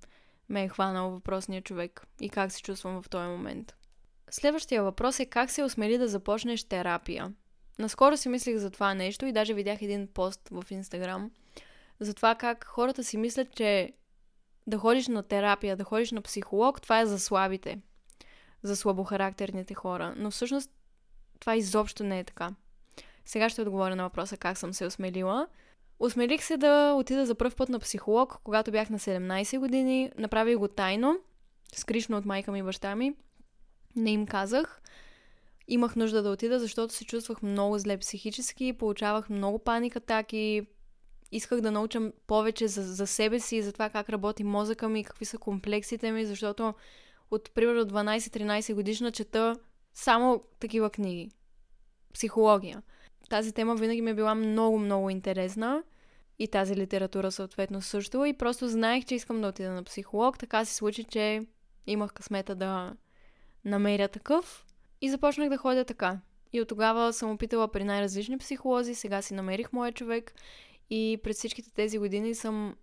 ме 0.49 0.65
е 0.65 0.69
хванал 0.69 1.11
въпросния 1.11 1.63
човек 1.63 2.07
и 2.21 2.29
как 2.29 2.53
се 2.53 2.63
чувствам 2.63 3.03
в 3.03 3.09
този 3.09 3.29
момент. 3.29 3.75
Следващия 4.31 4.83
въпрос 4.83 5.21
е 5.21 5.27
как 5.27 5.51
се 5.51 5.65
осмели 5.65 5.99
да 5.99 6.09
започнеш 6.09 6.65
терапия. 6.65 7.33
Наскоро 7.79 8.17
си 8.17 8.29
мислих 8.29 8.57
за 8.57 8.71
това 8.71 8.95
нещо 8.95 9.27
и 9.27 9.33
даже 9.33 9.55
видях 9.55 9.83
един 9.83 10.07
пост 10.07 10.49
в 10.51 10.65
Инстаграм 10.71 11.31
за 12.01 12.15
това 12.15 12.35
как 12.35 12.65
хората 12.65 13.05
си 13.05 13.17
мислят, 13.17 13.55
че 13.55 13.93
да 14.67 14.79
ходиш 14.79 15.09
на 15.09 15.23
терапия, 15.23 15.77
да 15.77 15.85
ходиш 15.85 16.13
на 16.13 16.23
психолог, 16.23 16.83
това 16.83 17.01
е 17.01 17.07
за 17.07 17.19
слабите, 17.19 17.79
за 18.63 18.77
слабохарактерните 18.77 19.75
хора. 19.75 20.15
Но 20.17 20.31
всъщност 20.31 20.71
това 21.41 21.57
изобщо 21.57 22.05
не 22.05 22.19
е 22.19 22.25
така. 22.25 22.51
Сега 23.25 23.49
ще 23.49 23.63
отговоря 23.63 23.97
на 23.97 24.03
въпроса 24.03 24.37
как 24.37 24.59
съм 24.59 24.75
се 24.75 24.87
осмелила. 24.87 25.47
Осмелих 25.99 26.45
се 26.45 26.57
да 26.57 26.95
отида 26.95 27.27
за 27.27 27.35
първ 27.35 27.55
път 27.57 27.69
на 27.69 27.79
психолог, 27.79 28.39
когато 28.45 28.71
бях 28.71 28.91
на 28.91 28.99
17 28.99 29.59
години. 29.59 30.11
Направих 30.19 30.59
го 30.59 30.69
тайно, 30.69 31.19
скришно 31.75 32.17
от 32.17 32.25
майка 32.25 32.53
ми 32.53 32.59
и 32.59 32.63
баща 32.63 32.97
ми. 32.97 33.15
Не 33.97 34.11
им 34.11 34.27
казах. 34.27 34.83
Имах 35.69 35.97
нужда 35.97 36.23
да 36.23 36.31
отида, 36.31 36.61
защото 36.61 36.95
се 36.95 37.05
чувствах 37.05 37.43
много 37.43 37.79
зле 37.79 37.99
психически, 37.99 38.73
получавах 38.73 39.31
много 39.31 39.59
паник 39.59 39.97
атаки, 39.97 40.67
исках 41.33 41.61
да 41.61 41.71
научам 41.71 42.13
повече 42.27 42.69
за, 42.69 42.83
за 42.83 43.07
себе 43.07 43.41
си, 43.41 43.63
за 43.63 43.73
това 43.73 43.91
как 43.91 44.09
работи 44.09 44.45
мозъка 44.45 44.89
ми, 44.89 45.05
какви 45.05 45.25
са 45.25 45.39
комплексите 45.39 46.13
ми, 46.13 46.27
защото 46.27 46.75
от 47.31 47.51
примерно 47.55 47.85
12-13 47.85 48.75
годишна 48.75 49.13
чета 49.13 49.57
само 49.95 50.43
такива 50.61 50.91
книги. 50.91 51.31
Психология. 52.15 52.83
Тази 53.31 53.53
тема 53.53 53.75
винаги 53.75 54.03
ми 54.03 54.11
е 54.11 54.15
била 54.15 54.35
много, 54.35 54.79
много 54.79 55.11
интересна 55.11 55.83
и 56.39 56.49
тази 56.49 56.77
литература 56.77 57.33
съответно 57.33 57.83
също 57.83 58.25
и 58.25 58.33
просто 58.33 58.69
знаех, 58.69 59.05
че 59.05 59.15
искам 59.15 59.41
да 59.41 59.49
отида 59.49 59.71
на 59.71 59.83
психолог. 59.83 60.39
Така 60.39 60.65
се 60.65 60.75
случи, 60.75 61.05
че 61.05 61.47
имах 61.87 62.13
късмета 62.13 62.55
да 62.55 62.97
намеря 63.65 64.09
такъв 64.09 64.67
и 65.01 65.11
започнах 65.11 65.49
да 65.49 65.57
ходя 65.57 65.85
така. 65.85 66.19
И 66.53 66.61
от 66.61 66.69
тогава 66.69 67.13
съм 67.13 67.31
опитала 67.31 67.69
при 67.69 67.85
най-различни 67.85 68.39
психолози, 68.39 68.95
сега 68.95 69.23
си 69.23 69.35
намерих 69.35 69.73
моя 69.73 69.93
човек 69.93 70.35
и 70.91 71.21
през 71.23 71.37
всичките 71.37 71.71
тези 71.71 71.99
години 71.99 72.35
съм 72.35 72.77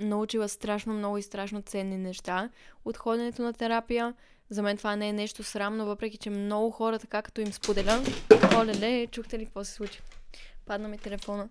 научила 0.00 0.48
страшно 0.48 0.94
много 0.94 1.18
и 1.18 1.22
страшно 1.22 1.62
ценни 1.62 1.98
неща 1.98 2.50
от 2.84 2.96
ходенето 2.96 3.42
на 3.42 3.52
терапия. 3.52 4.14
За 4.50 4.62
мен 4.62 4.76
това 4.76 4.96
не 4.96 5.08
е 5.08 5.12
нещо 5.12 5.42
срамно, 5.42 5.86
въпреки 5.86 6.18
че 6.18 6.30
много 6.30 6.70
хора, 6.70 6.98
така 6.98 7.22
като 7.22 7.40
им 7.40 7.52
споделя... 7.52 8.02
Оле, 8.56 9.06
чухте 9.06 9.38
ли 9.38 9.44
какво 9.44 9.64
се 9.64 9.72
случи? 9.72 10.00
Падна 10.66 10.88
ми 10.88 10.98
телефона. 10.98 11.48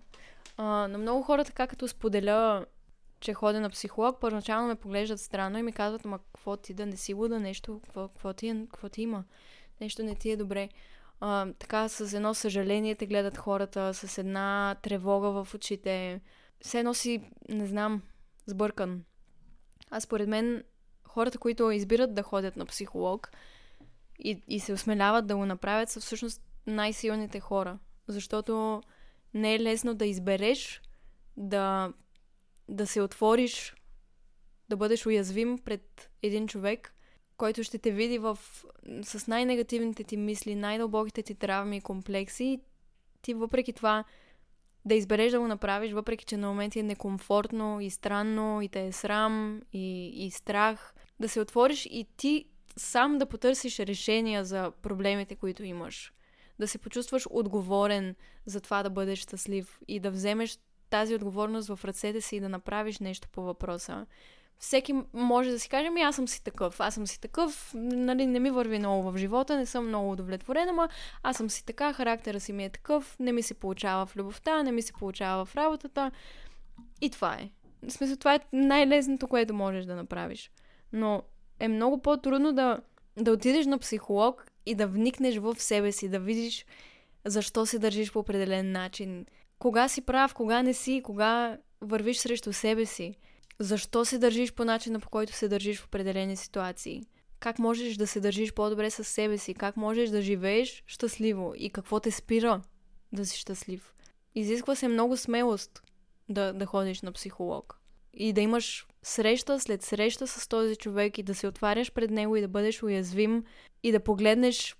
А, 0.56 0.64
на 0.64 0.98
много 0.98 1.22
хора, 1.22 1.44
така 1.44 1.66
като 1.66 1.88
споделя, 1.88 2.66
че 3.20 3.34
ходя 3.34 3.60
на 3.60 3.70
психолог, 3.70 4.20
първоначално 4.20 4.68
ме 4.68 4.74
поглеждат 4.74 5.20
странно 5.20 5.58
и 5.58 5.62
ми 5.62 5.72
казват, 5.72 6.04
ама 6.04 6.18
какво 6.18 6.56
ти 6.56 6.74
да 6.74 6.86
не 6.86 6.96
си 6.96 7.14
луда, 7.14 7.40
нещо, 7.40 7.80
какво, 7.84 8.08
какво, 8.08 8.32
ти, 8.32 8.48
е, 8.48 8.66
какво 8.70 8.88
ти 8.88 9.02
има? 9.02 9.24
Нещо 9.80 10.02
не 10.02 10.14
ти 10.14 10.30
е 10.30 10.36
добре 10.36 10.68
а, 11.20 11.52
така 11.58 11.88
с 11.88 12.12
едно 12.12 12.34
съжаление 12.34 12.94
те 12.94 13.06
гледат 13.06 13.36
хората, 13.36 13.94
с 13.94 14.18
една 14.18 14.76
тревога 14.82 15.30
в 15.30 15.54
очите. 15.54 16.20
Все 16.60 16.78
едно 16.78 16.94
си, 16.94 17.22
не 17.48 17.66
знам, 17.66 18.02
сбъркан. 18.46 19.04
А 19.90 20.00
според 20.00 20.28
мен 20.28 20.64
хората, 21.04 21.38
които 21.38 21.70
избират 21.70 22.14
да 22.14 22.22
ходят 22.22 22.56
на 22.56 22.66
психолог 22.66 23.30
и, 24.18 24.42
и 24.48 24.60
се 24.60 24.72
осмеляват 24.72 25.26
да 25.26 25.36
го 25.36 25.46
направят, 25.46 25.88
са 25.88 26.00
всъщност 26.00 26.42
най-силните 26.66 27.40
хора. 27.40 27.78
Защото 28.08 28.82
не 29.34 29.54
е 29.54 29.60
лесно 29.60 29.94
да 29.94 30.06
избереш 30.06 30.82
да, 31.36 31.92
да 32.68 32.86
се 32.86 33.00
отвориш, 33.02 33.74
да 34.68 34.76
бъдеш 34.76 35.06
уязвим 35.06 35.58
пред 35.58 36.10
един 36.22 36.48
човек 36.48 36.95
който 37.36 37.64
ще 37.64 37.78
те 37.78 37.90
види 37.90 38.18
в, 38.18 38.38
с 39.02 39.26
най-негативните 39.26 40.04
ти 40.04 40.16
мисли, 40.16 40.54
най-дълбоките 40.54 41.22
ти 41.22 41.34
травми 41.34 41.76
и 41.76 41.80
комплекси, 41.80 42.60
ти 43.22 43.34
въпреки 43.34 43.72
това 43.72 44.04
да 44.84 44.94
избереш 44.94 45.32
да 45.32 45.40
го 45.40 45.46
направиш, 45.46 45.92
въпреки 45.92 46.24
че 46.24 46.36
на 46.36 46.48
моменти 46.48 46.78
е 46.78 46.82
некомфортно 46.82 47.80
и 47.80 47.90
странно 47.90 48.62
и 48.62 48.68
те 48.68 48.86
е 48.86 48.92
срам 48.92 49.62
и, 49.72 50.08
и 50.26 50.30
страх, 50.30 50.94
да 51.20 51.28
се 51.28 51.40
отвориш 51.40 51.86
и 51.86 52.06
ти 52.16 52.44
сам 52.76 53.18
да 53.18 53.26
потърсиш 53.26 53.78
решения 53.78 54.44
за 54.44 54.72
проблемите, 54.82 55.36
които 55.36 55.64
имаш. 55.64 56.12
Да 56.58 56.68
се 56.68 56.78
почувстваш 56.78 57.26
отговорен 57.30 58.14
за 58.46 58.60
това 58.60 58.82
да 58.82 58.90
бъдеш 58.90 59.18
щастлив 59.18 59.80
и 59.88 60.00
да 60.00 60.10
вземеш 60.10 60.58
тази 60.90 61.14
отговорност 61.14 61.68
в 61.68 61.84
ръцете 61.84 62.20
си 62.20 62.36
и 62.36 62.40
да 62.40 62.48
направиш 62.48 62.98
нещо 62.98 63.28
по 63.28 63.42
въпроса 63.42 64.06
всеки 64.58 64.94
може 65.12 65.50
да 65.50 65.58
си 65.58 65.68
каже, 65.68 65.90
ми 65.90 66.00
аз 66.00 66.16
съм 66.16 66.28
си 66.28 66.44
такъв, 66.44 66.80
аз 66.80 66.94
съм 66.94 67.06
си 67.06 67.20
такъв, 67.20 67.72
нали, 67.74 68.26
не 68.26 68.40
ми 68.40 68.50
върви 68.50 68.78
много 68.78 69.10
в 69.10 69.18
живота, 69.18 69.56
не 69.56 69.66
съм 69.66 69.88
много 69.88 70.12
удовлетворена, 70.12 70.70
ама 70.70 70.88
аз 71.22 71.36
съм 71.36 71.50
си 71.50 71.64
така, 71.64 71.92
характера 71.92 72.40
си 72.40 72.52
ми 72.52 72.64
е 72.64 72.70
такъв, 72.70 73.16
не 73.20 73.32
ми 73.32 73.42
се 73.42 73.54
получава 73.54 74.06
в 74.06 74.16
любовта, 74.16 74.62
не 74.62 74.72
ми 74.72 74.82
се 74.82 74.92
получава 74.92 75.44
в 75.44 75.56
работата. 75.56 76.10
И 77.00 77.10
това 77.10 77.34
е. 77.34 77.50
В 77.88 77.92
смисъл, 77.92 78.16
това 78.16 78.34
е 78.34 78.40
най-лесното, 78.52 79.28
което 79.28 79.54
можеш 79.54 79.84
да 79.84 79.96
направиш. 79.96 80.50
Но 80.92 81.22
е 81.60 81.68
много 81.68 82.02
по-трудно 82.02 82.52
да, 82.52 82.80
да 83.16 83.32
отидеш 83.32 83.66
на 83.66 83.78
психолог 83.78 84.46
и 84.66 84.74
да 84.74 84.86
вникнеш 84.86 85.36
в 85.36 85.54
себе 85.58 85.92
си, 85.92 86.08
да 86.08 86.20
видиш 86.20 86.66
защо 87.24 87.66
се 87.66 87.78
държиш 87.78 88.12
по 88.12 88.18
определен 88.18 88.72
начин. 88.72 89.26
Кога 89.58 89.88
си 89.88 90.00
прав, 90.00 90.34
кога 90.34 90.62
не 90.62 90.74
си, 90.74 91.02
кога 91.04 91.58
вървиш 91.80 92.18
срещу 92.18 92.52
себе 92.52 92.86
си. 92.86 93.14
Защо 93.58 94.04
се 94.04 94.18
държиш 94.18 94.52
по 94.52 94.64
начина, 94.64 95.00
по 95.00 95.08
който 95.08 95.32
се 95.32 95.48
държиш 95.48 95.80
в 95.80 95.84
определени 95.84 96.36
ситуации? 96.36 97.02
Как 97.40 97.58
можеш 97.58 97.96
да 97.96 98.06
се 98.06 98.20
държиш 98.20 98.52
по-добре 98.52 98.90
със 98.90 99.08
себе 99.08 99.38
си? 99.38 99.54
Как 99.54 99.76
можеш 99.76 100.10
да 100.10 100.22
живееш 100.22 100.82
щастливо? 100.86 101.52
И 101.56 101.70
какво 101.70 102.00
те 102.00 102.10
спира 102.10 102.62
да 103.12 103.26
си 103.26 103.38
щастлив? 103.38 103.94
Изисква 104.34 104.74
се 104.74 104.88
много 104.88 105.16
смелост 105.16 105.82
да, 106.28 106.52
да 106.52 106.66
ходиш 106.66 107.02
на 107.02 107.12
психолог. 107.12 107.80
И 108.14 108.32
да 108.32 108.40
имаш 108.40 108.86
среща 109.02 109.60
след 109.60 109.82
среща 109.82 110.26
с 110.26 110.48
този 110.48 110.76
човек 110.76 111.18
и 111.18 111.22
да 111.22 111.34
се 111.34 111.46
отваряш 111.46 111.92
пред 111.92 112.10
него 112.10 112.36
и 112.36 112.40
да 112.40 112.48
бъдеш 112.48 112.82
уязвим 112.82 113.44
и 113.82 113.92
да 113.92 114.00
погледнеш 114.00 114.76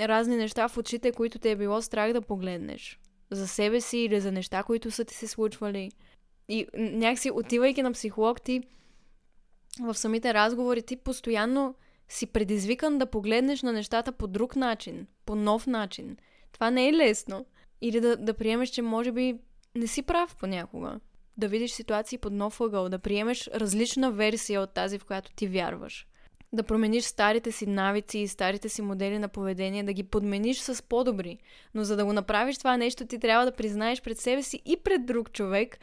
разни 0.00 0.36
неща 0.36 0.68
в 0.68 0.76
очите, 0.78 1.12
които 1.12 1.38
те 1.38 1.50
е 1.50 1.56
било 1.56 1.82
страх 1.82 2.12
да 2.12 2.22
погледнеш. 2.22 3.00
За 3.30 3.48
себе 3.48 3.80
си 3.80 3.98
или 3.98 4.20
за 4.20 4.32
неща, 4.32 4.62
които 4.62 4.90
са 4.90 5.04
ти 5.04 5.14
се 5.14 5.26
случвали. 5.26 5.90
И 6.48 6.66
някакси 6.74 7.30
отивайки 7.30 7.82
на 7.82 7.92
психолог, 7.92 8.42
ти 8.42 8.62
в 9.80 9.94
самите 9.94 10.34
разговори, 10.34 10.82
ти 10.82 10.96
постоянно 10.96 11.74
си 12.08 12.26
предизвикан 12.26 12.98
да 12.98 13.06
погледнеш 13.06 13.62
на 13.62 13.72
нещата 13.72 14.12
по 14.12 14.26
друг 14.26 14.56
начин, 14.56 15.06
по 15.26 15.34
нов 15.34 15.66
начин. 15.66 16.16
Това 16.52 16.70
не 16.70 16.88
е 16.88 16.92
лесно. 16.92 17.46
Или 17.80 18.00
да, 18.00 18.16
да 18.16 18.34
приемеш, 18.34 18.68
че 18.68 18.82
може 18.82 19.12
би 19.12 19.34
не 19.74 19.86
си 19.86 20.02
прав 20.02 20.36
понякога. 20.36 21.00
Да 21.36 21.48
видиш 21.48 21.70
ситуации 21.70 22.18
под 22.18 22.32
нов 22.32 22.60
ъгъл, 22.60 22.88
да 22.88 22.98
приемеш 22.98 23.50
различна 23.54 24.12
версия 24.12 24.60
от 24.60 24.74
тази, 24.74 24.98
в 24.98 25.04
която 25.04 25.32
ти 25.32 25.46
вярваш. 25.46 26.06
Да 26.52 26.62
промениш 26.62 27.04
старите 27.04 27.52
си 27.52 27.66
навици 27.66 28.18
и 28.18 28.28
старите 28.28 28.68
си 28.68 28.82
модели 28.82 29.18
на 29.18 29.28
поведение, 29.28 29.82
да 29.82 29.92
ги 29.92 30.04
подмениш 30.04 30.58
с 30.58 30.82
по-добри. 30.82 31.38
Но 31.74 31.84
за 31.84 31.96
да 31.96 32.04
го 32.04 32.12
направиш 32.12 32.58
това 32.58 32.76
нещо, 32.76 33.06
ти 33.06 33.18
трябва 33.18 33.44
да 33.44 33.52
признаеш 33.52 34.02
пред 34.02 34.18
себе 34.18 34.42
си 34.42 34.62
и 34.64 34.76
пред 34.76 35.06
друг 35.06 35.32
човек, 35.32 35.78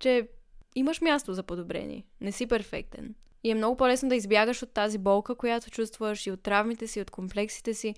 че 0.00 0.28
имаш 0.74 1.00
място 1.00 1.34
за 1.34 1.42
подобрение. 1.42 2.04
Не 2.20 2.32
си 2.32 2.46
перфектен. 2.46 3.14
И 3.44 3.50
е 3.50 3.54
много 3.54 3.76
по-лесно 3.76 4.08
да 4.08 4.16
избягаш 4.16 4.62
от 4.62 4.72
тази 4.72 4.98
болка, 4.98 5.34
която 5.34 5.70
чувстваш 5.70 6.26
и 6.26 6.30
от 6.30 6.42
травмите 6.42 6.86
си, 6.86 7.00
от 7.00 7.10
комплексите 7.10 7.74
си. 7.74 7.94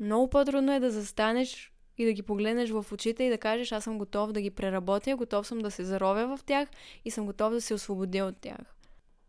Много 0.00 0.30
по-трудно 0.30 0.72
е 0.72 0.80
да 0.80 0.90
застанеш 0.90 1.72
и 1.98 2.04
да 2.04 2.12
ги 2.12 2.22
погледнеш 2.22 2.70
в 2.70 2.86
очите 2.92 3.24
и 3.24 3.30
да 3.30 3.38
кажеш, 3.38 3.72
аз 3.72 3.84
съм 3.84 3.98
готов 3.98 4.32
да 4.32 4.40
ги 4.40 4.50
преработя, 4.50 5.16
готов 5.16 5.46
съм 5.46 5.58
да 5.58 5.70
се 5.70 5.84
заровя 5.84 6.36
в 6.36 6.44
тях 6.44 6.68
и 7.04 7.10
съм 7.10 7.26
готов 7.26 7.52
да 7.52 7.60
се 7.60 7.74
освободя 7.74 8.24
от 8.24 8.36
тях. 8.40 8.58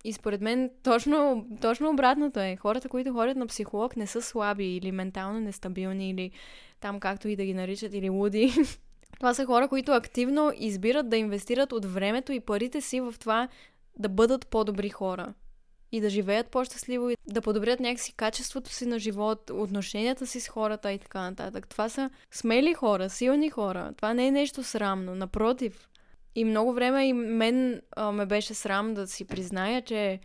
И 0.04 0.14
според 0.14 0.42
мен 0.42 0.72
точно, 0.84 1.48
точно 1.62 1.90
обратното 1.90 2.40
е. 2.40 2.56
Хората, 2.56 2.90
които 2.90 3.14
ходят 3.14 3.38
на 3.38 3.48
психолог, 3.48 3.96
не 3.96 4.08
са 4.08 4.22
слаби 4.22 4.76
или 4.76 4.92
ментално 4.92 5.40
нестабилни 5.40 6.10
или 6.10 6.32
там 6.80 7.00
както 7.00 7.28
и 7.28 7.36
да 7.36 7.46
ги 7.46 7.54
наричат 7.54 7.94
или 7.94 8.10
луди. 8.10 8.54
Това 9.20 9.34
са 9.34 9.46
хора, 9.46 9.68
които 9.68 9.92
активно 9.92 10.52
избират 10.56 11.10
да 11.10 11.18
инвестират 11.18 11.72
от 11.72 11.86
времето 11.86 12.32
и 12.32 12.40
парите 12.40 12.82
си 12.82 13.00
в 13.00 13.16
това 13.20 13.48
да 13.98 14.10
бъдат 14.10 14.48
по-добри 14.48 14.90
хора 14.90 15.34
и 15.92 16.02
да 16.02 16.10
живеят 16.10 16.48
по-щастливо 16.48 17.10
и 17.10 17.18
да 17.28 17.42
подобрят 17.42 17.80
някакси 17.80 18.14
качеството 18.14 18.70
си 18.70 18.86
на 18.86 19.00
живот, 19.00 19.50
отношенията 19.50 20.28
си 20.28 20.40
с 20.40 20.48
хората 20.48 20.92
и 20.92 21.00
така 21.00 21.22
нататък. 21.22 21.68
Това 21.68 21.90
са 21.90 22.10
смели 22.32 22.74
хора, 22.74 23.10
силни 23.10 23.50
хора. 23.50 23.94
Това 23.98 24.14
не 24.14 24.28
е 24.28 24.32
нещо 24.32 24.64
срамно, 24.64 25.16
напротив. 25.16 25.90
И 26.36 26.46
много 26.46 26.74
време 26.74 27.08
и 27.08 27.14
мен 27.14 27.82
а, 27.96 28.12
ме 28.12 28.26
беше 28.26 28.54
срам 28.54 28.94
да 28.94 29.08
си 29.08 29.26
призная, 29.26 29.82
че 29.82 30.20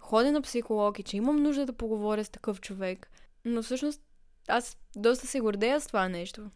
ходя 0.00 0.32
на 0.32 0.42
психолог 0.42 0.98
и 0.98 1.02
че 1.02 1.16
имам 1.16 1.36
нужда 1.36 1.66
да 1.66 1.72
поговоря 1.72 2.24
с 2.24 2.30
такъв 2.30 2.60
човек. 2.60 3.10
Но 3.44 3.62
всъщност 3.62 4.02
аз 4.48 4.78
доста 4.96 5.26
се 5.26 5.40
гордея 5.40 5.80
с 5.80 5.86
това 5.86 6.08
нещо. 6.08 6.50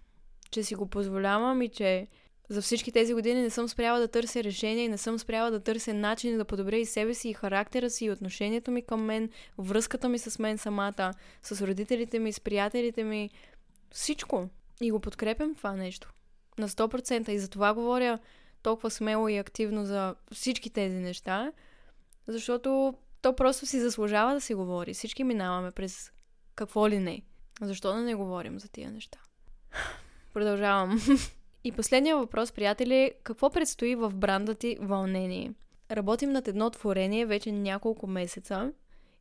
Че 0.55 0.63
си 0.63 0.75
го 0.75 0.87
позволявам 0.87 1.63
и 1.63 1.69
че 1.69 2.07
за 2.49 2.63
всички 2.63 2.93
тези 2.93 3.15
години 3.15 3.43
не 3.43 3.51
съм 3.51 3.69
спряла 3.69 4.01
да 4.01 4.09
търся 4.09 4.45
решения 4.45 4.85
и 4.85 4.89
не 4.89 4.99
съм 4.99 5.19
спряла 5.19 5.51
да 5.51 5.61
търся 5.61 5.95
начини 5.95 6.37
да 6.37 6.45
подобря 6.45 6.77
и 6.77 6.87
себе 6.87 7.15
си, 7.15 7.29
и 7.29 7.35
характера 7.35 7.91
си, 7.91 8.05
и 8.05 8.11
отношението 8.11 8.71
ми 8.71 8.83
към 8.83 9.05
мен, 9.05 9.31
връзката 9.59 10.09
ми 10.09 10.19
с 10.19 10.39
мен 10.39 10.59
самата, 10.59 11.15
с 11.43 11.67
родителите 11.67 12.19
ми, 12.19 12.33
с 12.33 12.41
приятелите 12.41 13.05
ми. 13.05 13.31
Всичко. 13.91 14.49
И 14.81 14.91
го 14.91 15.01
подкрепям 15.01 15.55
това 15.55 15.73
нещо. 15.73 16.13
На 16.59 16.69
100%. 16.69 17.29
И 17.29 17.39
за 17.39 17.49
това 17.49 17.75
говоря 17.75 18.19
толкова 18.63 18.91
смело 18.91 19.29
и 19.29 19.37
активно 19.37 19.85
за 19.85 20.15
всички 20.33 20.71
тези 20.71 20.97
неща, 20.97 21.53
защото 22.27 22.95
то 23.23 23.37
просто 23.37 23.67
си 23.67 23.81
заслужава 23.81 24.35
да 24.35 24.41
се 24.41 24.55
говори. 24.55 24.95
Всички 24.95 25.25
минаваме 25.25 25.71
през 25.71 26.13
какво 26.55 26.89
ли 26.89 26.99
не. 26.99 27.23
Защо 27.61 27.93
да 27.93 28.03
не 28.03 28.15
говорим 28.15 28.59
за 28.59 28.69
тия 28.69 28.91
неща? 28.91 29.19
Продължавам. 30.35 31.01
И 31.64 31.72
последния 31.72 32.16
въпрос, 32.16 32.53
приятели, 32.53 33.12
какво 33.22 33.51
предстои 33.51 33.95
в 33.95 34.11
бранда 34.14 34.55
ти 34.55 34.76
Вълнение? 34.80 35.53
Работим 35.91 36.32
над 36.32 36.49
едно 36.49 36.70
творение 36.70 37.26
вече 37.26 37.53
няколко 37.53 38.07
месеца 38.07 38.72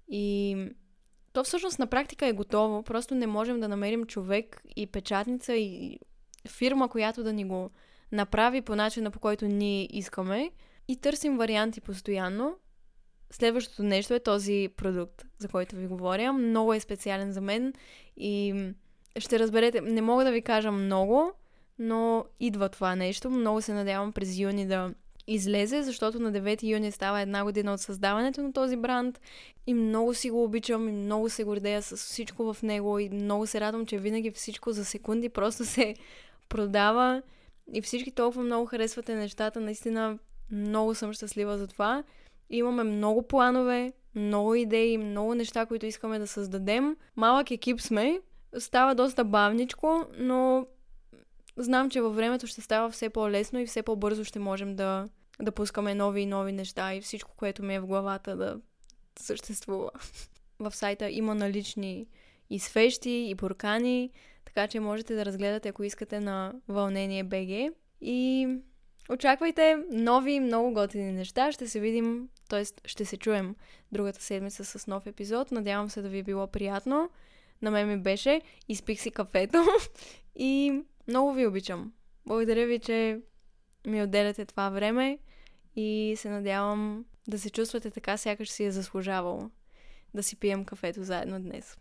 и 0.07 0.57
то 1.34 1.43
всъщност 1.43 1.80
на 1.80 1.88
практика 1.88 2.28
е 2.28 2.34
готово, 2.34 2.84
просто 2.84 3.16
не 3.16 3.28
можем 3.28 3.59
да 3.59 3.68
намерим 3.68 4.05
човек 4.05 4.64
и 4.76 4.88
печатница 4.88 5.53
и 5.55 5.99
фирма, 6.47 6.89
която 6.89 7.24
да 7.24 7.34
ни 7.34 7.45
го 7.45 7.70
направи 8.11 8.61
по 8.61 8.76
начина 8.76 9.11
по 9.11 9.20
който 9.20 9.45
ние 9.45 9.88
искаме 9.91 10.51
и 10.88 10.97
търсим 10.97 11.38
варианти 11.38 11.82
постоянно. 11.82 12.55
Следващото 13.32 13.84
нещо 13.84 14.14
е 14.14 14.20
този 14.20 14.70
продукт, 14.78 15.26
за 15.38 15.47
който 15.47 15.76
ви 15.76 15.88
говоря. 15.88 16.34
Много 16.34 16.74
е 16.74 16.80
специален 16.80 17.32
за 17.32 17.41
мен 17.41 17.74
и 18.18 18.53
ще 19.20 19.39
разберете, 19.39 19.82
не 19.82 20.01
мога 20.01 20.24
да 20.24 20.32
ви 20.32 20.41
кажа 20.41 20.72
много, 20.72 21.32
но 21.80 22.26
идва 22.39 22.70
това 22.70 22.95
нещо. 22.95 23.30
Много 23.30 23.61
се 23.61 23.74
надявам 23.74 24.11
през 24.11 24.38
юни 24.38 24.68
да 24.68 24.93
излезе, 25.28 25.84
защото 25.84 26.20
на 26.20 26.32
9 26.32 26.64
юни 26.64 26.91
става 26.91 27.22
една 27.22 27.43
година 27.43 27.74
от 27.74 27.80
създаването 27.80 28.41
на 28.41 28.53
този 28.53 28.78
бранд 28.78 29.22
и 29.68 29.74
много 29.74 30.14
си 30.14 30.30
го 30.30 30.43
обичам 30.43 30.89
и 30.89 30.91
много 30.91 31.30
се 31.30 31.43
гордея 31.43 31.82
с 31.82 31.95
всичко 31.97 32.53
в 32.53 32.64
него 32.64 32.99
и 32.99 33.09
много 33.09 33.47
се 33.47 33.61
радвам, 33.61 33.86
че 33.86 33.97
винаги 33.97 34.32
всичко 34.32 34.72
за 34.72 34.86
секунди 34.86 35.30
просто 35.30 35.66
се 35.66 35.95
продава 36.49 37.22
и 37.74 37.82
всички 37.82 38.11
толкова 38.11 38.43
много 38.43 38.66
харесвате 38.66 39.16
нещата. 39.16 39.59
Наистина 39.59 40.20
много 40.51 40.95
съм 40.95 41.14
щастлива 41.14 41.57
за 41.57 41.68
това. 41.68 42.03
Имаме 42.49 42.84
много 42.84 43.28
планове, 43.28 43.93
много 44.16 44.55
идеи, 44.55 44.97
много 44.97 45.36
неща, 45.36 45.66
които 45.66 45.86
искаме 45.86 46.20
да 46.20 46.28
създадем. 46.28 46.95
Малък 47.16 47.51
екип 47.51 47.82
сме, 47.82 48.20
става 48.60 48.95
доста 48.95 49.24
бавничко, 49.24 50.06
но 50.18 50.68
знам, 51.58 51.89
че 51.89 52.01
във 52.01 52.16
времето 52.16 52.47
ще 52.47 52.62
става 52.62 52.89
все 52.89 53.10
по-лесно 53.10 53.60
и 53.60 53.66
все 53.66 53.84
по-бързо 53.84 54.24
ще 54.24 54.39
можем 54.39 54.76
да, 54.76 55.10
да 55.41 55.51
пускаме 55.51 55.95
нови 55.95 56.22
и 56.22 56.26
нови 56.26 56.51
неща 56.51 56.93
и 56.93 57.01
всичко, 57.01 57.32
което 57.38 57.64
ми 57.64 57.76
е 57.76 57.80
в 57.80 57.86
главата 57.86 58.36
да 58.36 58.60
съществува. 59.20 59.91
в 60.60 60.76
сайта 60.76 61.10
има 61.10 61.36
налични 61.36 62.08
и 62.49 62.60
свещи, 62.60 63.10
и 63.12 63.36
буркани, 63.36 64.10
така 64.45 64.68
че 64.68 64.80
можете 64.80 65.16
да 65.16 65.26
разгледате, 65.26 65.70
ако 65.70 65.84
искате 65.84 66.20
на 66.20 66.54
Вълнение 66.68 67.24
БГ. 67.24 67.76
И 68.01 68.47
очаквайте 69.10 69.78
нови, 69.91 70.39
много 70.39 70.74
готини 70.74 71.12
неща. 71.12 71.51
Ще 71.51 71.68
се 71.68 71.80
видим, 71.80 72.30
т.е. 72.49 72.64
ще 72.86 73.06
се 73.06 73.18
чуем 73.18 73.56
другата 73.91 74.22
седмица 74.22 74.66
с 74.66 74.88
нов 74.88 75.06
епизод. 75.06 75.51
Надявам 75.51 75.89
се 75.89 76.01
да 76.01 76.10
ви 76.10 76.18
е 76.18 76.24
било 76.24 76.47
приятно. 76.47 77.10
На 77.64 77.72
мен 77.72 77.88
ми 77.88 77.97
беше. 77.97 78.41
Изпих 78.70 79.01
си 79.01 79.11
кафето 79.11 79.66
и 80.36 80.82
много 81.07 81.34
ви 81.34 81.47
обичам. 81.47 81.93
Благодаря 82.26 82.68
ви, 82.68 82.80
че 82.80 83.20
ми 83.88 84.03
отделяте 84.03 84.45
това 84.45 84.70
време 84.70 85.20
и 85.76 86.14
се 86.18 86.30
надявам 86.30 87.05
да 87.28 87.39
се 87.39 87.49
чувствате 87.49 87.91
така, 87.91 88.18
сякаш 88.18 88.49
си 88.49 88.64
е 88.64 88.72
заслужавало 88.72 89.49
да 90.14 90.24
си 90.24 90.36
пием 90.36 90.66
кафето 90.66 91.03
заедно 91.03 91.41
днес. 91.41 91.78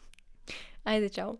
Айде, 0.84 1.10
чао! 1.10 1.32